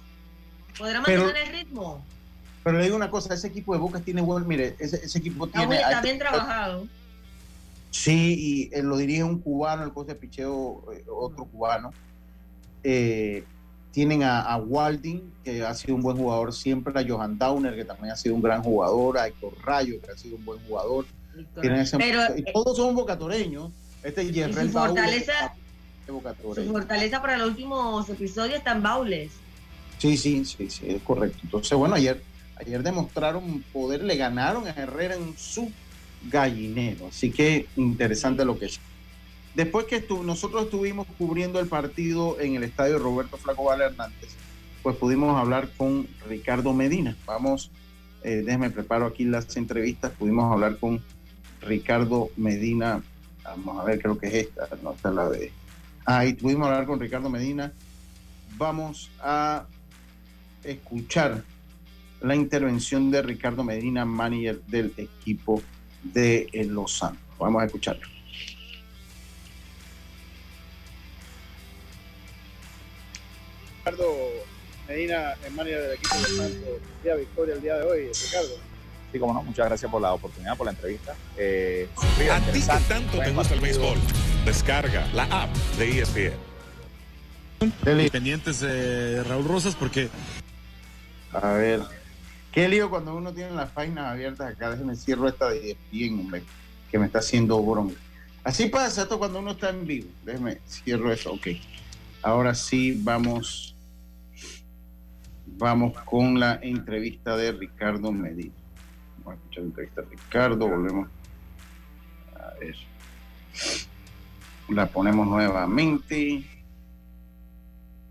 ¿Podrá 0.78 1.02
mantener 1.02 1.36
el 1.36 1.52
ritmo? 1.52 2.04
Pero 2.64 2.78
le 2.78 2.84
digo 2.84 2.96
una 2.96 3.10
cosa, 3.10 3.34
ese 3.34 3.48
equipo 3.48 3.74
de 3.74 3.80
Bocas 3.80 4.04
tiene 4.04 4.22
buen, 4.22 4.48
mire, 4.48 4.76
ese, 4.80 5.18
equipo 5.18 5.48
tiene... 5.48 5.78
Está 5.78 6.02
bien 6.02 6.20
trabajado. 6.20 6.88
Sí, 7.92 8.70
y 8.72 8.76
eh, 8.76 8.84
lo 8.84 8.98
dirige 8.98 9.24
un 9.24 9.40
cubano, 9.40 9.84
el 9.84 9.92
coach 9.92 10.08
de 10.08 10.16
picheo, 10.16 10.84
eh, 10.94 11.04
otro 11.10 11.46
cubano. 11.46 11.92
Eh, 12.84 13.44
tienen 13.98 14.22
a, 14.22 14.42
a, 14.42 14.58
Walding, 14.58 15.22
que 15.44 15.64
ha 15.66 15.74
sido 15.74 15.96
un 15.96 16.04
buen 16.04 16.16
jugador 16.16 16.54
siempre, 16.54 16.94
a 17.00 17.04
Johan 17.04 17.40
Downer, 17.40 17.76
que 17.76 17.84
también 17.84 18.12
ha 18.12 18.16
sido 18.16 18.36
un 18.36 18.44
gran 18.44 18.62
jugador, 18.62 19.18
a 19.18 19.26
Héctor 19.26 19.54
Rayo, 19.64 20.00
que 20.00 20.12
ha 20.12 20.16
sido 20.16 20.36
un 20.36 20.46
buen 20.46 20.60
jugador. 20.68 21.08
Ese, 21.64 21.98
Pero, 21.98 22.22
y 22.38 22.42
eh, 22.42 22.46
todos 22.54 22.78
son 22.78 22.94
bocatoreños. 22.94 23.72
Este 24.04 24.22
es 24.22 24.56
su 24.56 24.70
fortaleza, 24.70 25.56
su 26.06 26.72
fortaleza 26.72 27.20
para 27.24 27.38
los 27.40 27.48
últimos 27.48 28.08
episodios 28.08 28.60
está 28.60 28.74
en 28.74 28.84
Baules. 28.84 29.32
Sí, 29.98 30.16
sí, 30.16 30.46
sí, 30.46 30.70
sí, 30.70 30.86
es 30.90 31.02
correcto. 31.02 31.40
Entonces, 31.42 31.76
bueno, 31.76 31.96
ayer, 31.96 32.22
ayer 32.58 32.84
demostraron 32.84 33.64
poder, 33.74 34.04
le 34.04 34.16
ganaron 34.16 34.68
a 34.68 34.70
Herrera 34.70 35.16
en 35.16 35.36
su 35.40 35.72
gallinero. 36.30 37.08
Así 37.08 37.32
que 37.32 37.66
interesante 37.76 38.46
lo 38.46 38.60
que 38.60 38.68
es. 38.68 38.80
Después 39.58 39.88
que 39.88 40.06
nosotros 40.24 40.66
estuvimos 40.66 41.08
cubriendo 41.18 41.60
el 41.60 41.68
partido 41.68 42.40
en 42.40 42.54
el 42.54 42.64
estadio 42.64 43.00
Roberto 43.00 43.38
Flaco 43.38 43.64
Vale 43.64 43.86
Hernández, 43.86 44.36
pues 44.84 44.96
pudimos 44.98 45.36
hablar 45.36 45.68
con 45.76 46.08
Ricardo 46.30 46.74
Medina. 46.74 47.18
Vamos, 47.26 47.72
eh, 48.22 48.44
déjeme 48.46 48.70
preparo 48.70 49.08
aquí 49.08 49.26
las 49.26 49.58
entrevistas. 49.58 50.12
Pudimos 50.12 50.54
hablar 50.54 50.78
con 50.78 51.04
Ricardo 51.62 52.30
Medina. 52.38 53.02
Vamos 53.44 53.82
a 53.82 53.84
ver, 53.84 54.00
creo 54.00 54.20
que 54.20 54.28
es 54.28 54.34
esta, 54.36 54.70
no 54.84 54.94
está 54.94 55.10
la 55.10 55.28
de. 55.28 55.52
Ahí 56.06 56.34
pudimos 56.34 56.68
hablar 56.68 56.86
con 56.86 57.00
Ricardo 57.00 57.32
Medina. 57.32 57.74
Vamos 58.58 59.10
a 59.20 59.66
escuchar 60.64 61.44
la 62.22 62.36
intervención 62.36 63.10
de 63.10 63.24
Ricardo 63.24 63.64
Medina, 63.64 64.06
manager 64.06 64.62
del 64.68 64.94
equipo 64.98 65.64
de 66.04 66.48
Los 66.70 67.00
Santos. 67.00 67.24
Vamos 67.40 67.64
a 67.64 67.66
escucharlo. 67.66 68.17
Ricardo 73.88 74.14
Medina, 74.90 75.34
el 75.46 75.54
manager 75.54 75.82
del 75.82 75.94
equipo 75.94 76.16
de 76.16 76.22
Los 76.22 76.32
Santos, 76.32 76.70
día 77.04 77.16
victoria 77.16 77.56
el 77.56 77.62
día 77.62 77.76
de 77.76 77.84
hoy, 77.84 78.00
Ricardo. 78.08 78.50
Sí, 79.14 79.20
como 79.20 79.34
no, 79.34 79.44
muchas 79.44 79.66
gracias 79.66 79.90
por 79.90 80.02
la 80.02 80.14
oportunidad, 80.14 80.58
por 80.58 80.66
la 80.66 80.72
entrevista. 80.72 81.16
Eh, 81.38 81.88
a 82.30 82.40
ti 82.52 82.60
que 82.60 82.68
tanto 82.90 83.18
te 83.18 83.32
gusta 83.32 83.54
el 83.54 83.62
béisbol, 83.62 83.98
descarga 84.44 85.08
la 85.14 85.24
app 85.24 85.56
de 85.78 86.02
ESPN. 86.02 86.34
Pendientes 88.12 88.60
de 88.60 89.24
Raúl 89.24 89.48
Rosas 89.48 89.76
porque 89.76 90.10
a 91.32 91.54
ver. 91.54 91.82
Qué 92.52 92.68
lío 92.68 92.90
cuando 92.90 93.16
uno 93.16 93.32
tiene 93.32 93.52
las 93.52 93.70
páginas 93.72 94.08
abiertas 94.08 94.52
acá. 94.52 94.72
Déjeme 94.72 94.96
cierro 94.96 95.30
esta 95.30 95.50
de 95.50 95.78
bien, 95.92 96.20
hombre, 96.20 96.44
que 96.92 97.00
me 97.00 97.06
está 97.06 97.20
haciendo 97.20 97.62
bronca. 97.62 97.96
Así 98.44 98.68
pasa 98.68 99.04
esto 99.04 99.18
cuando 99.18 99.40
uno 99.40 99.52
está 99.52 99.70
en 99.70 99.86
vivo. 99.88 100.10
Déjeme 100.24 100.60
cierro 100.68 101.12
eso. 101.14 101.32
Ok. 101.34 101.48
Ahora 102.22 102.56
sí 102.56 103.00
vamos. 103.02 103.76
Vamos 105.60 106.00
con 106.04 106.40
la 106.40 106.60
entrevista 106.62 107.36
de 107.36 107.52
Ricardo 107.52 108.12
Medina. 108.12 108.54
Vamos 109.24 109.32
a 109.32 109.36
escuchar 109.38 109.64
la 109.64 109.68
entrevista 109.70 110.02
de 110.04 110.10
Ricardo. 110.10 110.68
Volvemos. 110.68 111.10
A 112.36 112.54
ver. 112.60 112.76
La 114.70 114.86
ponemos 114.86 115.28
nuevamente. 115.28 116.44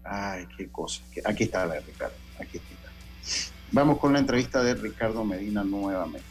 Ay, 0.03 0.49
qué 0.57 0.68
cosa. 0.68 1.05
Aquí 1.24 1.44
está 1.44 1.66
la 1.66 1.74
de 1.74 1.80
Ricardo. 1.82 2.16
Aquí 2.40 2.57
está. 2.57 2.90
Vamos 3.70 3.99
con 3.99 4.12
la 4.12 4.18
entrevista 4.18 4.64
de 4.64 4.74
Ricardo 4.74 5.24
Medina 5.24 5.62
nuevamente. 5.62 6.26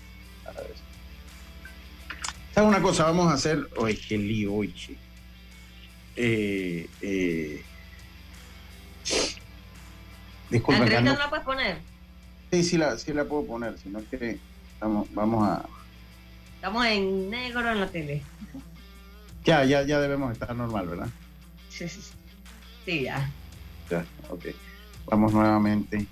¿Sabes 2.53 2.69
una 2.69 2.81
cosa? 2.81 3.05
Vamos 3.05 3.31
a 3.31 3.35
hacer. 3.35 3.69
Oye, 3.77 3.97
qué 3.97 4.17
lío, 4.17 4.53
oye. 4.53 4.97
Eh, 6.17 6.89
eh, 7.01 7.63
disculpa, 10.49 10.85
¿La 10.85 11.01
no 11.01 11.15
la 11.15 11.29
puedes 11.29 11.45
poner? 11.45 11.77
Sí, 12.51 12.63
sí 12.63 12.77
la, 12.77 12.97
sí 12.97 13.13
la 13.13 13.25
puedo 13.25 13.45
poner, 13.45 13.77
sino 13.77 13.99
que 14.09 14.39
vamos, 14.79 15.07
vamos 15.13 15.47
a. 15.47 15.65
Estamos 16.55 16.85
en 16.85 17.29
negro 17.29 17.69
en 17.71 17.79
la 17.79 17.87
tele. 17.87 18.21
Ya, 19.43 19.63
ya, 19.63 19.83
ya 19.83 19.99
debemos 19.99 20.31
estar 20.31 20.55
normal, 20.55 20.87
¿verdad? 20.87 21.09
Sí, 21.69 21.87
sí, 21.87 22.01
sí. 22.85 23.03
ya. 23.03 23.29
Ya, 23.89 24.05
ok. 24.29 24.45
Vamos 25.05 25.33
nuevamente. 25.33 26.07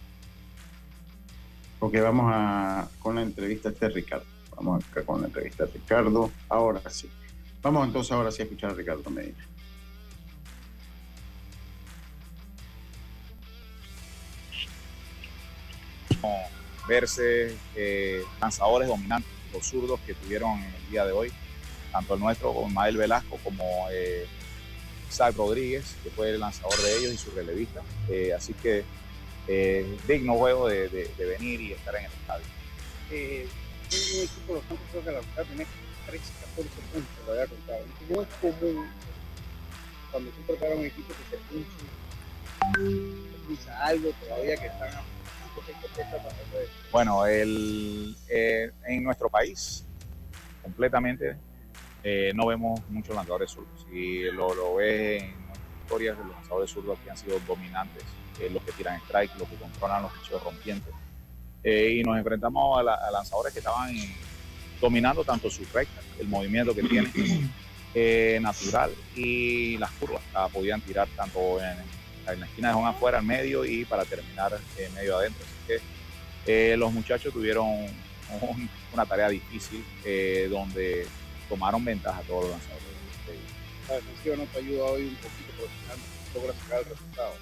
Ok, 1.80 1.96
vamos 2.02 2.32
a 2.34 2.88
con 3.00 3.16
la 3.16 3.24
entrevista 3.24 3.70
este 3.70 3.90
Ricardo. 3.90 4.26
Vamos 4.56 4.86
acá 4.86 5.04
con 5.04 5.22
la 5.22 5.28
entrevista 5.28 5.66
de 5.66 5.72
Ricardo. 5.74 6.32
Ahora 6.50 6.82
sí. 6.90 7.10
Vamos 7.62 7.88
entonces 7.88 8.12
ahora 8.12 8.32
sí 8.32 8.42
a 8.42 8.46
escuchar 8.46 8.72
a 8.72 8.74
Ricardo 8.74 9.10
Medina. 9.10 9.38
Verse 16.88 17.56
eh, 17.76 18.24
lanzadores 18.42 18.88
dominantes, 18.88 19.32
los 19.54 19.66
zurdos 19.66 20.00
que 20.06 20.14
tuvieron 20.14 20.62
el 20.62 20.92
día 20.92 21.06
de 21.06 21.12
hoy, 21.12 21.32
tanto 21.92 22.16
el 22.16 22.20
nuestro 22.20 22.54
como 22.54 22.70
Mael 22.70 22.98
Velasco 22.98 23.40
como 23.44 23.88
eh, 23.92 24.26
Isaac 25.10 25.36
Rodríguez, 25.38 25.96
que 26.04 26.10
fue 26.10 26.32
el 26.32 26.40
lanzador 26.40 26.76
de 26.82 26.98
ellos 26.98 27.14
y 27.14 27.18
su 27.18 27.32
relevista. 27.32 27.82
Eh, 28.10 28.34
así 28.36 28.54
que 28.54 28.84
eh, 29.48 29.98
digno 30.08 30.36
juego 30.36 30.68
de, 30.68 31.12
venir 31.18 31.62
y 31.62 31.74
estar 31.74 31.96
en 31.96 32.06
el 32.06 32.12
estadio. 32.12 32.46
Un 33.12 34.24
equipo 34.24 34.48
de 34.48 34.54
los 34.54 34.64
creo 34.92 35.04
que 35.04 35.12
la 35.12 35.20
verdad 35.20 35.46
tiene 35.46 35.68
13, 36.08 36.24
14 36.56 36.70
puntos, 36.92 37.26
lo 37.28 37.32
había 37.34 37.48
contado. 37.48 37.80
No 38.10 38.22
es 38.22 38.28
común 38.42 38.88
cuando 40.12 40.32
tú 40.32 40.42
preparas 40.48 40.78
un 40.78 40.86
equipo 40.86 41.08
que 41.08 41.38
se 41.38 41.38
pincha, 43.48 43.86
algo 43.86 44.12
todavía 44.24 44.56
que 44.58 44.68
están 44.68 44.90
bueno, 46.92 47.26
el, 47.26 48.16
eh, 48.30 48.72
en 48.88 49.04
nuestro 49.04 49.30
país, 49.30 49.86
completamente, 50.62 51.36
eh, 52.04 52.32
no 52.36 52.48
vemos 52.48 52.82
muchos 52.90 53.16
lanzadores 53.16 53.52
zurdos. 53.52 53.86
Si 53.90 54.24
lo, 54.32 54.54
lo 54.54 54.76
ves 54.76 55.24
en 55.24 55.36
historias, 55.82 56.18
los 56.18 56.30
lanzadores 56.30 56.70
zurdos 56.70 57.00
que 57.04 57.10
han 57.10 57.18
sido 57.18 57.40
dominantes 57.48 58.04
eh, 58.40 58.50
los 58.52 58.64
que 58.64 58.72
tiran 58.72 59.00
strike, 59.06 59.36
los 59.38 59.48
que 59.48 59.56
controlan 59.56 60.04
los 60.04 60.12
picheos 60.14 60.44
rompientes. 60.44 60.94
Eh, 61.64 62.00
y 62.00 62.04
nos 62.04 62.18
enfrentamos 62.18 62.80
a, 62.80 63.12
lanzadores 63.12 63.54
que 63.54 63.60
estaban 63.60 63.96
dominando 64.82 65.24
tanto 65.24 65.50
su 65.50 65.64
recta, 65.72 66.02
el 66.20 66.28
movimiento 66.28 66.74
que 66.74 66.84
tienen 66.84 67.12
eh, 67.94 68.40
natural 68.42 68.92
y 69.16 69.78
las 69.78 69.92
curvas. 69.92 70.22
podían 70.52 70.82
tirar 70.82 71.08
tanto 71.16 71.62
en, 71.62 71.78
la 72.26 72.46
esquina 72.46 72.70
de 72.70 72.74
Juan 72.74 72.88
afuera, 72.88 73.20
al 73.20 73.26
medio 73.26 73.66
y 73.66 73.86
para 73.86 74.06
terminar 74.06 74.58
en 74.78 74.94
medio 74.94 75.18
adentro. 75.18 75.44
Así 75.44 75.82
que 76.46 76.78
los 76.78 76.92
muchachos 76.92 77.34
tuvieron 77.34 77.68
una 78.94 79.06
tarea 79.06 79.30
difícil 79.30 79.84
donde 80.50 81.08
tomaron 81.50 81.84
ventaja 81.84 82.20
a 82.20 82.24
todos 82.24 82.44
los 82.44 82.52
lanzadores. 82.52 82.84
La 83.88 83.96
defensiva 83.96 84.36
no 84.38 84.44
te 84.46 84.60
ayuda 84.60 84.86
hoy 84.86 85.04
un 85.04 85.16
poquito 85.16 85.54
porque 85.60 86.40
logra 86.40 86.54
sacar 86.62 86.80
el 86.80 86.86
resultado. 86.86 87.34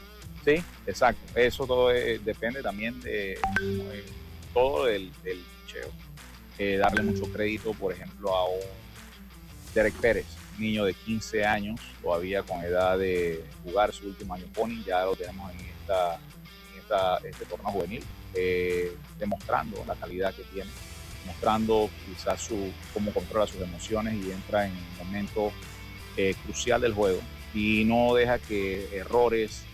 Sí, 0.44 0.64
exacto. 0.88 1.40
Eso 1.40 1.68
todo 1.68 1.90
depende 1.90 2.64
también 2.64 3.00
de, 3.02 3.40
todo 4.54 4.86
del, 4.86 5.12
del 5.24 5.44
eh, 6.58 6.78
darle 6.78 7.02
mucho 7.02 7.24
crédito, 7.32 7.74
por 7.74 7.94
ejemplo, 7.94 8.36
a 8.36 8.48
un 8.48 8.60
Derek 9.74 9.96
Pérez, 9.96 10.26
niño 10.62 10.86
de 10.86 10.94
15 10.94 11.46
años, 11.46 11.80
todavía 12.02 12.44
con 12.44 12.64
edad 12.64 12.98
de 12.98 13.44
jugar 13.64 13.92
su 13.94 14.08
último 14.08 14.34
año 14.34 14.46
pony, 14.54 14.84
ya 14.86 15.04
lo 15.04 15.16
tenemos 15.16 15.52
en, 15.52 15.60
esta, 15.60 16.20
en 17.24 17.30
este 17.30 17.46
torneo 17.46 17.72
juvenil, 17.72 18.04
eh, 18.34 18.96
demostrando 19.20 19.84
la 19.86 19.96
calidad 19.96 20.34
que 20.34 20.44
tiene, 20.44 20.70
mostrando 21.26 21.90
quizás 22.06 22.42
su, 22.42 22.72
cómo 22.94 23.12
controla 23.12 23.48
sus 23.48 23.62
emociones 23.62 24.14
y 24.16 24.32
entra 24.32 24.66
en 24.66 24.72
un 24.72 25.06
momento 25.06 25.52
eh, 26.18 26.36
crucial 26.44 26.82
del 26.82 26.94
juego. 26.94 27.20
Y 27.54 27.84
no 27.84 28.14
deja 28.14 28.40
que 28.40 28.96
errores 28.96 29.66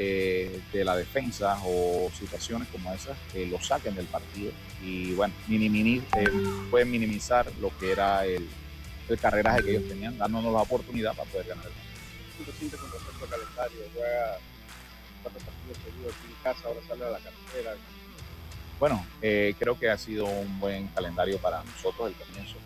eh, 0.00 0.60
de 0.72 0.84
la 0.84 0.96
defensa 0.96 1.58
o 1.64 2.08
situaciones 2.16 2.68
como 2.68 2.92
esas 2.92 3.18
que 3.32 3.46
lo 3.46 3.60
saquen 3.60 3.96
del 3.96 4.06
partido. 4.06 4.52
Y 4.80 5.12
bueno, 5.14 5.34
eh, 5.50 6.30
pueden 6.70 6.88
minimizar 6.88 7.50
lo 7.60 7.76
que 7.78 7.90
era 7.90 8.24
el, 8.24 8.48
el 9.14 9.18
carreraje 9.18 9.62
que 9.62 9.70
ellos 9.70 9.88
tenían, 9.88 10.16
dándonos 10.18 10.52
la 10.52 10.62
oportunidad 10.62 11.14
para 11.14 11.30
poder 11.30 11.46
ganar 11.48 11.66
el 11.66 11.72
partido. 11.72 12.78
con 12.78 12.92
respecto 12.92 13.24
al 13.24 13.30
calendario? 13.30 13.78
Juega 13.94 14.38
cuatro 15.22 15.40
partidos 15.40 15.78
seguidos 15.84 16.14
aquí 16.14 16.26
en 16.26 16.42
casa, 16.42 16.68
ahora 16.68 16.80
sale 16.86 17.04
a 17.04 17.10
la 17.10 17.18
carretera. 17.18 17.74
Bueno, 18.78 19.06
eh, 19.22 19.54
creo 19.58 19.78
que 19.78 19.90
ha 19.90 19.98
sido 19.98 20.26
un 20.26 20.60
buen 20.60 20.86
calendario 20.88 21.38
para 21.38 21.62
nosotros 21.64 22.08
el 22.08 22.14
comienzo. 22.14 22.56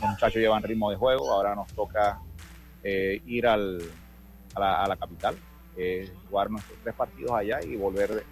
los 0.00 0.10
muchachos 0.10 0.36
llevan 0.36 0.62
ritmo 0.62 0.90
de 0.90 0.96
juego, 0.96 1.30
ahora 1.30 1.54
nos 1.54 1.68
toca 1.72 2.20
ir 2.82 3.46
al, 3.46 3.80
a 4.54 4.88
la, 4.88 4.96
capital, 4.96 5.36
eh, 5.76 6.10
jugar 6.28 6.50
nuestros 6.50 6.78
tres 6.82 6.94
partidos 6.94 7.32
allá 7.32 7.62
y 7.62 7.76
volver, 7.76 8.24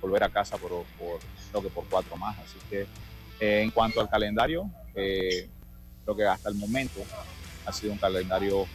volver 0.00 0.24
a 0.24 0.28
casa 0.28 0.56
por, 0.56 0.70
por 0.98 1.20
creo 1.50 1.62
que 1.62 1.68
por 1.68 1.84
cuatro 1.88 2.16
más. 2.16 2.38
Así 2.38 2.58
que 2.68 2.86
eh, 3.40 3.62
en 3.62 3.70
cuanto 3.70 4.00
al 4.00 4.08
calendario, 4.08 4.70
eh, 4.94 5.48
creo 6.04 6.16
que 6.16 6.24
hasta 6.26 6.48
el 6.48 6.54
momento 6.54 7.00
ha 7.64 7.72
sido 7.72 7.92
un 7.92 7.98
calendario 7.98 8.66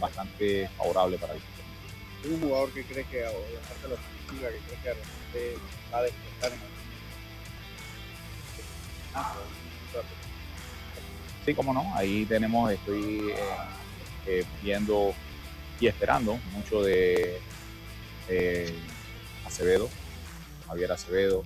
bastante 0.00 0.68
favorable 0.76 1.18
para 1.18 1.34
el 1.34 1.40
un 2.28 2.40
jugador 2.40 2.72
que 2.72 2.84
cree 2.84 3.04
que, 3.04 3.26
o 3.26 3.30
de 3.30 3.58
parte 3.68 3.82
de 3.82 3.88
la 3.88 3.94
ofensiva, 3.94 4.48
que 4.48 4.58
cree 4.58 4.78
que 4.82 4.88
de 4.88 4.94
repente 4.94 5.58
va 5.92 5.98
a 5.98 6.02
despertar 6.02 6.52
en 6.52 6.74
Sí, 11.44 11.54
cómo 11.54 11.74
no. 11.74 11.94
Ahí 11.94 12.24
tenemos, 12.24 12.72
estoy 12.72 13.30
eh, 13.30 13.36
eh, 14.26 14.44
viendo 14.62 15.14
y 15.78 15.86
esperando 15.86 16.38
mucho 16.52 16.82
de 16.82 17.38
eh, 18.28 18.74
Acevedo, 19.44 19.90
Javier 20.66 20.92
Acevedo, 20.92 21.44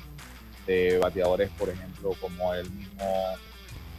de 0.66 0.98
bateadores, 0.98 1.50
por 1.58 1.68
ejemplo, 1.68 2.14
como 2.20 2.54
el 2.54 2.70
mismo 2.70 3.36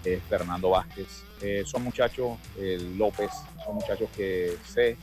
eh, 0.05 0.21
Fernando 0.29 0.69
Vázquez. 0.69 1.23
Eh, 1.41 1.63
son 1.65 1.83
muchachos, 1.83 2.37
López, 2.97 3.31
son 3.65 3.75
muchachos 3.75 4.09
que 4.15 4.57
sé 4.65 4.97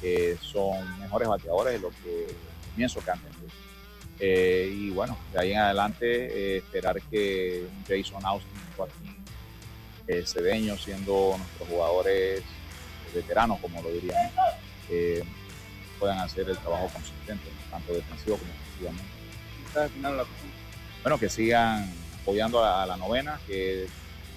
que 0.00 0.38
son 0.40 0.98
mejores 0.98 1.28
bateadores 1.28 1.74
de 1.74 1.78
lo 1.80 1.90
que 1.90 2.26
pienso 2.74 3.04
que 3.04 3.10
han 3.10 3.18
tenido. 3.18 3.40
Eh, 4.18 4.72
y 4.72 4.90
bueno, 4.90 5.18
de 5.32 5.40
ahí 5.40 5.52
en 5.52 5.58
adelante 5.58 6.58
esperar 6.58 7.00
que 7.02 7.66
Jason 7.86 8.24
Austin, 8.24 8.50
Joaquín 8.76 9.16
Cedeño, 10.26 10.76
siendo 10.76 11.36
nuestros 11.36 11.68
jugadores 11.68 12.42
veteranos, 13.14 13.60
como 13.60 13.82
lo 13.82 13.90
dirían, 13.90 14.30
puedan 15.98 16.18
hacer 16.18 16.48
el 16.48 16.56
trabajo 16.58 16.88
consistente, 16.92 17.44
tanto 17.70 17.92
defensivo 17.92 18.38
como 18.38 18.50
ofensivamente. 18.52 20.26
Bueno, 21.02 21.18
que 21.18 21.28
sigan 21.28 21.92
apoyando 22.22 22.64
a 22.64 22.86
la 22.86 22.96
novena, 22.96 23.38
que 23.46 23.86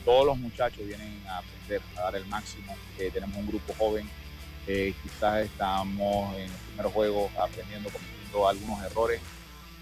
todos 0.06 0.26
los 0.26 0.38
muchachos 0.38 0.86
vienen 0.86 1.22
a 1.28 1.40
aprender, 1.40 1.82
a 1.98 2.02
dar 2.02 2.16
el 2.16 2.26
máximo. 2.26 2.76
que 2.98 3.10
tenemos 3.12 3.38
un 3.38 3.48
grupo 3.48 3.74
joven, 3.78 4.10
quizás 4.66 5.46
estamos 5.46 6.36
en 6.38 6.50
los 6.52 6.60
primeros 6.68 6.94
juegos 6.94 7.32
aprendiendo, 7.38 7.90
cometiendo 7.90 8.48
algunos 8.48 8.84
errores 8.84 9.22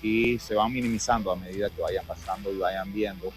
y 0.02 0.40
se 0.40 0.56
van 0.56 0.74
minimizando 0.74 1.32
a 1.32 1.36
medida 1.36 1.70
que 1.70 1.82
vayan 1.82 2.06
pasando 2.06 2.52
y 2.52 2.58
vayan 2.58 2.92
viendo 2.92 3.32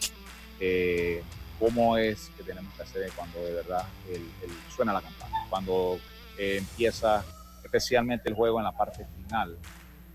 eh, 0.61 1.22
cómo 1.59 1.97
es 1.97 2.30
que 2.37 2.43
tenemos 2.43 2.72
que 2.74 2.82
hacer 2.82 3.11
cuando 3.14 3.43
de 3.45 3.53
verdad 3.53 3.85
suena 4.74 4.93
la 4.93 5.01
campana, 5.01 5.47
cuando 5.51 5.99
eh, 6.39 6.57
empieza 6.59 7.24
especialmente 7.62 8.28
el 8.28 8.35
juego 8.35 8.59
en 8.59 8.64
la 8.64 8.72
parte 8.72 9.07
final, 9.16 9.57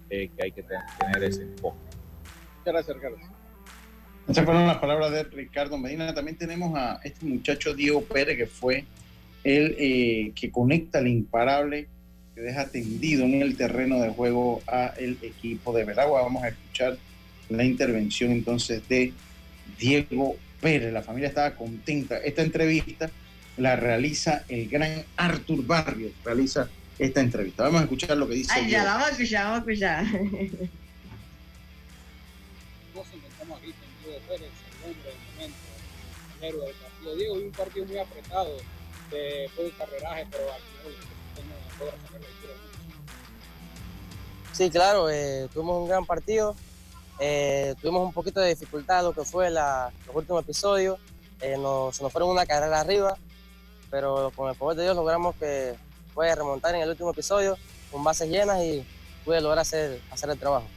eh, 0.10 0.30
que 0.36 0.44
hay 0.44 0.52
que 0.52 0.64
tener 0.64 1.24
ese 1.24 1.44
enfoque. 1.44 1.78
Gracias, 2.66 2.98
Carlos. 3.00 3.39
Esas 4.30 4.46
fueron 4.46 4.68
las 4.68 4.78
palabras 4.78 5.12
de 5.12 5.24
Ricardo 5.24 5.76
Medina. 5.80 6.14
También 6.14 6.38
tenemos 6.38 6.78
a 6.78 7.00
este 7.04 7.26
muchacho 7.26 7.74
Diego 7.74 8.04
Pérez, 8.04 8.38
que 8.38 8.46
fue 8.46 8.86
el 9.44 9.76
eh, 9.80 10.32
que 10.36 10.52
conecta 10.52 11.00
el 11.00 11.08
imparable, 11.08 11.88
que 12.36 12.42
deja 12.42 12.68
tendido 12.68 13.26
en 13.26 13.42
el 13.42 13.58
terreno 13.58 14.00
de 14.00 14.10
juego 14.10 14.62
a 14.68 14.94
el 15.00 15.18
equipo 15.24 15.74
de 15.74 15.84
Veragua. 15.84 16.22
Vamos 16.22 16.44
a 16.44 16.50
escuchar 16.50 16.96
la 17.50 17.64
intervención 17.64 18.32
entonces 18.32 18.88
de 18.88 19.14
Diego 19.80 20.36
Pérez. 20.62 20.94
La 20.94 21.02
familia 21.02 21.30
estaba 21.30 21.56
contenta. 21.56 22.20
Esta 22.20 22.44
entrevista 22.44 23.10
la 23.58 23.78
realiza 23.78 24.44
el 24.48 24.70
gran 24.70 25.06
Artur 25.18 25.66
Barrios, 25.66 26.12
realiza 26.24 26.70
esta 27.00 27.20
entrevista. 27.20 27.64
Vamos 27.64 27.82
a 27.82 27.84
escuchar 27.86 28.16
lo 28.16 28.28
que 28.28 28.36
dice. 28.36 28.52
Ay, 28.54 28.70
ya, 28.70 28.84
vamos 28.84 29.08
a 29.08 29.12
escuchar, 29.12 29.46
vamos 29.46 29.68
a 29.68 29.72
escuchar. 29.72 30.06
héroe 36.42 36.66
del 36.68 36.76
partido. 36.76 37.16
Diego, 37.16 37.34
un 37.36 37.52
partido 37.52 37.86
muy 37.86 37.98
apretado 37.98 38.58
de 39.12 39.50
todo 39.56 39.66
el 39.66 39.76
carreraje, 39.76 40.28
pero 40.32 40.44
al 40.54 40.62
final 40.62 40.94
no 41.48 41.86
logra 41.86 41.98
sacar 42.02 42.22
la 42.22 42.28
victoria. 42.28 42.56
Sí, 44.54 44.70
claro, 44.70 45.10
eh, 45.10 45.48
tuvimos 45.54 45.82
un 45.82 45.88
gran 45.88 46.06
partido. 46.06 46.56
Eh, 47.20 47.76
tuvimos 47.82 48.06
un 48.06 48.14
poquito 48.14 48.40
de 48.40 48.50
dificultad 48.50 49.04
lo 49.04 49.14
que 49.14 49.24
fue 49.24 49.50
la, 49.50 49.92
los 50.08 50.16
últimos 50.16 50.44
episodios. 50.44 51.00
Eh, 51.42 51.58
nos, 51.58 51.96
se 51.96 52.04
nos 52.04 52.12
fueron 52.12 52.30
una 52.30 52.46
carrera 52.46 52.80
arriba, 52.82 53.18
pero 53.90 54.32
con 54.36 54.50
el 54.50 54.56
poder 54.56 54.78
de 54.78 54.84
Dios 54.84 54.96
logramos 54.96 55.36
que 55.36 55.76
puede 56.14 56.36
remontar 56.36 56.76
en 56.76 56.82
el 56.82 56.90
último 56.90 57.12
episodio 57.12 57.58
con 57.92 58.04
bases 58.04 58.30
llenas 58.30 58.62
y 58.62 58.86
pude 59.24 59.42
lograr 59.42 59.60
hacer, 59.60 60.02
hacer 60.12 60.30
el 60.30 60.40
trabajo. 60.40 60.68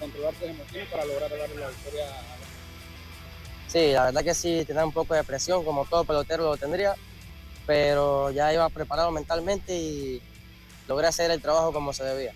Controlar 0.00 0.34
tus 0.34 0.48
emociones 0.48 0.88
para 0.88 1.04
lograr 1.04 1.30
darle 1.30 1.56
la 1.56 1.68
victoria 1.68 2.04
a 2.06 2.22
la 2.22 2.40
Sí, 3.68 3.92
la 3.92 4.06
verdad 4.06 4.24
que 4.24 4.34
sí, 4.34 4.64
tenía 4.66 4.84
un 4.84 4.92
poco 4.92 5.14
de 5.14 5.22
presión, 5.22 5.64
como 5.64 5.84
todo 5.84 6.02
pelotero 6.02 6.42
lo 6.42 6.56
tendría, 6.56 6.96
pero 7.66 8.32
ya 8.32 8.52
iba 8.52 8.68
preparado 8.68 9.12
mentalmente 9.12 9.76
y 9.76 10.20
logré 10.88 11.06
hacer 11.06 11.30
el 11.30 11.40
trabajo 11.40 11.72
como 11.72 11.92
se 11.92 12.02
debía. 12.02 12.34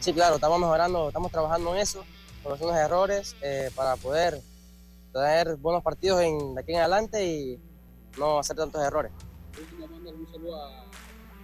Sí, 0.00 0.12
claro, 0.12 0.34
estamos 0.34 0.58
mejorando, 0.58 1.06
estamos 1.06 1.30
trabajando 1.30 1.72
en 1.72 1.80
eso, 1.80 2.04
con 2.42 2.58
los 2.58 2.76
errores 2.76 3.36
eh, 3.42 3.70
para 3.76 3.94
poder 3.94 4.40
tener 5.12 5.54
buenos 5.56 5.84
partidos 5.84 6.20
en, 6.22 6.56
de 6.56 6.60
aquí 6.60 6.72
en 6.72 6.80
adelante 6.80 7.24
y 7.24 7.60
no 8.18 8.40
hacer 8.40 8.56
tantos 8.56 8.82
errores. 8.82 9.12
Último, 9.58 9.86
mando 9.88 10.10
un 10.10 10.26
saludo 10.30 10.62
a 10.62 10.86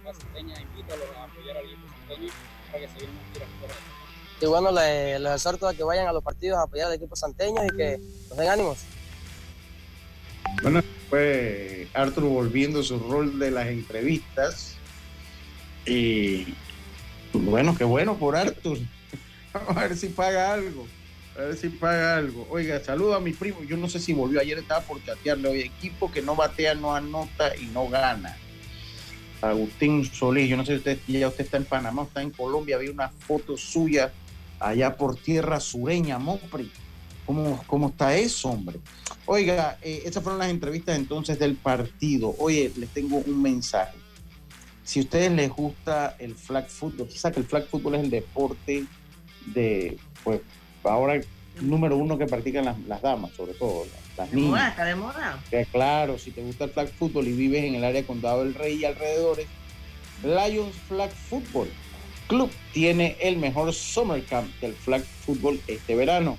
la 0.03 0.13
Santeña, 0.13 0.61
invítalo 0.61 1.03
a 1.17 1.23
apoyar 1.23 1.57
al 1.57 1.65
equipo 1.65 1.87
Santeño 2.07 2.31
para 2.71 2.79
que 2.79 2.87
se 2.87 2.97
vienen 2.97 3.19
tiras 3.33 3.49
ahí. 3.49 4.03
Y 4.41 4.45
bueno, 4.45 4.71
les, 4.71 5.21
les 5.21 5.31
exhorto 5.31 5.67
a 5.67 5.73
que 5.73 5.83
vayan 5.83 6.07
a 6.07 6.11
los 6.11 6.23
partidos 6.23 6.57
a 6.57 6.63
apoyar 6.63 6.87
al 6.87 6.95
equipo 6.95 7.15
santeño 7.15 7.63
y 7.65 7.77
que 7.77 7.97
nos 8.27 8.37
den 8.37 8.49
ánimos. 8.49 8.79
Bueno, 10.61 10.81
fue 11.09 11.87
Arturo 11.93 12.27
volviendo 12.27 12.81
a 12.81 12.83
su 12.83 12.99
rol 12.99 13.39
de 13.39 13.51
las 13.51 13.67
entrevistas. 13.67 14.75
Y 15.85 16.53
bueno, 17.31 17.75
qué 17.77 17.85
bueno 17.85 18.17
por 18.17 18.35
Arthur. 18.35 18.79
Vamos 19.53 19.69
a 19.77 19.87
ver 19.87 19.95
si 19.95 20.09
paga 20.09 20.53
algo. 20.53 20.87
A 21.37 21.41
ver 21.41 21.57
si 21.57 21.69
paga 21.69 22.17
algo. 22.17 22.47
Oiga, 22.49 22.83
saludo 22.83 23.15
a 23.15 23.19
mi 23.19 23.33
primo. 23.33 23.63
Yo 23.63 23.75
no 23.77 23.89
sé 23.89 23.99
si 23.99 24.13
volvió 24.13 24.39
ayer, 24.39 24.57
estaba 24.59 24.81
por 24.81 25.03
chatearle 25.03 25.49
hoy. 25.49 25.59
Equipo 25.61 26.11
que 26.11 26.21
no 26.21 26.35
batea, 26.35 26.75
no 26.75 26.93
anota 26.93 27.55
y 27.55 27.65
no 27.67 27.87
gana. 27.89 28.37
Agustín 29.41 30.05
Solís, 30.05 30.49
yo 30.49 30.55
no 30.55 30.65
sé 30.65 30.79
si 30.79 31.13
ya 31.19 31.27
usted 31.27 31.43
está 31.43 31.57
en 31.57 31.65
Panamá, 31.65 32.03
está 32.03 32.21
en 32.21 32.31
Colombia, 32.31 32.77
vi 32.77 32.87
una 32.87 33.09
foto 33.09 33.57
suya 33.57 34.13
allá 34.59 34.95
por 34.95 35.17
tierra 35.17 35.59
sureña, 35.59 36.17
Mopri. 36.17 36.71
¿Cómo, 37.25 37.61
cómo 37.67 37.89
está 37.89 38.15
eso, 38.15 38.49
hombre? 38.49 38.79
Oiga, 39.25 39.77
eh, 39.81 40.03
esas 40.05 40.23
fueron 40.23 40.39
las 40.39 40.49
entrevistas 40.49 40.97
entonces 40.97 41.39
del 41.39 41.55
partido. 41.55 42.35
Oye, 42.37 42.71
les 42.77 42.89
tengo 42.89 43.17
un 43.17 43.41
mensaje. 43.41 43.97
Si 44.83 44.99
a 44.99 45.03
ustedes 45.03 45.31
les 45.31 45.49
gusta 45.49 46.15
el 46.19 46.35
flag 46.35 46.69
football, 46.69 47.09
sabe 47.09 47.35
que 47.35 47.39
el 47.41 47.45
flag 47.45 47.67
football 47.67 47.95
es 47.95 48.03
el 48.03 48.09
deporte 48.09 48.85
de, 49.47 49.97
pues, 50.23 50.41
ahora 50.83 51.21
número 51.61 51.97
uno 51.97 52.17
que 52.17 52.25
practican 52.25 52.65
las, 52.87 53.01
damas, 53.01 53.31
sobre 53.33 53.53
todo, 53.53 53.85
las, 54.17 54.31
de 54.31 54.37
Moda, 54.37 54.69
está 54.69 54.85
de 54.85 54.95
moda. 54.95 55.43
claro, 55.71 56.17
si 56.17 56.31
te 56.31 56.41
gusta 56.41 56.65
el 56.65 56.71
flag 56.71 56.89
football 56.89 57.27
y 57.27 57.33
vives 57.33 57.63
en 57.63 57.75
el 57.75 57.83
área 57.83 58.01
de 58.01 58.07
Condado 58.07 58.43
del 58.43 58.53
Rey 58.53 58.75
y 58.75 58.85
alrededores, 58.85 59.47
Lions 60.23 60.75
Flag 60.87 61.11
Football 61.11 61.69
Club 62.27 62.49
tiene 62.71 63.17
el 63.21 63.37
mejor 63.37 63.73
summer 63.73 64.23
camp 64.25 64.49
del 64.61 64.73
flag 64.73 65.03
football 65.03 65.59
este 65.67 65.95
verano. 65.95 66.37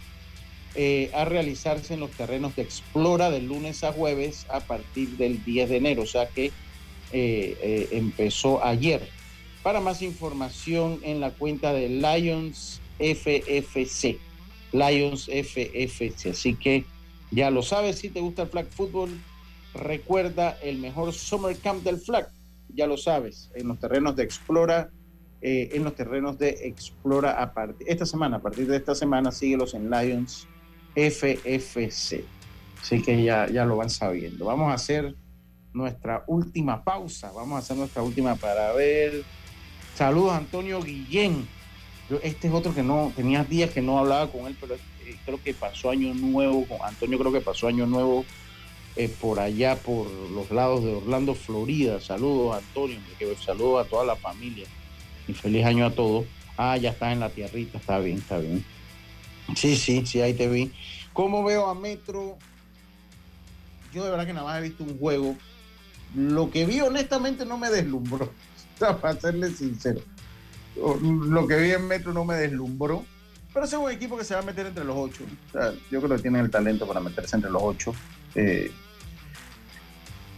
Eh, 0.76 1.10
a 1.14 1.24
realizarse 1.24 1.94
en 1.94 2.00
los 2.00 2.10
terrenos 2.10 2.56
de 2.56 2.62
Explora 2.62 3.30
de 3.30 3.40
lunes 3.40 3.84
a 3.84 3.92
jueves 3.92 4.44
a 4.48 4.58
partir 4.58 5.10
del 5.10 5.44
10 5.44 5.70
de 5.70 5.76
enero, 5.76 6.02
o 6.02 6.06
sea 6.06 6.26
que 6.26 6.46
eh, 6.46 6.52
eh, 7.12 7.88
empezó 7.92 8.64
ayer. 8.64 9.08
Para 9.62 9.80
más 9.80 10.02
información 10.02 10.98
en 11.04 11.20
la 11.20 11.30
cuenta 11.30 11.72
de 11.72 11.88
Lions 11.88 12.80
FFC. 12.98 14.18
Lions 14.74 15.28
FFC. 15.28 16.30
Así 16.30 16.54
que 16.54 16.84
ya 17.30 17.50
lo 17.50 17.62
sabes, 17.62 17.98
si 17.98 18.10
te 18.10 18.20
gusta 18.20 18.42
el 18.42 18.48
flag 18.48 18.66
football, 18.66 19.10
recuerda 19.72 20.58
el 20.62 20.78
mejor 20.78 21.12
summer 21.12 21.56
camp 21.56 21.82
del 21.84 21.98
flag. 21.98 22.28
Ya 22.74 22.86
lo 22.86 22.96
sabes, 22.96 23.50
en 23.54 23.68
los 23.68 23.78
terrenos 23.78 24.16
de 24.16 24.24
Explora, 24.24 24.90
eh, 25.40 25.70
en 25.72 25.84
los 25.84 25.94
terrenos 25.94 26.38
de 26.38 26.50
Explora 26.64 27.40
a 27.40 27.54
partir 27.54 27.86
esta 27.88 28.04
semana, 28.04 28.38
a 28.38 28.42
partir 28.42 28.66
de 28.66 28.76
esta 28.76 28.94
semana, 28.94 29.30
síguelos 29.30 29.74
en 29.74 29.90
Lions 29.90 30.48
FFC. 30.96 32.24
Así 32.80 33.00
que 33.00 33.22
ya, 33.22 33.48
ya 33.48 33.64
lo 33.64 33.76
van 33.76 33.90
sabiendo. 33.90 34.44
Vamos 34.46 34.70
a 34.70 34.74
hacer 34.74 35.14
nuestra 35.72 36.24
última 36.26 36.82
pausa. 36.84 37.32
Vamos 37.32 37.56
a 37.56 37.58
hacer 37.58 37.76
nuestra 37.76 38.02
última 38.02 38.36
para 38.36 38.72
ver. 38.72 39.22
Saludos 39.94 40.32
Antonio 40.32 40.82
Guillén 40.82 41.46
este 42.22 42.48
es 42.48 42.54
otro 42.54 42.74
que 42.74 42.82
no, 42.82 43.12
tenía 43.16 43.44
días 43.44 43.70
que 43.70 43.80
no 43.80 43.98
hablaba 43.98 44.30
con 44.30 44.46
él, 44.46 44.56
pero 44.60 44.74
eh, 44.74 45.16
creo 45.24 45.42
que 45.42 45.54
pasó 45.54 45.90
año 45.90 46.12
nuevo, 46.14 46.66
con 46.66 46.78
Antonio 46.82 47.18
creo 47.18 47.32
que 47.32 47.40
pasó 47.40 47.68
año 47.68 47.86
nuevo 47.86 48.24
eh, 48.96 49.08
por 49.08 49.40
allá, 49.40 49.76
por 49.76 50.08
los 50.10 50.50
lados 50.50 50.84
de 50.84 50.94
Orlando, 50.94 51.34
Florida. 51.34 52.00
Saludos 52.00 52.58
Antonio, 52.58 52.98
saludos 53.44 53.86
a 53.86 53.88
toda 53.88 54.04
la 54.04 54.16
familia 54.16 54.66
y 55.26 55.32
feliz 55.32 55.64
año 55.64 55.86
a 55.86 55.90
todos. 55.90 56.26
Ah, 56.56 56.76
ya 56.76 56.90
está 56.90 57.12
en 57.12 57.20
la 57.20 57.30
tierrita, 57.30 57.78
está 57.78 57.98
bien, 57.98 58.18
está 58.18 58.38
bien. 58.38 58.64
Sí, 59.56 59.76
sí, 59.76 60.06
sí, 60.06 60.20
ahí 60.20 60.34
te 60.34 60.48
vi. 60.48 60.72
¿Cómo 61.12 61.42
veo 61.42 61.66
a 61.66 61.74
Metro? 61.74 62.38
Yo 63.92 64.04
de 64.04 64.10
verdad 64.10 64.26
que 64.26 64.32
nada 64.32 64.46
más 64.46 64.58
he 64.58 64.62
visto 64.62 64.84
un 64.84 64.98
juego. 64.98 65.36
Lo 66.14 66.50
que 66.50 66.64
vi 66.66 66.80
honestamente 66.80 67.44
no 67.44 67.58
me 67.58 67.70
deslumbró, 67.70 68.30
para 68.78 69.18
serle 69.18 69.50
sincero. 69.50 70.00
Lo 70.76 71.46
que 71.46 71.56
vi 71.56 71.70
en 71.72 71.86
Metro 71.86 72.12
no 72.12 72.24
me 72.24 72.34
deslumbró, 72.34 73.04
pero 73.52 73.66
es 73.66 73.72
un 73.72 73.90
equipo 73.90 74.18
que 74.18 74.24
se 74.24 74.34
va 74.34 74.40
a 74.40 74.44
meter 74.44 74.66
entre 74.66 74.84
los 74.84 74.96
ocho. 74.96 75.24
yo 75.90 76.00
creo 76.00 76.16
que 76.16 76.22
tienen 76.22 76.42
el 76.42 76.50
talento 76.50 76.86
para 76.86 77.00
meterse 77.00 77.36
entre 77.36 77.50
los 77.50 77.62
ocho. 77.62 77.94
Eh, 78.34 78.72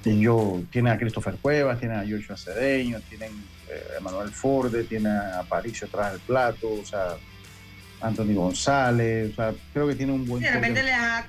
yo, 0.04 0.62
tiene 0.70 0.90
a 0.90 0.98
Christopher 0.98 1.36
Cuevas, 1.40 1.80
tiene 1.80 1.94
a 1.94 2.04
Joshua 2.08 2.36
Cedeño, 2.36 3.00
tienen 3.08 3.32
eh, 3.68 3.96
a 3.98 4.00
Manuel 4.00 4.30
Forde, 4.30 4.84
tiene 4.84 5.08
a 5.08 5.42
Paricio 5.48 5.88
tras 5.88 6.14
el 6.14 6.20
plato, 6.20 6.68
o 6.70 6.84
sea, 6.84 7.16
Anthony 8.00 8.34
González, 8.34 9.32
o 9.32 9.34
sea, 9.34 9.54
creo 9.72 9.88
que 9.88 9.94
tiene 9.94 10.12
un 10.12 10.26
buen... 10.26 10.42
de 10.42 10.50
repente 10.50 10.82
les 10.82 10.94
ha, 10.94 11.26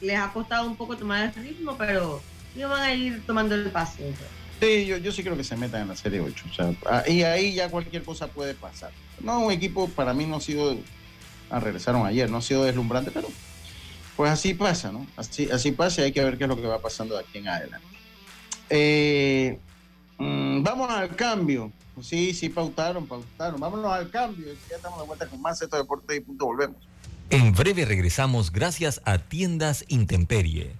les 0.00 0.16
ha 0.16 0.32
costado 0.32 0.68
un 0.68 0.76
poco 0.76 0.96
tomar 0.96 1.24
el 1.24 1.42
ritmo, 1.42 1.76
pero 1.76 2.22
ellos 2.54 2.70
van 2.70 2.82
a 2.82 2.92
ir 2.92 3.24
tomando 3.26 3.54
el 3.54 3.68
paso. 3.70 3.98
Sí, 4.60 4.86
yo, 4.86 4.98
yo 4.98 5.10
sí 5.10 5.22
creo 5.22 5.36
que 5.36 5.44
se 5.44 5.56
metan 5.56 5.82
en 5.82 5.88
la 5.88 5.96
Serie 5.96 6.20
8. 6.20 6.44
O 6.50 6.54
sea, 6.54 6.74
ah, 6.86 7.02
y 7.08 7.22
ahí 7.22 7.54
ya 7.54 7.70
cualquier 7.70 8.02
cosa 8.02 8.28
puede 8.28 8.54
pasar. 8.54 8.90
No, 9.22 9.40
un 9.40 9.52
equipo 9.52 9.88
para 9.88 10.12
mí 10.12 10.26
no 10.26 10.36
ha 10.36 10.40
sido... 10.40 10.76
Ah, 11.50 11.60
regresaron 11.60 12.06
ayer, 12.06 12.30
no 12.30 12.36
ha 12.36 12.42
sido 12.42 12.64
deslumbrante, 12.64 13.10
pero 13.10 13.28
pues 14.16 14.30
así 14.30 14.54
pasa, 14.54 14.92
¿no? 14.92 15.06
Así, 15.16 15.48
así 15.50 15.72
pasa 15.72 16.02
y 16.02 16.04
hay 16.04 16.12
que 16.12 16.22
ver 16.22 16.38
qué 16.38 16.44
es 16.44 16.48
lo 16.48 16.56
que 16.56 16.66
va 16.66 16.80
pasando 16.80 17.16
de 17.16 17.22
aquí 17.22 17.38
en 17.38 17.48
adelante. 17.48 17.86
Eh, 18.68 19.58
mm, 20.18 20.62
vamos 20.62 20.90
al 20.90 21.16
cambio. 21.16 21.72
Sí, 22.02 22.34
sí, 22.34 22.48
pautaron, 22.48 23.06
pautaron. 23.06 23.60
Vámonos 23.60 23.90
al 23.90 24.10
cambio. 24.10 24.46
Ya 24.68 24.76
estamos 24.76 25.00
de 25.00 25.06
vuelta 25.06 25.26
con 25.26 25.40
más 25.40 25.60
Esto 25.60 25.76
Deportes 25.76 26.16
y 26.16 26.20
punto. 26.20 26.46
Volvemos. 26.46 26.76
En 27.30 27.52
breve 27.52 27.84
regresamos 27.84 28.52
gracias 28.52 29.00
a 29.04 29.18
Tiendas 29.18 29.84
Intemperie. 29.88 30.79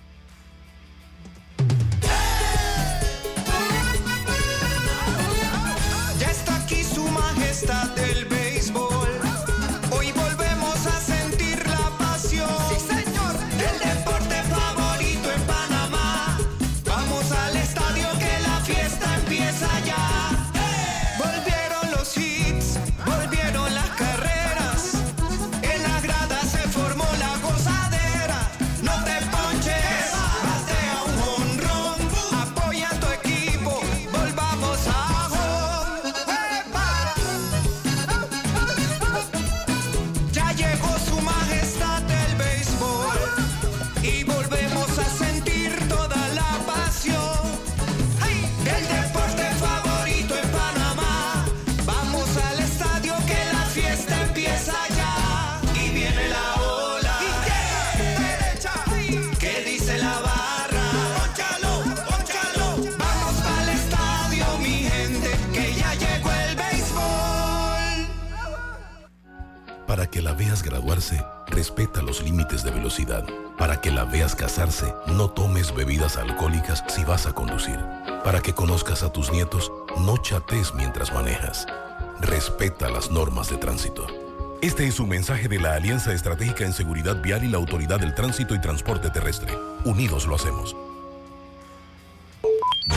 Este 84.81 84.95
es 84.95 84.99
un 84.99 85.09
mensaje 85.09 85.47
de 85.47 85.59
la 85.59 85.75
Alianza 85.75 86.11
Estratégica 86.11 86.65
en 86.65 86.73
Seguridad 86.73 87.21
Vial 87.21 87.43
y 87.43 87.49
la 87.49 87.57
Autoridad 87.57 87.99
del 87.99 88.15
Tránsito 88.15 88.55
y 88.55 88.59
Transporte 88.59 89.11
Terrestre. 89.11 89.55
Unidos 89.85 90.25
lo 90.25 90.33
hacemos. 90.33 90.75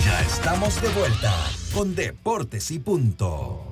Ya 0.02 0.20
estamos 0.22 0.80
de 0.80 0.88
vuelta 0.88 1.34
con 1.74 1.94
Deportes 1.94 2.70
y 2.70 2.78
Punto. 2.78 3.62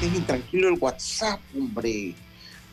es 0.00 0.14
intranquilo 0.14 0.68
el 0.70 0.78
WhatsApp, 0.80 1.40
hombre. 1.54 2.14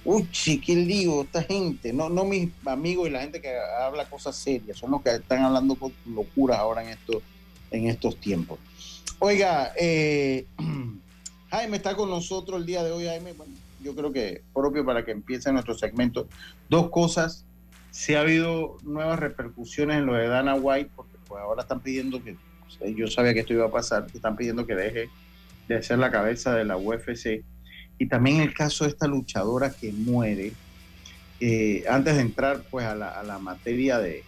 Uy, 0.05 0.27
¿qué 0.33 0.75
digo? 0.75 1.21
Esta 1.23 1.43
gente, 1.43 1.93
no, 1.93 2.09
no 2.09 2.25
mis 2.25 2.49
amigos 2.65 3.07
y 3.07 3.11
la 3.11 3.21
gente 3.21 3.41
que 3.41 3.55
habla 3.57 4.09
cosas 4.09 4.35
serias, 4.35 4.77
son 4.77 4.91
los 4.91 5.01
que 5.01 5.11
están 5.11 5.43
hablando 5.43 5.75
con 5.75 5.93
locuras 6.05 6.59
ahora 6.59 6.83
en 6.83 6.89
estos, 6.89 7.23
en 7.71 7.87
estos 7.87 8.17
tiempos. 8.17 8.59
Oiga, 9.19 9.71
eh, 9.79 10.45
Jaime 11.49 11.77
está 11.77 11.95
con 11.95 12.09
nosotros 12.09 12.59
el 12.59 12.65
día 12.65 12.83
de 12.83 12.91
hoy, 12.91 13.05
Jaime. 13.05 13.31
Bueno, 13.33 13.53
yo 13.81 13.95
creo 13.95 14.11
que 14.11 14.41
propio 14.53 14.85
para 14.85 15.05
que 15.05 15.11
empiece 15.11 15.51
nuestro 15.51 15.73
segmento. 15.75 16.27
Dos 16.69 16.89
cosas. 16.89 17.45
Si 17.91 18.15
ha 18.15 18.21
habido 18.21 18.77
nuevas 18.81 19.19
repercusiones 19.19 19.97
en 19.97 20.07
lo 20.07 20.15
de 20.15 20.27
Dana 20.27 20.55
White, 20.55 20.91
porque 20.95 21.17
pues 21.27 21.41
ahora 21.41 21.61
están 21.61 21.79
pidiendo 21.79 22.23
que, 22.23 22.35
yo 22.95 23.07
sabía 23.07 23.33
que 23.33 23.41
esto 23.41 23.53
iba 23.53 23.67
a 23.67 23.71
pasar, 23.71 24.07
están 24.13 24.35
pidiendo 24.35 24.65
que 24.65 24.75
deje 24.75 25.09
de 25.67 25.83
ser 25.83 25.99
la 25.99 26.11
cabeza 26.11 26.55
de 26.55 26.65
la 26.65 26.75
UFC. 26.75 27.43
Y 28.03 28.05
también 28.05 28.41
el 28.41 28.53
caso 28.53 28.83
de 28.83 28.89
esta 28.89 29.07
luchadora 29.07 29.71
que 29.71 29.93
muere, 29.93 30.51
eh, 31.39 31.85
antes 31.89 32.15
de 32.15 32.21
entrar 32.21 32.61
pues 32.69 32.85
a 32.85 32.93
la, 32.93 33.39
materia 33.39 33.97
de, 33.97 34.25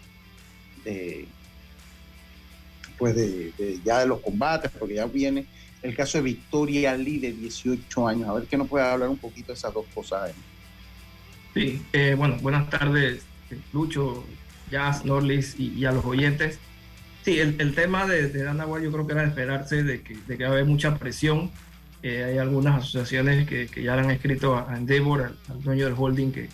pues 2.98 3.16
de, 3.18 3.52
ya 3.84 4.00
de 4.00 4.08
los 4.08 4.22
combates, 4.22 4.72
porque 4.80 4.96
ya 4.96 5.08
viene 5.08 5.46
el 5.82 5.94
caso 5.94 6.20
de 6.20 6.24
Victoria 6.24 6.96
Lee 6.96 7.20
de 7.20 7.34
18 7.34 8.08
años. 8.08 8.30
A 8.30 8.34
ver 8.36 8.46
qué 8.46 8.56
nos 8.56 8.70
puede 8.70 8.86
hablar 8.86 9.10
un 9.10 9.18
poquito 9.18 9.48
de 9.48 9.56
esas 9.56 9.74
dos 9.74 9.86
cosas. 9.94 10.32
Sí, 11.54 11.82
eh, 11.92 12.16
bueno, 12.18 12.38
buenas 12.42 12.70
tardes, 12.70 13.24
Lucho, 13.74 14.24
Jazz, 14.72 15.04
Norlis 15.04 15.60
y 15.60 15.84
a 15.84 15.92
los 15.92 16.06
oyentes. 16.06 16.60
Sí, 17.26 17.40
el, 17.40 17.76
tema 17.76 18.06
de, 18.08 18.30
de 18.30 18.44
Dana 18.44 18.66
yo 18.82 18.90
creo 18.90 19.06
que 19.06 19.12
era 19.12 19.24
de 19.24 19.30
esperarse 19.30 19.84
de 19.84 20.02
que, 20.02 20.16
de 20.16 20.38
que 20.38 20.44
va 20.46 20.52
a 20.52 20.54
haber 20.54 20.66
mucha 20.66 20.96
presión. 20.98 21.52
Eh, 22.06 22.24
hay 22.24 22.38
algunas 22.38 22.84
asociaciones 22.84 23.48
que, 23.48 23.66
que, 23.66 23.82
ya 23.82 23.96
le 23.96 24.04
han 24.04 24.12
escrito 24.12 24.56
a, 24.56 24.78
Endeavor, 24.78 25.36
al, 25.50 25.64
dueño 25.64 25.86
del 25.86 25.96
holding, 25.98 26.32
que, 26.32 26.50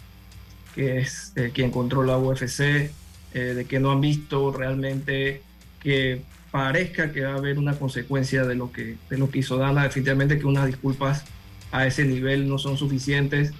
que 0.73 0.99
es 0.99 1.33
eh, 1.35 1.51
quien 1.53 1.71
controla 1.71 2.17
UFC, 2.17 2.89
de 3.33 3.65
que 3.67 3.79
no 3.81 3.91
han 3.91 3.99
visto 3.99 4.51
realmente 4.51 5.41
que 5.81 6.21
parezca 6.51 7.11
que 7.11 7.21
va 7.21 7.33
a 7.33 7.35
haber 7.35 7.57
una 7.57 7.77
consecuencia 7.77 8.45
de 8.45 8.55
lo 8.55 8.71
que, 8.71 8.95
de 9.09 9.17
lo 9.17 9.29
que 9.29 9.39
hizo 9.39 9.57
Dana. 9.57 9.83
Definitivamente 9.83 10.39
que 10.39 10.45
unas 10.45 10.67
disculpas 10.67 11.25
a 11.73 11.85
ese 11.85 12.05
nivel 12.05 12.47
no 12.47 12.57
son 12.57 12.77
suficientes. 12.77 13.51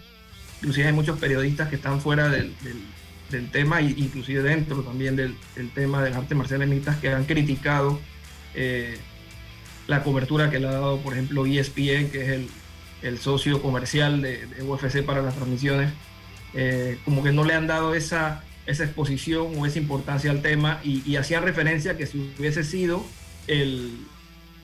Inclusive 0.60 0.88
hay 0.88 0.94
muchos 0.94 1.20
periodistas 1.20 1.68
que 1.68 1.76
están 1.76 2.00
fuera 2.00 2.30
del, 2.30 2.54
del, 3.30 3.50
tema, 3.50 3.82
e 3.82 3.96
inclusive 3.98 4.42
dentro 4.44 4.82
también 4.82 5.18
del, 5.18 5.36
tema 5.76 6.02
de 6.02 6.12
las 6.12 6.20
artes 6.20 6.38
marciales 6.38 6.70
mixtas, 6.70 6.96
que 6.98 7.10
han 7.10 7.26
criticado 7.26 8.00
eh, 8.56 8.98
la 9.88 10.04
cobertura 10.04 10.50
que 10.50 10.60
le 10.60 10.68
ha 10.68 10.72
dado, 10.72 11.00
por 11.00 11.14
ejemplo, 11.14 11.46
ESPN, 11.46 12.10
que 12.12 12.22
es 12.22 12.30
el, 12.30 12.50
el 13.02 13.18
socio 13.20 13.62
comercial 13.62 14.22
de, 14.22 14.48
UFC 14.62 15.04
para 15.04 15.22
las 15.22 15.36
transmisiones. 15.36 15.92
Eh, 16.54 16.98
como 17.06 17.24
que 17.24 17.32
no 17.32 17.46
le 17.46 17.54
han 17.54 17.68
dado 17.68 17.94
esa 17.96 18.44
esa 18.66 18.84
exposición 18.84 19.54
o 19.58 19.66
esa 19.66 19.80
importancia 19.80 20.32
al 20.32 20.42
tema 20.42 20.80
y, 20.84 21.16
hacían 21.16 21.44
referencia 21.44 21.98
que 21.98 22.06
si 22.06 22.34
hubiese 22.38 22.64
sido 22.64 23.04
el, 23.48 24.06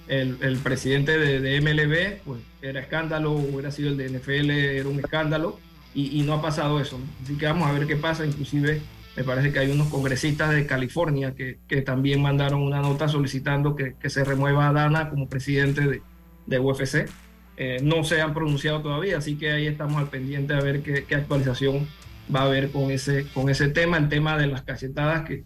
el, 0.08 0.58
presidente 0.58 1.18
de, 1.18 1.62
MLB, 1.62 2.24
pues 2.24 2.42
era 2.62 2.80
escándalo, 2.80 3.32
hubiera 3.34 3.72
sido 3.72 3.90
el 3.90 3.98
de 3.98 4.10
NFL, 4.10 4.50
era 4.52 4.88
un 4.88 5.00
escándalo 5.00 5.60
y, 5.94 6.22
no 6.22 6.34
ha 6.34 6.42
pasado 6.42 6.80
eso. 6.80 7.00
Así 7.24 7.38
que 7.38 7.46
vamos 7.46 7.68
a 7.68 7.72
ver 7.72 7.88
qué 7.88 7.96
pasa. 7.96 8.26
Inclusive 8.26 8.82
me 9.18 9.24
parece 9.24 9.52
que 9.52 9.58
hay 9.58 9.72
unos 9.72 9.88
congresistas 9.88 10.52
de 10.52 10.68
California 10.68 11.34
que, 11.34 11.58
que 11.68 11.82
también 11.82 12.22
mandaron 12.22 12.62
una 12.62 12.82
nota 12.82 13.10
solicitando 13.10 13.76
que, 13.76 13.96
que, 14.00 14.12
se 14.12 14.24
remueva 14.24 14.70
a 14.70 14.74
Dana 14.74 15.10
como 15.10 15.28
presidente 15.28 15.82
de, 15.82 16.02
de 16.46 16.60
UFC. 16.60 17.10
Eh, 17.58 17.80
no 17.82 18.04
se 18.04 18.22
han 18.22 18.36
pronunciado 18.36 18.80
todavía, 18.84 19.18
así 19.18 19.36
que 19.36 19.52
ahí 19.52 19.66
estamos 19.66 19.98
al 19.98 20.10
pendiente 20.10 20.54
a 20.54 20.60
ver 20.60 20.84
qué, 20.84 21.06
qué 21.06 21.16
actualización 21.16 21.88
va 22.34 22.42
a 22.42 22.44
haber 22.44 22.70
con 22.70 22.92
ese, 22.92 23.26
con 23.34 23.50
ese 23.50 23.70
tema, 23.70 23.98
el 23.98 24.08
tema 24.08 24.38
de 24.38 24.46
las 24.46 24.62
cachetadas 24.62 25.26
que, 25.28 25.44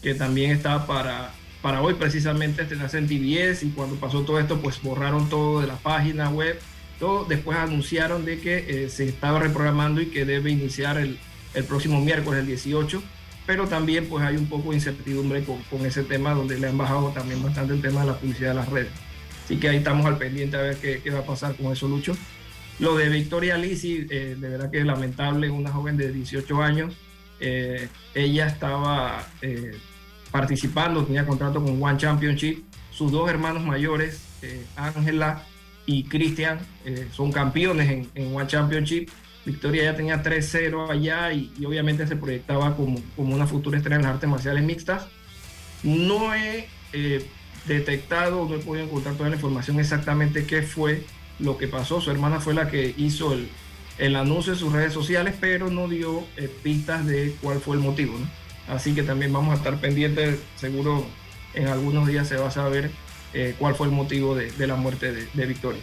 que 0.00 0.14
también 0.14 0.52
estaba 0.52 0.86
para, 0.86 1.32
para 1.60 1.82
hoy 1.82 1.94
precisamente 1.94 2.62
estrenarse 2.62 2.98
en 2.98 3.08
TBS 3.08 3.64
y 3.64 3.70
cuando 3.70 3.96
pasó 3.96 4.22
todo 4.22 4.38
esto 4.38 4.60
pues 4.60 4.80
borraron 4.80 5.28
todo 5.28 5.60
de 5.60 5.66
la 5.66 5.76
página 5.76 6.30
web, 6.30 6.56
todo, 7.00 7.24
después 7.24 7.58
anunciaron 7.58 8.24
de 8.24 8.38
que 8.38 8.84
eh, 8.84 8.88
se 8.90 9.08
estaba 9.08 9.40
reprogramando 9.40 10.00
y 10.00 10.06
que 10.06 10.24
debe 10.24 10.52
iniciar 10.52 10.98
el, 10.98 11.18
el, 11.58 11.64
próximo 11.64 12.00
miércoles, 12.00 12.40
el 12.40 12.46
18, 12.46 13.02
pero 13.46 13.66
también 13.66 14.06
pues 14.08 14.24
hay 14.24 14.36
un 14.36 14.46
poco 14.46 14.70
de 14.70 14.76
incertidumbre 14.76 15.44
con, 15.44 15.62
con, 15.64 15.84
ese 15.86 16.02
tema 16.02 16.34
donde 16.34 16.58
le 16.58 16.68
han 16.68 16.78
bajado 16.78 17.10
también 17.10 17.42
bastante 17.42 17.74
el 17.74 17.82
tema 17.82 18.00
de 18.00 18.06
la 18.08 18.18
publicidad 18.18 18.50
de 18.50 18.54
las 18.54 18.68
redes. 18.68 18.92
Así 19.44 19.58
que 19.58 19.68
ahí 19.68 19.76
estamos 19.78 20.04
al 20.06 20.18
pendiente 20.18 20.56
a 20.56 20.62
ver 20.62 20.76
qué, 20.76 21.00
qué 21.02 21.10
va 21.10 21.20
a 21.20 21.26
pasar 21.26 21.54
con 21.56 21.72
eso, 21.72 21.88
Lucho. 21.88 22.14
Lo 22.78 22.96
de 22.96 23.08
Victoria 23.08 23.58
Lisi, 23.58 24.06
eh, 24.08 24.36
de 24.38 24.48
verdad 24.48 24.70
que 24.70 24.78
es 24.78 24.84
lamentable, 24.84 25.50
una 25.50 25.72
joven 25.72 25.96
de 25.96 26.12
18 26.12 26.62
años. 26.62 26.94
Eh, 27.40 27.88
ella 28.14 28.46
estaba 28.46 29.26
eh, 29.42 29.76
participando, 30.30 31.04
tenía 31.04 31.26
contrato 31.26 31.62
con 31.62 31.82
One 31.82 31.98
Championship. 31.98 32.64
Sus 32.90 33.10
dos 33.10 33.28
hermanos 33.28 33.64
mayores, 33.64 34.22
Ángela 34.76 35.44
y 35.86 36.04
Cristian, 36.04 36.58
son 37.12 37.30
campeones 37.30 38.08
en, 38.14 38.34
One 38.34 38.46
Championship. 38.46 39.08
Victoria 39.48 39.84
ya 39.84 39.96
tenía 39.96 40.22
3-0 40.22 40.90
allá 40.90 41.32
y, 41.32 41.50
obviamente 41.64 42.06
se 42.06 42.16
proyectaba 42.16 42.76
como, 42.76 43.00
como 43.16 43.34
una 43.34 43.46
futura 43.46 43.78
estrella 43.78 43.96
en 43.96 44.02
las 44.02 44.12
artes 44.12 44.28
marciales 44.28 44.62
mixtas. 44.62 45.06
No 45.82 46.34
he 46.34 46.68
detectado, 47.66 48.46
no 48.46 48.56
he 48.56 48.58
podido 48.58 48.84
encontrar 48.84 49.14
toda 49.14 49.30
la 49.30 49.36
información 49.36 49.80
exactamente 49.80 50.44
qué 50.44 50.60
fue 50.60 51.02
lo 51.38 51.56
que 51.56 51.66
pasó. 51.66 52.02
Su 52.02 52.10
hermana 52.10 52.40
fue 52.40 52.52
la 52.52 52.68
que 52.68 52.94
hizo 52.98 53.32
el, 53.32 53.48
el 53.96 54.16
anuncio 54.16 54.52
en 54.52 54.58
sus 54.58 54.70
redes 54.70 54.92
sociales, 54.92 55.34
pero 55.40 55.70
no 55.70 55.88
dio 55.88 56.24
eh, 56.36 56.50
pistas 56.62 57.06
de 57.06 57.34
cuál 57.40 57.60
fue 57.60 57.76
el 57.76 57.82
motivo. 57.82 58.18
Así 58.68 58.94
que 58.94 59.02
también 59.02 59.32
vamos 59.32 59.54
a 59.54 59.56
estar 59.56 59.80
pendientes, 59.80 60.40
seguro 60.56 61.06
en 61.54 61.68
algunos 61.68 62.06
días 62.06 62.28
se 62.28 62.36
va 62.36 62.48
a 62.48 62.50
saber 62.50 62.90
eh, 63.32 63.54
cuál 63.58 63.74
fue 63.74 63.86
el 63.86 63.94
motivo 63.94 64.34
de, 64.34 64.66
la 64.66 64.76
muerte 64.76 65.10
de 65.12 65.46
Victoria. 65.46 65.80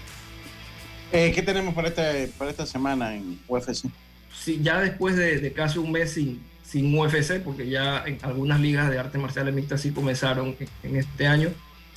Eh, 1.16 1.32
¿Qué 1.34 1.42
tenemos 1.42 1.74
para 1.74 1.88
esta, 1.88 2.12
para 2.38 2.52
esta 2.52 2.66
semana 2.66 3.16
en 3.16 3.40
UFC? 3.48 3.88
Sí, 4.34 4.60
ya 4.62 4.82
después 4.82 5.16
de, 5.16 5.40
de, 5.40 5.54
casi 5.54 5.80
un 5.80 5.92
mes 5.92 6.12
sin, 6.12 6.42
sin 6.62 6.98
UFC, 6.98 7.42
porque 7.42 7.70
ya 7.70 8.04
en 8.06 8.18
algunas 8.22 8.60
ligas 8.60 8.90
de 8.90 9.00
artes 9.00 9.22
marciales 9.22 9.54
mixtas 9.54 9.80
sí 9.82 9.92
comenzaron 9.92 10.56
en 10.84 10.96
este 10.98 11.26
año, 11.26 11.50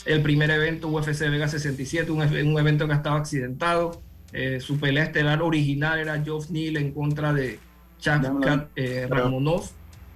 el 0.04 0.22
primer 0.22 0.50
evento 0.50 0.88
UFC 0.88 1.28
Vega 1.28 1.48
67, 1.48 2.10
un, 2.12 2.20
un 2.20 2.58
evento 2.58 2.86
que 2.86 2.94
estaba 2.94 3.18
accidentado. 3.18 4.00
Eh, 4.32 4.60
su 4.60 4.78
pelea 4.78 5.04
estelar 5.04 5.42
original 5.42 5.98
era 5.98 6.22
Geoff 6.22 6.50
Neal 6.50 6.76
en 6.76 6.92
contra 6.92 7.32
de 7.32 7.58
Chad 7.98 8.24
eh, 8.76 9.06
Ramonov. 9.08 9.68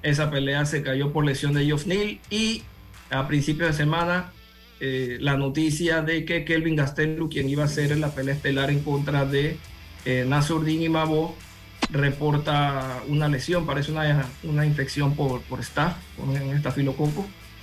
Esa 0.02 0.30
pelea 0.30 0.64
se 0.64 0.82
cayó 0.82 1.12
por 1.12 1.24
lesión 1.24 1.54
de 1.54 1.64
Geoff 1.64 1.86
Neal 1.86 2.20
y 2.30 2.62
a 3.10 3.26
principios 3.26 3.70
de 3.70 3.74
semana 3.74 4.32
eh, 4.84 5.18
la 5.20 5.36
noticia 5.36 6.02
de 6.02 6.24
que 6.24 6.44
Kelvin 6.44 6.74
Gastelum, 6.74 7.28
quien 7.28 7.48
iba 7.48 7.62
a 7.62 7.68
ser 7.68 7.96
la 7.98 8.10
pelea 8.10 8.34
estelar 8.34 8.68
en 8.68 8.80
contra 8.80 9.24
de 9.24 9.56
eh, 10.04 10.24
Nasruddin 10.28 10.82
Imabo, 10.82 11.36
reporta 11.90 13.00
una 13.06 13.28
lesión, 13.28 13.64
parece 13.64 13.92
una, 13.92 14.26
una 14.42 14.66
infección 14.66 15.14
por, 15.14 15.40
por 15.42 15.62
staph, 15.62 15.96
por 16.16 16.26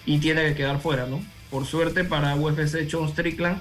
y 0.06 0.18
tiene 0.20 0.46
que 0.46 0.56
quedar 0.56 0.80
fuera, 0.80 1.08
¿no? 1.08 1.22
por 1.50 1.66
suerte 1.66 2.06
para 2.06 2.36
UFC 2.36 2.90
Sean 2.90 3.10
Strickland, 3.10 3.58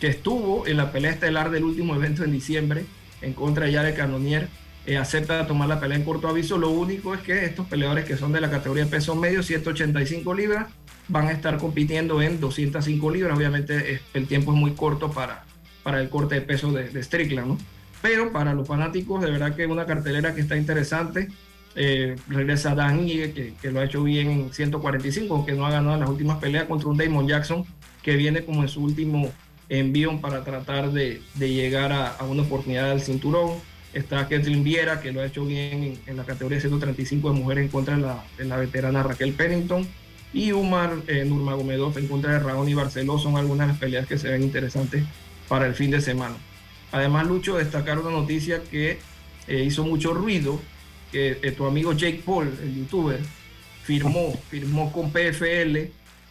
que 0.00 0.06
estuvo 0.06 0.66
en 0.66 0.78
la 0.78 0.90
pelea 0.90 1.10
estelar 1.10 1.50
del 1.50 1.64
último 1.64 1.94
evento 1.94 2.24
en 2.24 2.32
diciembre 2.32 2.86
en 3.20 3.34
contra 3.34 3.66
de 3.66 3.72
Yare 3.72 3.94
Canonier, 3.94 4.48
eh, 4.84 4.96
acepta 4.96 5.46
tomar 5.46 5.68
la 5.68 5.78
pelea 5.78 5.96
en 5.96 6.04
corto 6.04 6.28
aviso. 6.28 6.58
Lo 6.58 6.70
único 6.70 7.14
es 7.14 7.20
que 7.20 7.44
estos 7.44 7.66
peleadores 7.66 8.04
que 8.04 8.16
son 8.16 8.32
de 8.32 8.40
la 8.40 8.50
categoría 8.50 8.84
de 8.84 8.90
peso 8.90 9.14
medio, 9.14 9.42
185 9.42 10.34
libras, 10.34 10.68
van 11.08 11.28
a 11.28 11.32
estar 11.32 11.56
compitiendo 11.58 12.20
en 12.20 12.40
205 12.40 13.10
libras. 13.10 13.36
Obviamente 13.36 14.00
el 14.14 14.26
tiempo 14.26 14.52
es 14.52 14.58
muy 14.58 14.72
corto 14.72 15.10
para, 15.10 15.44
para 15.82 16.00
el 16.00 16.08
corte 16.08 16.36
de 16.36 16.40
peso 16.40 16.72
de, 16.72 17.02
Strickland, 17.02 17.48
¿no? 17.48 17.58
Pero 18.00 18.32
para 18.32 18.54
los 18.54 18.66
fanáticos, 18.66 19.22
de 19.22 19.30
verdad 19.30 19.54
que 19.54 19.64
es 19.64 19.70
una 19.70 19.86
cartelera 19.86 20.34
que 20.34 20.40
está 20.40 20.56
interesante. 20.56 21.28
Eh, 21.74 22.16
regresa 22.28 22.74
Dan 22.74 23.06
que, 23.06 23.54
que, 23.62 23.70
lo 23.70 23.80
ha 23.80 23.84
hecho 23.84 24.02
bien 24.02 24.30
en 24.30 24.52
145, 24.52 25.34
aunque 25.34 25.52
no 25.52 25.64
ha 25.64 25.70
ganado 25.70 25.94
en 25.94 26.00
las 26.00 26.10
últimas 26.10 26.38
peleas 26.38 26.64
contra 26.64 26.88
un 26.88 26.98
Damon 26.98 27.28
Jackson, 27.28 27.64
que 28.02 28.16
viene 28.16 28.44
como 28.44 28.62
en 28.62 28.68
su 28.68 28.82
último 28.82 29.32
envío 29.68 30.20
para 30.20 30.44
tratar 30.44 30.90
de, 30.90 31.22
de 31.34 31.50
llegar 31.52 31.92
a, 31.92 32.08
a, 32.08 32.24
una 32.24 32.42
oportunidad 32.42 32.90
del 32.90 33.00
cinturón. 33.00 33.52
Está 33.92 34.26
Kathleen 34.28 34.64
Viera, 34.64 35.00
que 35.00 35.12
lo 35.12 35.20
ha 35.20 35.26
hecho 35.26 35.44
bien 35.44 35.98
en, 36.06 36.16
la 36.16 36.24
categoría 36.24 36.60
135 36.60 37.32
de 37.32 37.38
mujeres 37.38 37.64
en 37.64 37.70
contra 37.70 37.96
de 37.96 38.02
la, 38.02 38.24
de 38.38 38.44
la 38.44 38.56
veterana 38.56 39.02
Raquel 39.02 39.32
Pennington. 39.32 39.86
Y 40.32 40.52
Umar 40.52 40.96
eh, 41.08 41.24
Nurmagomedov 41.26 41.98
en 41.98 42.08
contra 42.08 42.32
de 42.32 42.38
Raúl 42.38 42.68
y 42.68 42.74
Barceló 42.74 43.18
son 43.18 43.36
algunas 43.36 43.66
de 43.66 43.72
las 43.72 43.80
peleas 43.80 44.06
que 44.06 44.16
se 44.16 44.30
ven 44.30 44.42
interesantes 44.42 45.04
para 45.46 45.66
el 45.66 45.74
fin 45.74 45.90
de 45.90 46.00
semana. 46.00 46.36
Además, 46.90 47.26
Lucho, 47.26 47.58
destacar 47.58 47.98
una 47.98 48.10
noticia 48.10 48.62
que 48.62 48.98
eh, 49.46 49.64
hizo 49.64 49.84
mucho 49.84 50.14
ruido 50.14 50.60
que 51.10 51.38
eh, 51.42 51.52
tu 51.52 51.66
amigo 51.66 51.92
Jake 51.92 52.22
Paul, 52.24 52.50
el 52.62 52.74
youtuber, 52.74 53.20
firmó, 53.82 54.32
firmó 54.50 54.90
con 54.90 55.12
PFL 55.12 55.76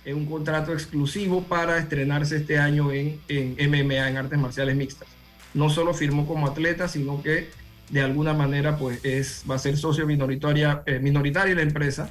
en 0.04 0.18
un 0.18 0.26
contrato 0.26 0.74
exclusivo 0.74 1.44
para 1.44 1.78
estrenarse 1.78 2.38
este 2.38 2.58
año 2.58 2.92
en, 2.92 3.20
en, 3.28 3.56
MMA, 3.70 4.10
en 4.10 4.18
artes 4.18 4.40
marciales 4.40 4.76
mixtas. 4.76 5.08
No 5.54 5.70
solo 5.70 5.94
firmó 5.94 6.28
como 6.28 6.48
atleta, 6.48 6.88
sino 6.88 7.22
que 7.22 7.50
de 7.90 8.02
alguna 8.02 8.34
manera 8.34 8.78
pues 8.78 9.04
es, 9.04 9.44
va 9.50 9.56
a 9.56 9.60
ser 9.60 9.78
socio 9.78 10.06
minoritaria, 10.06 10.84
eh, 10.86 11.00
minoritario 11.00 11.56
de 11.56 11.64
la 11.64 11.68
empresa 11.68 12.10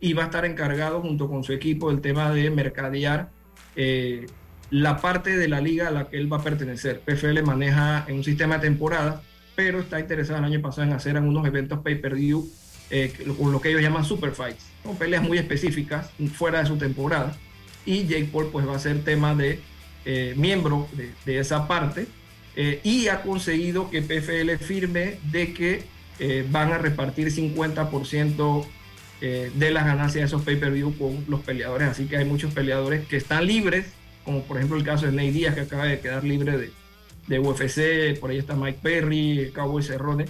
y 0.00 0.14
va 0.14 0.22
a 0.22 0.26
estar 0.26 0.46
encargado 0.46 1.02
junto 1.02 1.28
con 1.28 1.44
su 1.44 1.52
equipo 1.52 1.90
del 1.90 2.00
tema 2.00 2.32
de 2.32 2.50
mercadear 2.50 3.30
eh, 3.76 4.26
la 4.70 4.98
parte 4.98 5.36
de 5.36 5.48
la 5.48 5.60
liga 5.60 5.88
a 5.88 5.90
la 5.90 6.08
que 6.08 6.16
él 6.16 6.32
va 6.32 6.38
a 6.38 6.42
pertenecer. 6.42 7.00
PFL 7.00 7.42
maneja 7.42 8.06
en 8.08 8.16
un 8.16 8.24
sistema 8.24 8.56
de 8.56 8.68
temporada 8.68 9.22
pero 9.60 9.80
está 9.80 10.00
interesado 10.00 10.38
el 10.38 10.46
año 10.46 10.62
pasado 10.62 10.86
en 10.86 10.94
hacer 10.94 11.18
algunos 11.18 11.46
eventos 11.46 11.80
pay-per-view 11.80 12.48
eh, 12.88 13.12
con 13.38 13.52
lo 13.52 13.60
que 13.60 13.68
ellos 13.68 13.82
llaman 13.82 14.06
super 14.06 14.32
fights, 14.32 14.64
con 14.82 14.96
peleas 14.96 15.22
muy 15.22 15.36
específicas 15.36 16.10
fuera 16.32 16.60
de 16.60 16.66
su 16.66 16.78
temporada. 16.78 17.36
Y 17.84 18.06
Jake 18.06 18.30
Paul 18.32 18.48
pues 18.50 18.66
va 18.66 18.76
a 18.76 18.78
ser 18.78 19.04
tema 19.04 19.34
de 19.34 19.60
eh, 20.06 20.32
miembro 20.36 20.88
de, 20.92 21.12
de, 21.26 21.38
esa 21.38 21.68
parte 21.68 22.06
eh, 22.62 22.78
y 22.84 23.08
ha 23.08 23.22
conseguido 23.22 23.88
que 23.88 24.02
PFL 24.02 24.62
firme 24.62 25.16
de 25.32 25.54
que 25.54 25.82
eh, 26.18 26.46
van 26.50 26.70
a 26.74 26.76
repartir 26.76 27.32
50% 27.32 28.66
eh, 29.22 29.50
de 29.54 29.70
las 29.70 29.86
ganancias 29.86 30.20
de 30.20 30.26
esos 30.26 30.42
pay-per-view 30.42 30.94
con 30.98 31.24
los 31.26 31.40
peleadores. 31.40 31.88
Así 31.88 32.04
que 32.04 32.18
hay 32.18 32.26
muchos 32.26 32.52
peleadores 32.52 33.08
que 33.08 33.16
están 33.16 33.46
libres, 33.46 33.86
como 34.26 34.42
por 34.42 34.58
ejemplo 34.58 34.76
el 34.76 34.84
caso 34.84 35.06
de 35.06 35.12
Ney 35.12 35.30
Díaz 35.30 35.54
que 35.54 35.62
acaba 35.62 35.86
de 35.86 36.00
quedar 36.00 36.22
libre 36.22 36.58
de, 36.58 36.70
de 37.28 37.38
UFC, 37.38 38.20
por 38.20 38.28
ahí 38.28 38.36
está 38.36 38.54
Mike 38.56 38.80
Perry, 38.82 39.52
Cowboy 39.54 39.82
Cerrone, 39.82 40.26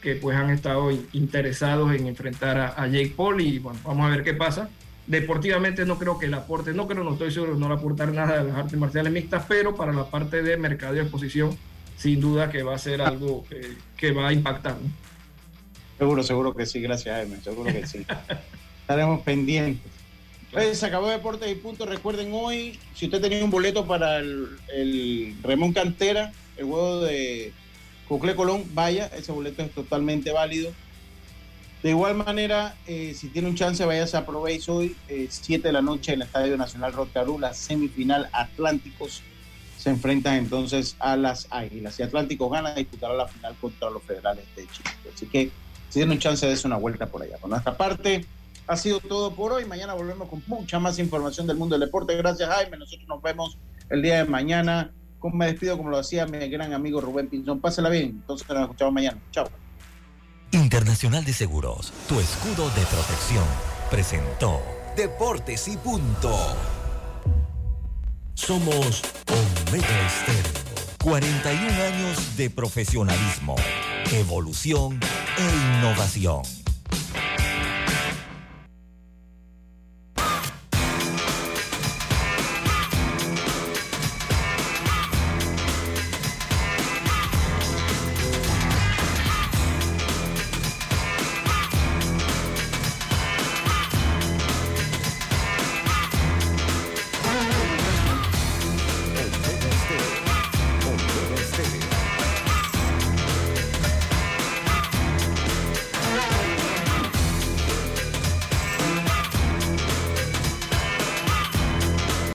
que 0.00 0.14
pues 0.14 0.38
han 0.38 0.48
estado 0.48 0.90
interesados 1.12 1.94
en 1.94 2.06
enfrentar 2.06 2.56
a, 2.78 2.86
Jake 2.86 3.12
Paul 3.14 3.42
y 3.42 3.58
bueno, 3.58 3.78
vamos 3.84 4.06
a 4.06 4.08
ver 4.08 4.24
qué 4.24 4.32
pasa. 4.32 4.70
Deportivamente 5.06 5.84
no 5.84 5.98
creo 5.98 6.18
que 6.18 6.24
el 6.24 6.32
aporte, 6.32 6.72
no 6.72 6.86
creo, 6.86 7.04
no 7.04 7.12
estoy 7.12 7.30
seguro, 7.30 7.56
no 7.56 7.70
aportar 7.70 8.10
nada 8.10 8.40
a 8.40 8.42
las 8.42 8.56
artes 8.56 8.78
marciales 8.78 9.12
mixtas, 9.12 9.44
pero 9.46 9.76
para 9.76 9.92
la 9.92 10.08
parte 10.08 10.42
de 10.42 10.56
mercado 10.56 10.96
y 10.96 11.00
exposición, 11.00 11.54
sin 11.96 12.20
duda 12.20 12.50
que 12.50 12.62
va 12.62 12.74
a 12.74 12.78
ser 12.78 13.00
algo 13.02 13.44
eh, 13.50 13.76
que 13.96 14.12
va 14.12 14.28
a 14.28 14.32
impactar. 14.32 14.76
Seguro, 15.98 16.22
seguro 16.22 16.54
que 16.54 16.66
sí, 16.66 16.80
gracias 16.80 17.16
Jaime, 17.16 17.40
seguro 17.42 17.72
que 17.72 17.86
sí. 17.86 18.04
Estaremos 18.80 19.20
pendientes. 19.22 19.90
se 20.72 20.86
acabó 20.86 21.08
Deportes 21.08 21.50
y 21.50 21.54
Puntos. 21.54 21.88
Recuerden 21.88 22.30
hoy, 22.32 22.78
si 22.94 23.06
usted 23.06 23.20
tenía 23.20 23.44
un 23.44 23.50
boleto 23.50 23.86
para 23.86 24.18
el, 24.18 24.48
el 24.74 25.36
Remón 25.42 25.72
Cantera, 25.72 26.32
el 26.56 26.66
juego 26.66 27.00
de 27.00 27.52
Cocle 28.08 28.34
Colón, 28.34 28.64
vaya, 28.74 29.06
ese 29.06 29.32
boleto 29.32 29.62
es 29.62 29.70
totalmente 29.70 30.32
válido. 30.32 30.72
De 31.82 31.90
igual 31.90 32.14
manera, 32.14 32.74
eh, 32.86 33.12
si 33.14 33.28
tiene 33.28 33.48
un 33.48 33.56
chance, 33.56 33.84
vaya 33.84 34.06
a 34.10 34.26
Probéis 34.26 34.68
hoy, 34.70 34.96
7 35.06 35.54
eh, 35.54 35.58
de 35.58 35.72
la 35.72 35.82
noche 35.82 36.12
en 36.12 36.22
el 36.22 36.26
Estadio 36.26 36.56
Nacional 36.56 36.94
Rotarú, 36.94 37.38
la 37.38 37.52
semifinal 37.52 38.30
Atlánticos 38.32 39.22
se 39.84 39.90
enfrentan 39.90 40.36
entonces 40.36 40.96
a 40.98 41.16
las 41.16 41.46
Águilas. 41.50 41.94
Si 41.94 42.02
Atlánticos 42.02 42.50
gana, 42.50 42.74
disputará 42.74 43.14
la 43.14 43.28
final 43.28 43.54
contra 43.60 43.90
los 43.90 44.02
federales 44.02 44.44
de 44.56 44.66
Chile. 44.68 44.90
Así 45.14 45.26
que 45.26 45.50
si 45.90 46.00
tiene 46.00 46.12
un 46.12 46.18
chance, 46.18 46.46
de 46.46 46.58
una 46.64 46.76
vuelta 46.76 47.06
por 47.06 47.22
allá. 47.22 47.36
Por 47.38 47.50
nuestra 47.50 47.76
parte, 47.76 48.24
ha 48.66 48.76
sido 48.76 49.00
todo 49.00 49.34
por 49.34 49.52
hoy. 49.52 49.66
Mañana 49.66 49.94
volvemos 49.94 50.28
con 50.28 50.42
mucha 50.46 50.80
más 50.80 50.98
información 50.98 51.46
del 51.46 51.58
mundo 51.58 51.74
del 51.74 51.86
deporte. 51.86 52.16
Gracias, 52.16 52.48
Jaime. 52.48 52.78
Nosotros 52.78 53.06
nos 53.06 53.22
vemos 53.22 53.58
el 53.90 54.02
día 54.02 54.16
de 54.16 54.24
mañana 54.24 54.90
me 55.32 55.46
despido 55.46 55.76
como 55.78 55.90
lo 55.90 55.98
hacía 55.98 56.26
mi 56.26 56.38
gran 56.48 56.72
amigo 56.72 57.00
Rubén 57.00 57.28
Pinzón. 57.28 57.60
Pásela 57.60 57.88
bien, 57.88 58.06
entonces 58.06 58.46
nos 58.48 58.62
escuchamos 58.62 58.94
mañana. 58.94 59.18
Chao. 59.30 59.48
Internacional 60.52 61.24
de 61.24 61.32
Seguros, 61.32 61.92
tu 62.08 62.20
escudo 62.20 62.68
de 62.70 62.84
protección, 62.86 63.44
presentó 63.90 64.60
Deportes 64.96 65.66
y 65.68 65.76
Punto. 65.76 66.73
Somos 68.34 69.02
Omega 69.28 70.06
Estéreo. 70.06 70.64
41 71.02 71.82
años 71.82 72.36
de 72.36 72.50
profesionalismo, 72.50 73.54
evolución 74.12 74.98
e 75.38 75.78
innovación. 75.78 76.42